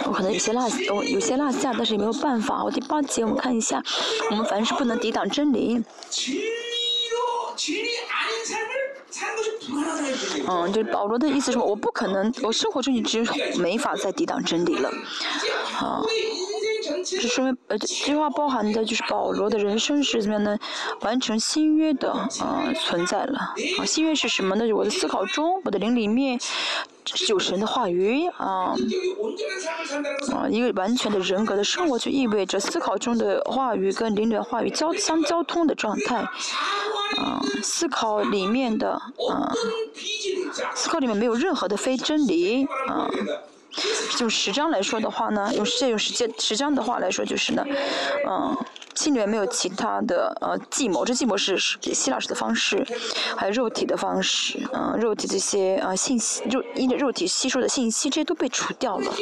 [0.05, 0.63] 我可能有些落，
[0.95, 2.63] 我有些落下，但是也没有办法。
[2.63, 3.83] 我第八节我们看一下，
[4.31, 5.83] 我们凡是不能抵挡真理。
[10.49, 13.25] 嗯，就保罗的意思是，我不可能，我生活中一直
[13.59, 14.91] 没法再抵挡真理了，
[15.65, 16.07] 好。
[17.05, 20.59] 这说明呃这句话包含的就是保罗的人生是怎么样呢
[21.01, 23.39] 完成新约的呃存在了。
[23.79, 24.73] 啊新约是什么呢？
[24.73, 26.39] 我的思考中我的灵里面
[27.29, 28.75] 有神的话语啊
[30.33, 36.17] 啊一个完全的人格的生活就意味着思考中的话语跟灵里话语交相交通的状态。
[37.17, 39.51] 啊思考里面的啊
[40.75, 43.09] 思考里面没有任何的非真理啊
[44.17, 47.65] 就十章来说的话呢，用这用十节十章的话来说，就是呢，
[48.27, 48.57] 嗯、
[48.95, 52.85] 心里面没有其他的呃计谋，这计谋是希腊式的方式，
[53.37, 59.13] 还有肉体的方式，嗯、肉体这些呃信息，肉因着肉体吸收的信息，这些都被除掉了。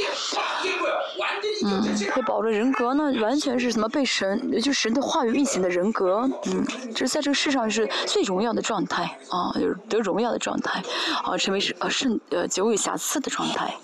[1.64, 1.82] 嗯，
[2.14, 10.82] 被保留人格呢，完全是什么被神，就神的话语运行的人格，嗯，就是在这个世上是最荣耀的状态啊、就是得荣耀的状态，
[11.24, 13.74] 啊、成为是呃圣呃绝无瑕疵的状态。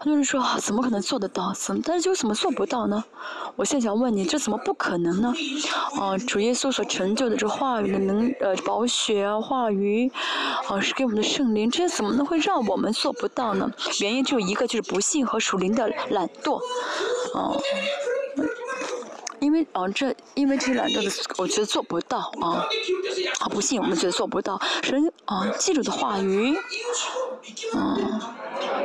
[0.00, 1.52] 很多人说，怎么可能做得到？
[1.54, 1.80] 怎么？
[1.84, 3.02] 但是就怎么做不到呢？
[3.56, 5.32] 我现在想问你，这怎么不可能呢？
[5.98, 10.10] 啊，主耶稣所成就的这话语的能呃宝血啊，话语，
[10.68, 13.70] 啊是给我们的圣灵，这些怎么能会让我们做不到呢？
[14.00, 16.58] 原因只有一个，就是不信和属灵的懒惰，
[17.34, 17.56] 啊。
[19.44, 22.64] 因为啊、这因为这两个的，我觉得做不到啊，
[23.40, 24.58] 啊，不信，我们觉得做不到。
[24.82, 26.56] 神啊，记住的话语，
[27.74, 28.34] 啊，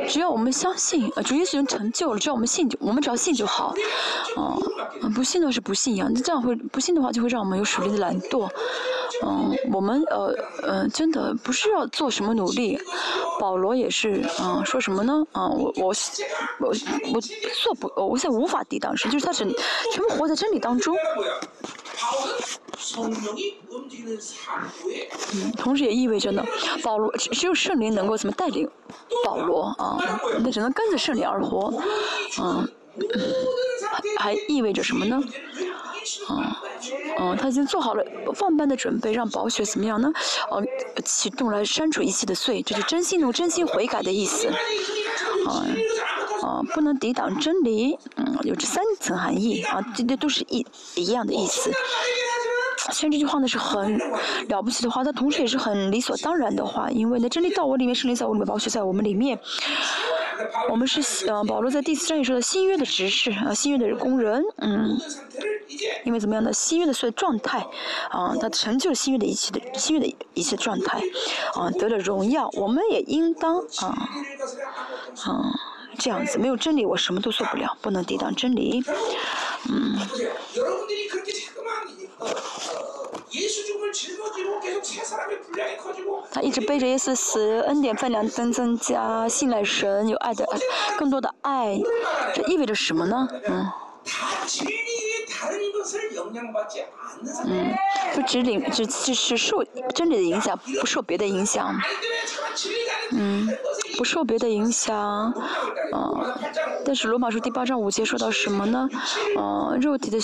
[0.06, 3.74] 只要我们相信，啊，主耶稣成就了，只要我们信就，我们只要信就好，
[4.36, 4.58] 啊，
[5.14, 8.46] 不信的话是不信一样，这样会不信的话就会让我们有属灵的懒惰。
[9.22, 12.78] 嗯，我们呃呃真的不是要做什么努力，
[13.38, 15.24] 保罗也是嗯说什么呢？
[15.32, 15.94] 嗯，我我
[16.60, 16.68] 我
[17.12, 19.48] 我做不，我现在无法抵挡神，就是他神
[19.92, 20.96] 全部活在真理当中。
[25.56, 26.44] 同时也意味着呢，
[26.82, 28.68] 保罗，只有圣灵能够怎么带领
[29.24, 29.98] 保罗，啊，
[30.40, 31.72] 那只能跟着圣灵而活。
[32.40, 32.68] 嗯。
[34.18, 35.18] 还意味着什么呢？
[37.18, 38.04] 嗯，他已经做好了
[38.34, 40.10] 放班的准备，让宝血怎么样呢？
[40.50, 40.66] 哦、嗯，
[41.04, 44.48] 启动来删除一切的罪，这是真心的真心悔改的意思。
[44.48, 45.52] 嗯，
[46.42, 51.70] 啊、嗯，不能抵挡真理，嗯，有这三层含义啊，这这都是一一样的意思。
[52.92, 53.98] 虽然这句话呢是很
[54.48, 59.38] 了不起的话，但同时也是很理所当然的话，因为呢，真理在我里面，是理在我里面，宝血在我们里面。
[60.68, 64.98] 我们是呃保罗在第四章也说的新约的执事啊，新约的工人，嗯，
[66.04, 66.52] 因为怎么样呢？
[66.52, 67.66] 新约的所有状态
[68.10, 71.00] 啊，他成就了新约的一切的新约的一切状态
[71.54, 74.08] 啊，得了荣耀，我们也应当啊
[75.24, 75.52] 啊
[75.98, 78.82] 这样子，没有真理，我什么都做不了，不能抵挡真理，
[79.68, 79.98] 嗯。
[86.32, 90.58] 他一直背着耶稣死，恩典分量增增加，信赖神，有爱的爱，
[90.98, 91.80] 更多的爱，
[92.34, 93.28] 这意味着什么呢？
[93.46, 93.66] 嗯
[94.05, 97.75] 다 진리의 다른 것을 영향받지 않는 사람
[98.13, 99.63] 就只领只只是受
[99.93, 105.33] 真理的影响，不受别的影响， 아니 때문에 참 진리가 아닌 다른 것에 不受别的影响。
[105.91, 106.23] 어,
[106.85, 108.87] 但是罗马书第八章五节说到什么呢？
[109.35, 110.19] 呃，肉体的，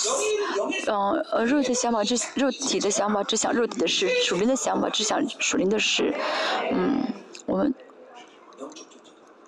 [0.88, 6.14] 呃呃，肉体的想法只肉体的想法只想肉体的事，属灵的想法只想属灵的事。
[6.72, 7.02] 嗯，
[7.48, 7.74] 我们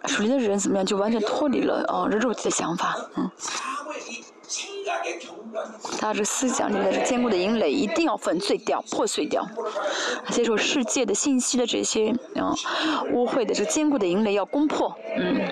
[0.06, 3.30] 属灵的人怎么样，就完全脱离了啊、哦、肉体的想法，嗯。
[6.00, 9.46] 他这思想里面的坚固的营垒一定要粉碎掉、破碎掉，
[10.30, 12.54] 接受世界的信息的这些啊
[13.12, 15.42] 污秽的这坚固的营垒要攻破，嗯，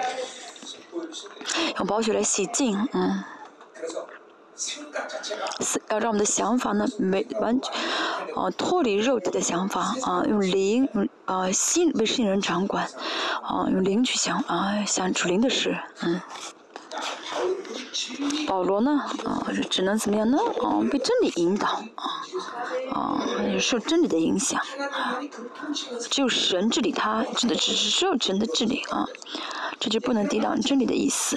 [1.77, 3.23] 用宝血来洗净，嗯，
[5.91, 7.75] 要让我们的想法呢没完全。
[8.37, 12.89] 啊脱离肉体的想法啊，用灵用啊心为圣人掌管，
[13.43, 16.21] 啊用灵去想啊想主灵的事，嗯。
[18.47, 18.91] 保罗呢，
[19.25, 20.39] 啊，只能怎么样呢？
[20.63, 22.23] 啊，被真理引导，啊，
[22.93, 23.27] 啊，
[23.59, 24.61] 受真理的影响，
[26.09, 29.07] 只有神治理他，只只只受神的治理啊，
[29.81, 31.37] 这就不能抵挡真理的意思。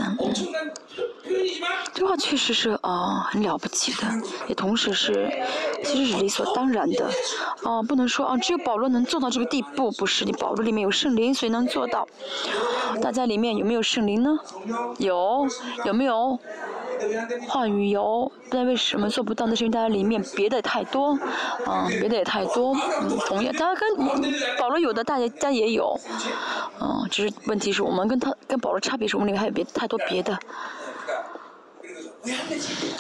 [1.94, 4.08] 这话确实是啊，很了不起的，
[4.48, 5.30] 也同时是，
[5.84, 7.10] 其实是理所当然的，
[7.64, 10.26] 啊，不能说啊，只有保罗能做到这个地步，不是？
[10.26, 12.08] 你保罗里面有圣灵，所以能做到。
[13.02, 14.38] 大家里面有没有圣灵呢？
[14.98, 15.48] 有，
[15.86, 16.40] 有没有？
[17.48, 19.48] 话语有，但为什么做不到？
[19.48, 21.18] 那是因为大家里面别的太多，
[21.66, 23.98] 啊，别的也太多，嗯，同样，大家跟
[24.58, 25.98] 保罗有的，大家也有，
[26.82, 30.38] 嗯，只是问题是我们跟他跟保罗差别是我们里面还有别太多别的。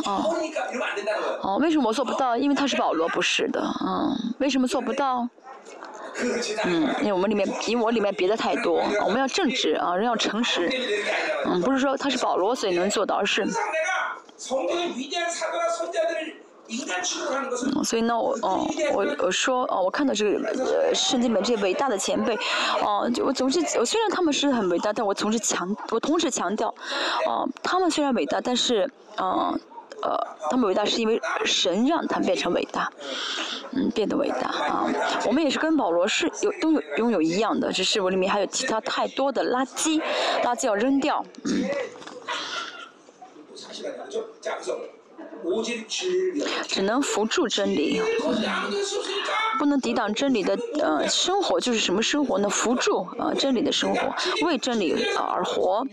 [0.05, 0.35] 哦，
[1.41, 2.35] 哦，为什么我做不到？
[2.37, 5.27] 因为他是保罗，不是的，嗯，为什么做不到？
[6.65, 10.69] 嗯，因为我们里面，因为我里面别的太多，我们要正直啊，人要诚实，
[11.45, 13.47] 嗯，不是说他是保罗所以能做到，而是。
[16.69, 22.37] 嗯，所以呢，我哦，我我说哦，我看到这个呃圣经里面这些伟大的前辈，
[22.83, 26.67] 哦，就我总是，虽然他们是很伟大，但我总是强，我同时强调，
[27.25, 28.87] 哦，他们虽然伟大，但是，
[29.17, 29.59] 嗯，
[30.03, 30.15] 呃，
[30.51, 32.91] 他们伟大是因为神让他们变成伟大，
[33.71, 34.85] 嗯，变得伟大啊。
[35.25, 39.99] 我们也是跟保罗是有都有拥有一样的，只是我里面还有其他太多的垃圾，
[40.43, 41.63] 垃圾要扔掉，嗯。
[46.67, 48.01] 只能扶助真理，
[49.57, 52.49] 不能抵挡真理的呃生活就是什么生活呢？
[52.49, 54.13] 扶助啊真理的生活，
[54.45, 55.85] 为真理而活，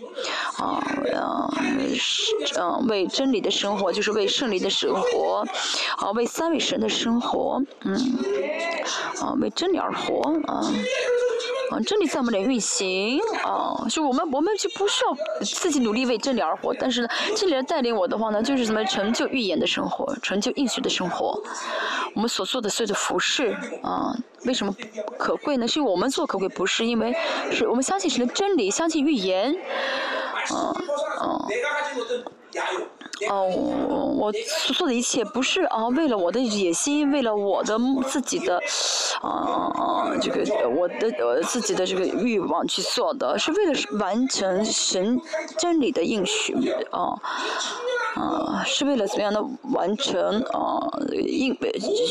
[0.59, 0.83] 啊
[1.13, 5.45] 呃嗯为真理的生活就是为胜利的生活，
[5.97, 7.95] 啊为三位神的生活，嗯
[9.21, 10.63] 啊为真理而活啊。
[11.71, 21.43] 啊，真理在我们里运行啊，就我们我们就不需要自己努力为真理而活，但是呢，真理带领我的话呢，就是什么成就预言的生活，成就应许的生活。
[22.15, 24.75] 我们所做的所有的服饰啊，为什么
[25.19, 25.67] 可贵呢？
[25.67, 27.15] 是因为我们做可贵，不是因为
[27.51, 29.55] 是我们相信神的真理，相信预言，
[30.51, 30.73] 啊
[31.19, 31.47] 啊。
[33.31, 38.61] 哦，我所做的一切不是啊，为了我的野心，为了我的自己的，
[39.23, 45.19] 啊啊，这个我的呃自己的这个欲望去做的，是为了完成神
[45.57, 46.55] 真理的应许，
[46.91, 47.17] 啊
[48.17, 51.57] 啊，是为了怎么样的完成啊应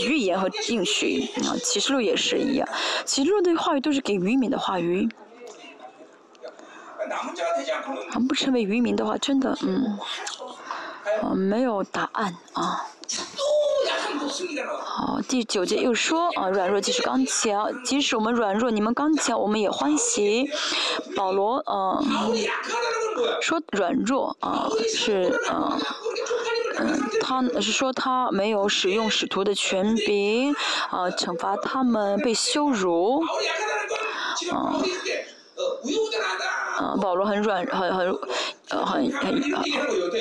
[0.09, 2.67] 预言和应许啊，启示录也是一样，
[3.05, 5.07] 启示录的话语都是给渔民的话语，
[8.11, 9.99] 啊，不成为渔民的话，真的嗯。
[11.21, 12.85] 呃，没有答案啊。
[14.83, 20.49] 好，第九节又说啊，软弱即是刚强，即使我们软弱，你们刚强，我们也欢喜。
[21.15, 21.99] 保罗啊，
[23.41, 25.77] 说软弱啊，是啊，
[26.77, 30.53] 嗯，他是说他没有使用使徒的权柄
[30.89, 33.23] 啊，惩罚他们被羞辱
[34.51, 34.81] 啊。
[36.85, 38.15] 啊，保罗很软，很很，
[38.69, 39.41] 呃，很很，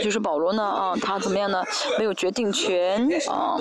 [0.02, 1.62] 就是保罗呢，啊，他怎么样呢？
[1.98, 3.56] 没有决定权，啊，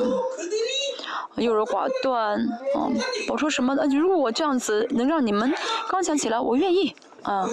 [1.36, 2.40] 优柔寡断，
[2.76, 2.88] 啊，
[3.28, 3.76] 我说什么？
[3.76, 3.84] 呢？
[3.94, 5.54] 如果我这样子能让你们
[5.90, 7.46] 刚强起来，我愿意，啊，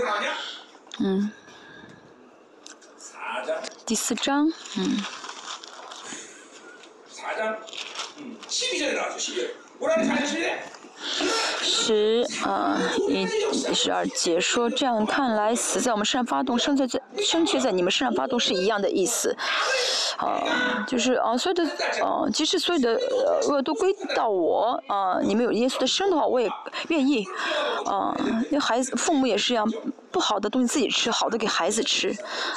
[1.01, 1.33] 嗯，
[3.85, 5.03] 第四章，嗯。
[11.63, 12.79] 十啊
[13.09, 13.27] 一
[13.75, 19.35] 十二节说，这样看来，死在我们身上发动，生在在生却在你们身上发动是一样的意思，
[20.19, 21.65] 啊，就是啊，所有的
[22.05, 23.01] 啊，即使所有的
[23.49, 26.51] 恶都归到我啊，你们有耶稣的生的话，我也
[26.89, 27.25] 愿意，
[27.87, 28.15] 啊，
[28.51, 29.67] 那孩子父母也是一样，
[30.11, 32.15] 不好的东西自己吃，好的给孩子吃，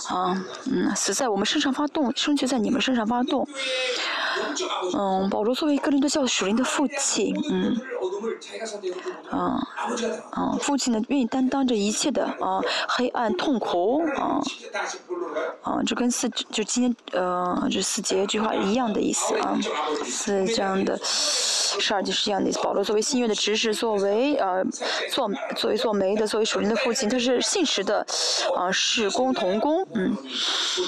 [0.09, 0.35] 啊，
[0.71, 3.47] 嗯，死在我们身上发动，生却在你们身上发动，
[4.95, 7.75] 嗯，保罗作为一个人都叫属灵的父亲，嗯。
[9.29, 9.59] 啊，
[10.31, 14.39] 啊，父亲呢愿意担当着一切的啊黑暗痛苦啊，
[15.61, 19.57] 啊，这跟四就今天呃这四节这句话一样的意思啊，
[20.05, 22.59] 四这样的，十二节是一样的意思。
[22.61, 24.63] 保罗作为新约的执事，作为呃
[25.11, 28.05] 做作为做媒的，作为属灵的父亲，他是信实的
[28.55, 30.15] 啊事工同工，嗯，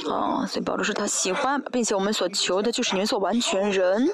[0.09, 4.07] 啊，所以保罗说他喜欢，并且我们所求的就是你们所完全人，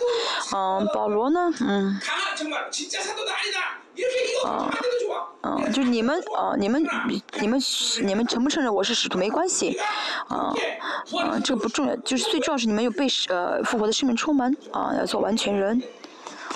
[0.53, 1.99] 嗯，保罗呢，嗯。
[4.45, 4.71] 啊。
[5.43, 6.83] 嗯，就是你们啊，你们
[7.39, 7.59] 你们
[8.03, 9.77] 你们承不承认我是使徒没关系，
[10.27, 10.53] 啊
[11.17, 15.81] 啊，这个不重要，就是最重要是你们有被呃复活的生命充满啊，要做完全人，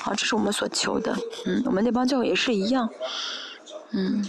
[0.04, 1.16] 啊，这是我们所求的，
[1.46, 2.88] 嗯，我们那帮教会也是一样，
[3.92, 4.24] 嗯。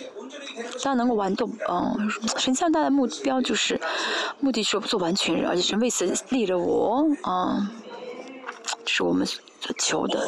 [0.56, 3.78] 大家能够玩动，嗯，神向大的目标就是，
[4.40, 7.85] 目的是做完全人，而且神为此立了我，啊，这
[8.86, 9.38] 这是我们所
[9.76, 10.26] 求的。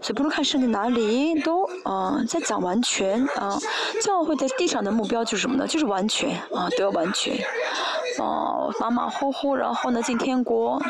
[0.00, 3.58] 所以不论看圣经哪里都，啊，在讲完全，啊，
[4.02, 5.66] 教会在地上的目标就是什么呢？
[5.66, 7.36] 就是完全，啊，都要完全。
[8.18, 10.82] 哦，马马虎虎，然后呢进天国。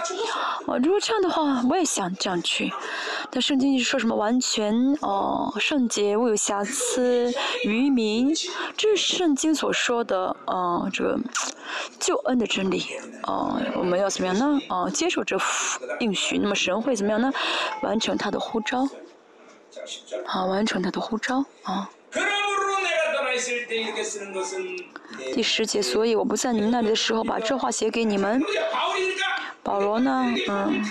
[0.67, 2.73] 哦，如果这样的话，我也想这样去。
[3.31, 7.33] 但圣经是说什么完全哦，圣洁，无有瑕疵，
[7.65, 8.35] 愚民，
[8.77, 11.19] 这是圣经所说的啊，这个
[11.99, 12.87] 救恩的真理。
[13.25, 14.61] 哦，我们要怎么样呢？
[14.69, 15.37] 哦，接受这
[16.01, 16.39] 应许。
[16.39, 17.33] 那么神会怎么样呢？
[17.83, 18.89] 完成他的呼召。
[20.27, 21.45] 好，完成他的呼召。
[21.63, 21.89] 啊。
[25.35, 28.43] 第十节，所以我不在你们那里的时候，把这话写给你们。
[29.63, 30.35] 保罗呢？
[30.49, 30.85] 嗯。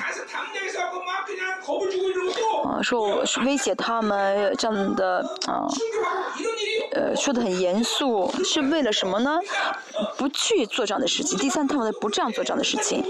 [2.65, 5.67] 啊，说我威胁他们这样的啊，
[6.93, 9.39] 呃，说的很严肃，是为了什么呢？
[10.17, 11.37] 不去做这样的事情。
[11.37, 13.03] 第三，他们不这样做这样的事情。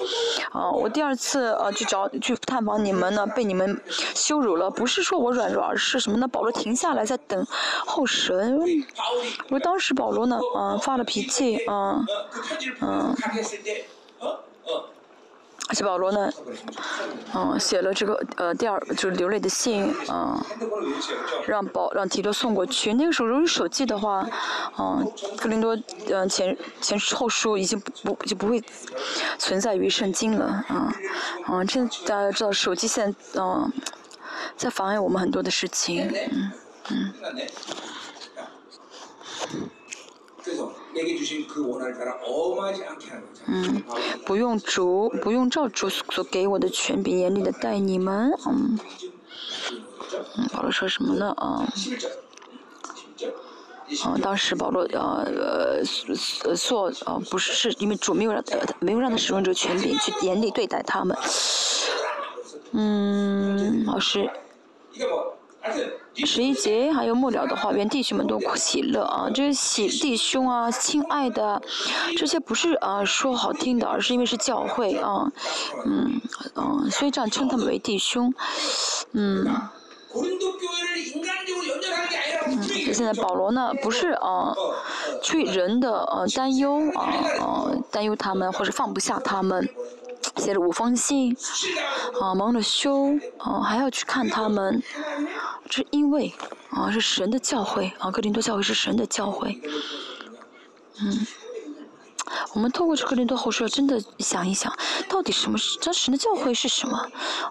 [0.52, 3.80] 啊，我第二次呃去找去探访你们呢，被你们
[4.16, 4.70] 羞辱了。
[4.70, 6.28] 不是说我软弱，而是什么呢？
[6.28, 7.46] 保罗停下来在等
[7.86, 8.60] 候神。
[9.50, 12.04] 我当时保罗呢，啊，发了脾气，啊，
[12.82, 13.16] 嗯。
[15.72, 16.30] 而且保罗呢，
[17.34, 20.38] 嗯，写了这个呃第二就是流泪的信，嗯，
[21.48, 22.94] 让保让提多送过去。
[22.94, 24.28] 那个时候如果手机的话，
[24.78, 25.74] 嗯，格林多
[26.10, 28.62] 嗯前前后书已经不就不会
[29.40, 30.94] 存在于圣经了，啊，
[31.48, 33.72] 嗯，这大家知道手机现在嗯
[34.58, 36.52] 在妨碍我们很多的事情，嗯
[36.90, 37.14] 嗯。
[43.48, 43.84] 嗯，
[44.26, 48.80] 不用主，不用照主所给我的权柄严厉的待你们，嗯。
[50.38, 51.32] 嗯，保罗说什么呢？
[51.38, 51.66] 啊，
[54.04, 55.26] 啊，当时保罗呃
[56.44, 58.44] 呃做呃不是是因为主没有让
[58.80, 61.18] 没有让他使用这个权柄去严厉对待他们。
[62.74, 64.30] 嗯，老师。
[66.16, 69.30] 十一节还有末了的话，愿弟兄们都喜乐啊！
[69.34, 71.62] 这些喜弟兄啊，亲爱的，
[72.18, 75.32] 这些不是啊说好听的，而是因为是教会啊，
[75.86, 76.22] 嗯
[76.56, 78.34] 嗯，所以这样称他们为弟兄，
[79.14, 79.46] 嗯。
[82.48, 84.54] 嗯，现在保罗呢，不是啊，
[85.24, 87.04] 去人的呃担忧啊
[87.40, 89.70] 啊，担忧他们或者放不下他们。
[90.38, 91.36] 写了五封信，
[92.22, 94.82] 啊，蒙了羞，啊，还要去看他们，
[95.70, 96.34] 是因为
[96.70, 99.60] 啊，是神的教会，啊，哥林多教会是神的教会，
[101.02, 101.28] 嗯。
[102.54, 104.72] 我们透过这个林多后书，真的想一想，
[105.10, 106.98] 到底什么是真神的教会是什么？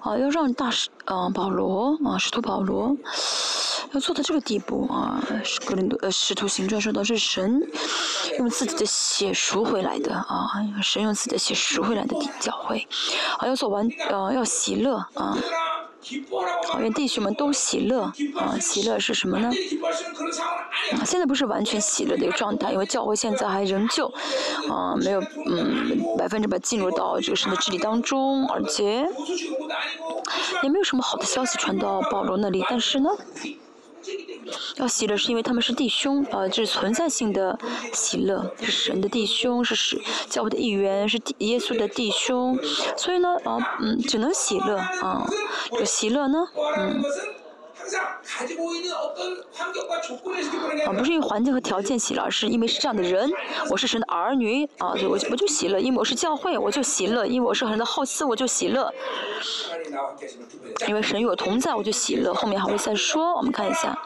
[0.02, 2.96] 啊，要让大使，嗯，保罗，啊，使徒保罗，
[3.92, 5.22] 要做到这个地步啊，
[5.66, 7.62] 格林多，呃，使徒行传说到是神
[8.38, 10.48] 用自己的血赎回来的啊，
[10.82, 12.86] 神用自己的血赎回来的教会，
[13.38, 15.36] 啊，要做完，呃，要喜乐啊。
[16.66, 18.02] 好愿弟兄们都喜乐
[18.36, 18.58] 啊！
[18.58, 19.50] 喜乐是什么呢？
[21.04, 24.06] 现在不是完全喜乐的一个状态，因为教会现在还仍旧
[24.68, 29.06] 啊没有嗯百分之百进入到这个神的治理当中，而且
[30.62, 32.64] 也没有什么好的消息传到保罗那里。
[32.68, 33.10] 但是呢？
[34.76, 37.58] 要喜乐是因为他们是弟兄，呃，这是存在性的
[37.92, 42.58] 喜乐，是神的弟兄，是使教会的一员，是耶稣的弟兄，
[42.96, 45.28] 所以呢，啊，嗯，只能喜乐，啊，
[45.72, 46.46] 这喜乐呢，
[46.78, 47.02] 嗯。
[50.86, 53.30] 啊，不是因为环境和条件喜乐，而是因为是这样的人，
[53.70, 58.92] 我是神的儿女啊，对我我就喜乐，因为我是教会，我就喜乐，因为我是神的后嗣，我就喜乐。
[60.86, 62.32] 因为神与我同在，我就喜乐。
[62.32, 63.98] 后面还会再说，我们看一下，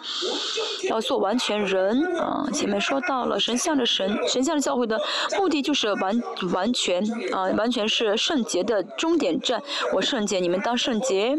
[0.88, 2.48] 要做完全人啊。
[2.52, 5.01] 前面说到了，神向着神，神向着教会的
[5.38, 6.22] 目的就是完
[6.52, 9.62] 完全啊，完全是圣洁的终点站。
[9.92, 11.38] 我圣洁，你们当圣洁。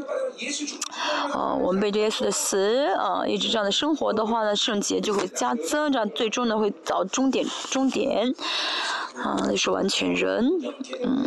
[1.33, 8.33] 啊，我们被这耶稣的死嗯，一直这样的生活的话呢，圣洁就会加增，这样最终呢会到终点终点。
[9.23, 10.45] 啊，那是完全人，
[11.03, 11.25] 嗯，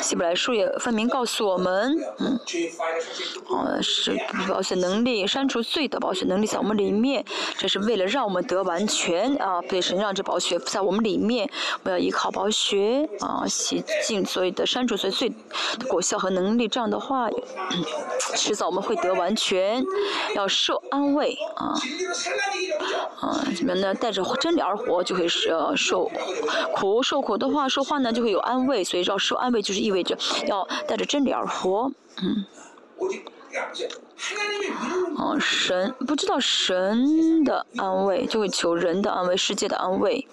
[0.00, 2.38] 希伯来书也分明告诉我们，嗯，
[3.50, 4.16] 啊，是
[4.48, 7.24] 保险能力删除罪的保险能力在我们里面，
[7.58, 11.48] 这是为了让我们得完全啊，被神让这保血在我们里面，
[11.82, 15.28] 我要依靠保血啊，洗净所有的删除罪罪
[15.78, 17.28] 的果效和能力，这样的话，
[18.34, 19.84] 迟早我们会得完全，
[20.34, 21.74] 要受安慰啊，
[23.22, 23.94] 嗯，怎么呢？
[23.94, 26.10] 带着真理而活，就会是受
[26.74, 28.82] 苦；受苦的话，说话呢就会有安慰。
[28.84, 30.16] 所以要受安慰，就是意味着
[30.46, 31.90] 要带着真理而活。
[32.22, 32.44] 嗯，
[35.16, 40.26] 哦，神不知道神的安慰，就会求人的安慰，世界的安慰。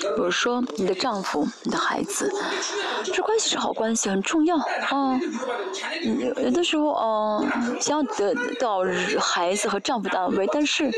[0.00, 2.30] 比如说你的丈夫，你的孩子，
[3.04, 4.56] 这关系是好关系，很重要。
[4.92, 5.20] 嗯，
[6.44, 8.80] 有的时候，嗯，想要得到
[9.20, 10.90] 孩子和丈夫的安慰，但是，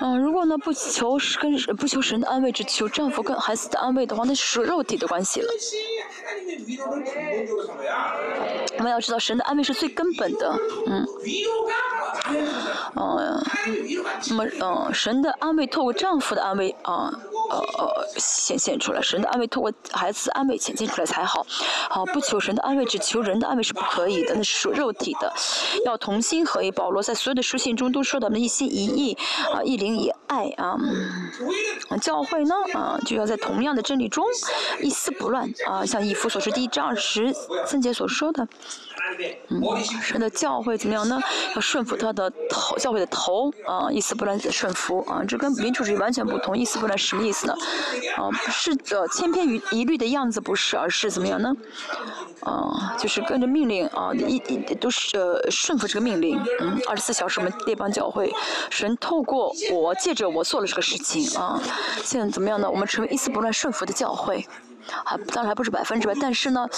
[0.00, 5.48] 嗯，如果呢，不求跟不求神的安慰，只求丈夫跟孩子的安慰的话，那是属肉体的关系了。
[8.78, 11.06] 我们要知道神的安慰是最根本的，嗯，
[12.96, 13.44] 嗯，
[14.34, 17.12] 么嗯，神的安慰透过丈夫的安慰啊，
[17.50, 21.46] 呃呃显现出来，神的安慰透过孩子安慰显现出来才好，
[21.90, 25.32] 好不求神的安慰，只求人的安慰是不可以的，那是属肉体的，
[25.84, 26.70] 要同心合一。
[26.72, 29.16] 保罗在所有的书信中都说到们一心一意
[29.52, 30.76] 啊，一灵一爱啊，
[32.00, 34.24] 教会呢啊就要在同样的真理中
[34.80, 36.16] 一丝不乱啊，像一。
[36.22, 37.34] 福所书第一章二十，
[37.66, 38.46] 三杰所说的。
[39.48, 39.60] 嗯，
[40.00, 41.20] 神的教会怎么样呢？
[41.56, 45.24] 要顺服他的头，教会的头啊，一丝不乱的顺服啊。
[45.26, 47.54] 这跟民主主义完全不同，一丝不乱什么意思呢？
[48.16, 51.52] 啊，不是的，千篇一律的样子，不是而是怎么样呢？
[52.42, 56.40] 啊，就是跟着命令啊，一一都是呃，顺服这个命令。
[56.60, 58.32] 嗯，二十四小时，我们列邦教会
[58.70, 61.60] 神透过我，借着我做了这个事情啊，
[62.04, 62.70] 现在怎么样呢？
[62.70, 64.46] 我们成为一丝不乱顺服的教会。
[64.86, 66.68] 好，当然还不是百分之百，但是呢，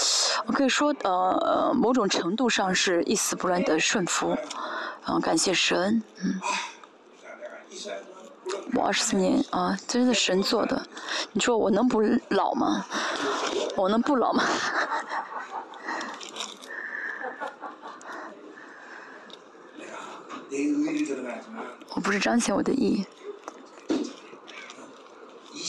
[0.45, 1.11] 我可以说，呃
[1.41, 4.37] 呃，某种程度上是一丝不乱的顺服，
[5.07, 6.39] 嗯，感谢神，嗯，
[8.73, 10.85] 我二十四年啊，真是神做的，
[11.31, 12.85] 你说我能不老吗？
[13.75, 14.43] 我能不老吗？
[21.95, 23.05] 我不是彰显我的意。
[25.53, 25.65] 义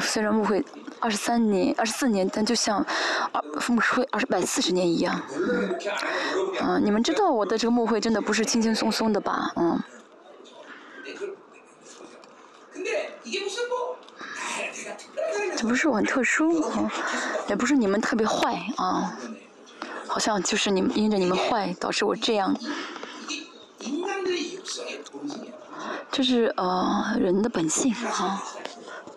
[0.00, 0.64] 虽然牧会
[1.00, 2.84] 二十三年、二十四年，但就像
[3.32, 5.20] 二牧会二百四十年一样。
[6.60, 9.52] 嗯、你们知道我的这个牧会真的不是轻轻松松的吧？
[9.56, 9.82] 嗯。
[15.56, 16.62] 这不是我很特殊，
[17.48, 19.18] 也不是你们特别坏啊，
[20.06, 22.54] 好像就是你们因着你们坏导致我这样。
[26.10, 28.42] 这是呃人的本性啊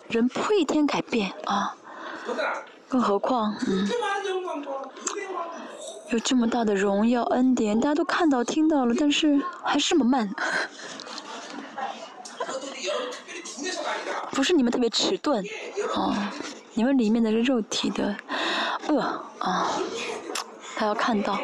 [0.08, 1.74] 人不会一天改变啊
[2.88, 3.88] 更何况嗯
[6.10, 10.28] 有这么大的荣耀恩典大家都看到听到了但是还是这么慢。
[14.32, 15.44] 不是你们特别迟钝
[15.94, 16.32] 啊
[16.74, 18.16] 你们里面的肉体的
[18.88, 19.00] 恶
[19.38, 19.70] 啊
[20.76, 21.38] 他要看到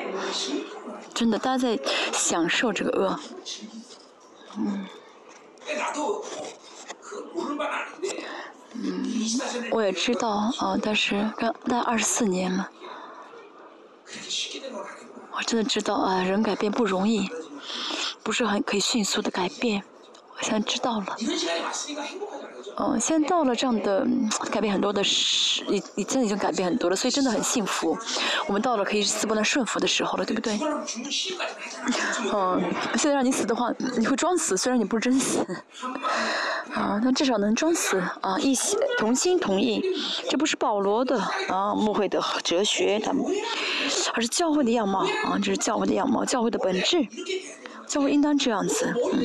[1.15, 1.79] 真的大家在
[2.13, 3.21] 享受这个恶
[4.59, 4.87] 嗯。
[9.71, 10.29] 我也知道
[10.59, 11.31] 啊但是
[11.65, 12.69] 那二十四年嘛。
[15.33, 17.29] 我真的知道啊人改变不容易
[18.23, 19.83] 不是很可以迅速的改变
[20.39, 21.17] 我现在知道了。
[22.79, 24.07] 嗯现在到了这样的
[24.51, 27.97] 改变很多的时你你真的已经改变很多了所以真的很幸福。
[28.47, 30.59] 我们到了可以死不能顺服的时候了对不对？
[32.33, 32.63] 嗯
[32.97, 35.45] 现在让你死的话你会装死虽然你不是真死。
[36.75, 39.83] 啊，他至少能装死啊，一心同心同意，
[40.29, 41.19] 这不是保罗的
[41.49, 43.25] 啊，穆会的哲学，他们，
[44.15, 47.07] 而是教会的样貌啊，这是教会的样貌，教会的本质，
[47.87, 49.23] 教会应当这样子，嗯，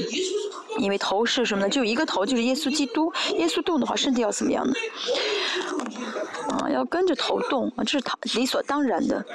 [0.77, 1.69] 因为头是什么呢？
[1.69, 4.73] 就一个头，就是耶稣基督，耶稣动的话，身体要怎么样呢？
[6.49, 9.25] 啊，要跟着头动啊，这是他理所当然的，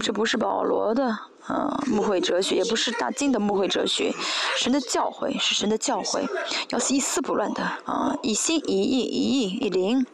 [0.00, 1.18] 这不是保罗的
[1.48, 4.14] 嗯慕会哲学也不是大金的慕会哲学
[4.56, 6.24] 神的教诲是神的教诲
[6.70, 10.06] 要是一丝不乱的啊一心一意一意一灵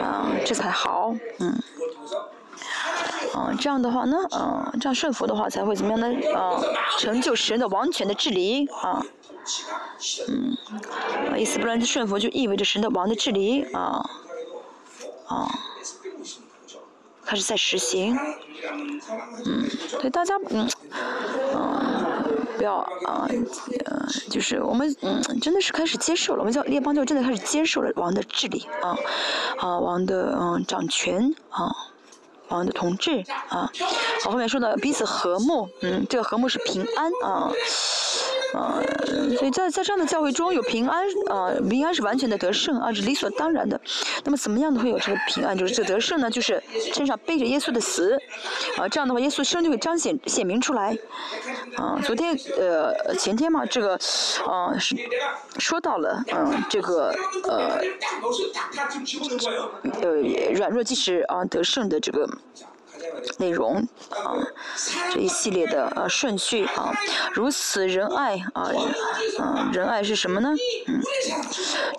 [0.00, 1.62] 啊这才好嗯。
[3.34, 6.08] 啊这样的话呢啊这样顺服的话才会怎么样呢？
[6.34, 6.58] 啊
[6.98, 9.04] 成就神的王权的治理啊
[10.28, 10.56] 嗯
[11.38, 14.08] 一丝不乱的顺服就意味着神的王的治理啊
[15.26, 15.46] 啊
[17.26, 18.18] 开始在实行。
[19.44, 20.68] 嗯，所以大家嗯，
[21.54, 22.24] 啊，
[22.56, 22.76] 不要
[23.06, 28.96] 啊，嗯，就是我们嗯，真的是开始接受了，我们叫列邦就真的开始接受了王的治理啊，
[29.58, 31.70] 啊，王的嗯掌权啊，
[32.48, 33.70] 王的统治啊，
[34.24, 37.50] 我后面说的彼此和睦，嗯，这个和睦是平安啊。
[38.54, 38.80] 啊，
[39.36, 43.80] 所以在在这样的教会中有平安啊，平安是完全的得胜啊，是理所当然的。
[44.24, 46.30] 那么怎么样的会有这个平安，就是这得胜呢？
[46.30, 46.62] 就是
[46.92, 48.16] 身上背着耶稣的死，
[48.78, 50.96] 啊，这样的话耶稣生就会彰显显明出来。
[51.76, 53.94] 啊，昨天呃前天嘛，这个
[54.46, 54.96] 啊是
[55.58, 57.14] 说到了嗯这个
[57.44, 57.80] 呃
[60.02, 60.20] 呃
[60.54, 62.28] 软弱即使啊得胜的这个。
[63.38, 63.76] 内容
[64.10, 64.34] 啊，
[65.12, 66.92] 这一系列的呃顺序啊，
[67.32, 68.70] 如此仁爱啊，
[69.38, 70.50] 嗯，仁爱是什么呢？
[70.86, 71.00] 嗯，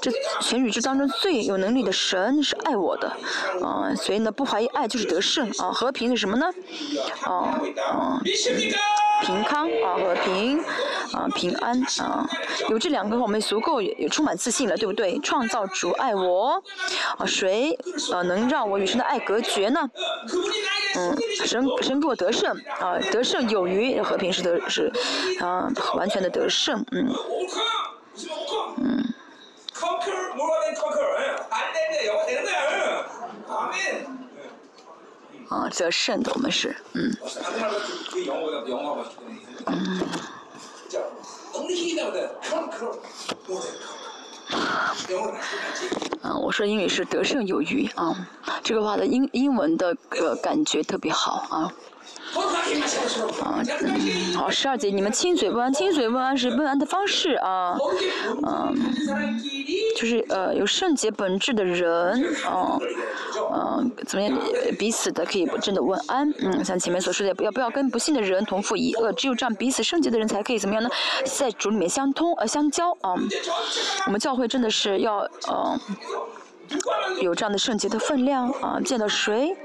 [0.02, 0.12] 这
[0.42, 3.08] 全宇宙当中最有能力的神是爱我的，
[3.64, 6.48] 啊，所以呢不怀疑爱就是得胜啊，和平是什么呢？
[7.24, 7.60] 啊
[7.92, 8.74] 啊，平
[9.22, 10.60] 平康啊，和平
[11.14, 12.28] 啊，平安啊，
[12.70, 15.18] 有这两个我们足够也也充满自信了，对不对？
[15.20, 16.62] 创造主爱我，
[17.18, 17.78] 啊谁
[18.14, 19.90] 啊能让我与神的爱隔绝呢？
[20.96, 21.07] 嗯。
[21.46, 24.92] 神神给我得胜啊，得胜有余，和平是得是
[25.40, 27.08] 啊，完全的得胜，嗯，
[28.78, 29.14] 嗯。
[35.50, 37.16] 啊，得胜的我们是，嗯。
[39.66, 40.02] 嗯。
[46.24, 48.28] 嗯，我说英语是得胜有余啊。
[48.64, 51.72] 这个话的英英文的个感觉特别好啊。
[53.46, 57.76] 嗯，好，十二节，你们亲嘴问安，亲嘴问安是问安的方式啊，
[58.46, 58.76] 嗯，
[59.96, 62.80] 就是呃有圣洁本质的人，嗯，
[63.54, 64.38] 嗯怎么样
[64.78, 70.90] 彼此的可以真的问安，嗯，像前面所说的，不要不要跟不信的人同父一恶，只有这样彼此圣洁的人才可以怎么样呢，
[71.26, 73.16] 在主里面相通呃相交啊，
[74.06, 75.20] 我们教会真的是要
[75.50, 75.80] 嗯。
[77.22, 79.56] 有这样的圣洁的分量啊，见到谁，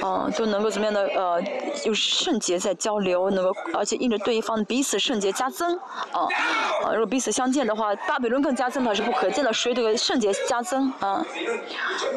[0.00, 1.42] 啊，都能够怎么样的呃，
[1.84, 5.76] 有圣洁在交流，能够而且因着对方彼此圣洁加增
[6.12, 6.26] 啊，
[6.84, 11.24] 啊，如果彼此相见的话，巴比伦更加增还是不可，见到谁这个圣洁加增啊，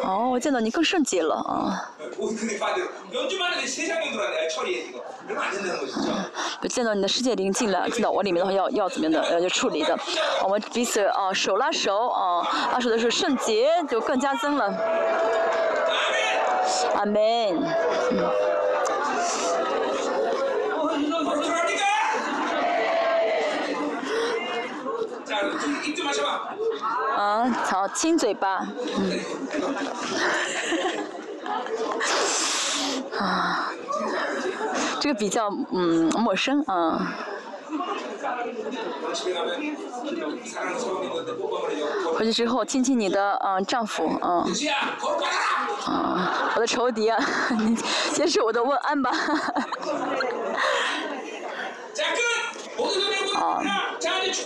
[0.03, 1.91] 哦，见到你更圣洁了啊。
[6.61, 9.97] 就见到你的世界临近了，进到我里面的话要要怎么样的呃处理的？
[10.43, 14.73] 我们彼此啊手拉手啊，那时候的圣洁就更加增了。
[16.95, 17.17] 阿门。
[18.11, 18.25] 嗯。
[27.17, 28.65] 啊，好亲嘴巴。
[28.97, 29.19] 嗯。
[33.19, 33.73] 啊。
[34.99, 37.13] 这个比较嗯陌生啊。
[42.15, 44.45] 回去之后，亲亲你的嗯丈夫啊。
[45.85, 47.19] 啊，我的仇敌啊，
[48.13, 49.11] 接受我的问安吧。
[53.35, 53.59] 啊，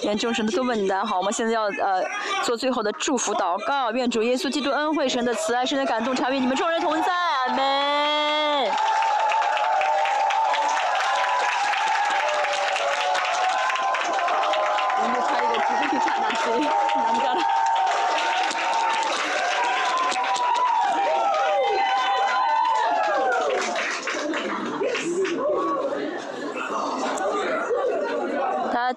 [0.04, 1.18] 愿众神都问你安好。
[1.18, 2.04] 我们现在要呃
[2.44, 7.12] 做最后的祝福祷告，愿主耶稣基督恩惠、神的慈爱、神的感动常与你们众人同在。
[7.48, 8.72] 阿门。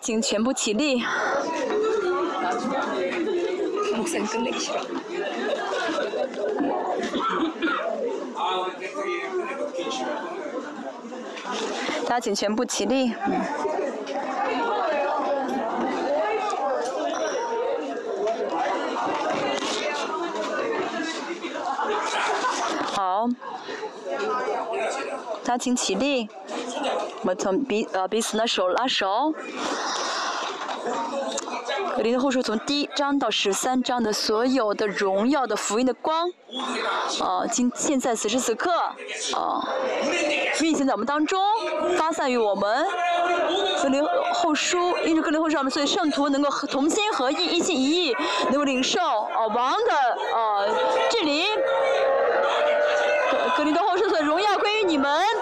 [0.00, 1.02] 请全部起立。
[12.06, 13.12] 大家请全部起立。
[22.94, 23.28] 好。
[25.44, 26.28] 大家请起立。
[27.20, 29.34] 我们从彼呃彼此的手拉手。
[31.96, 36.30] 格林的后书从第一章到十三章的所有的荣耀的福音的光，
[37.20, 38.70] 啊，今现在此时此刻，
[39.34, 39.68] 啊，
[40.62, 41.42] 运行在我们当中，
[41.98, 42.86] 发散于我们。
[43.82, 44.02] 格林
[44.32, 48.16] 后书，因为格林后书上面所以圣徒能够同心合意，一心一意，
[48.50, 49.94] 能够领受啊王的
[50.34, 50.64] 啊
[51.10, 51.39] 治理。
[55.02, 55.39] 格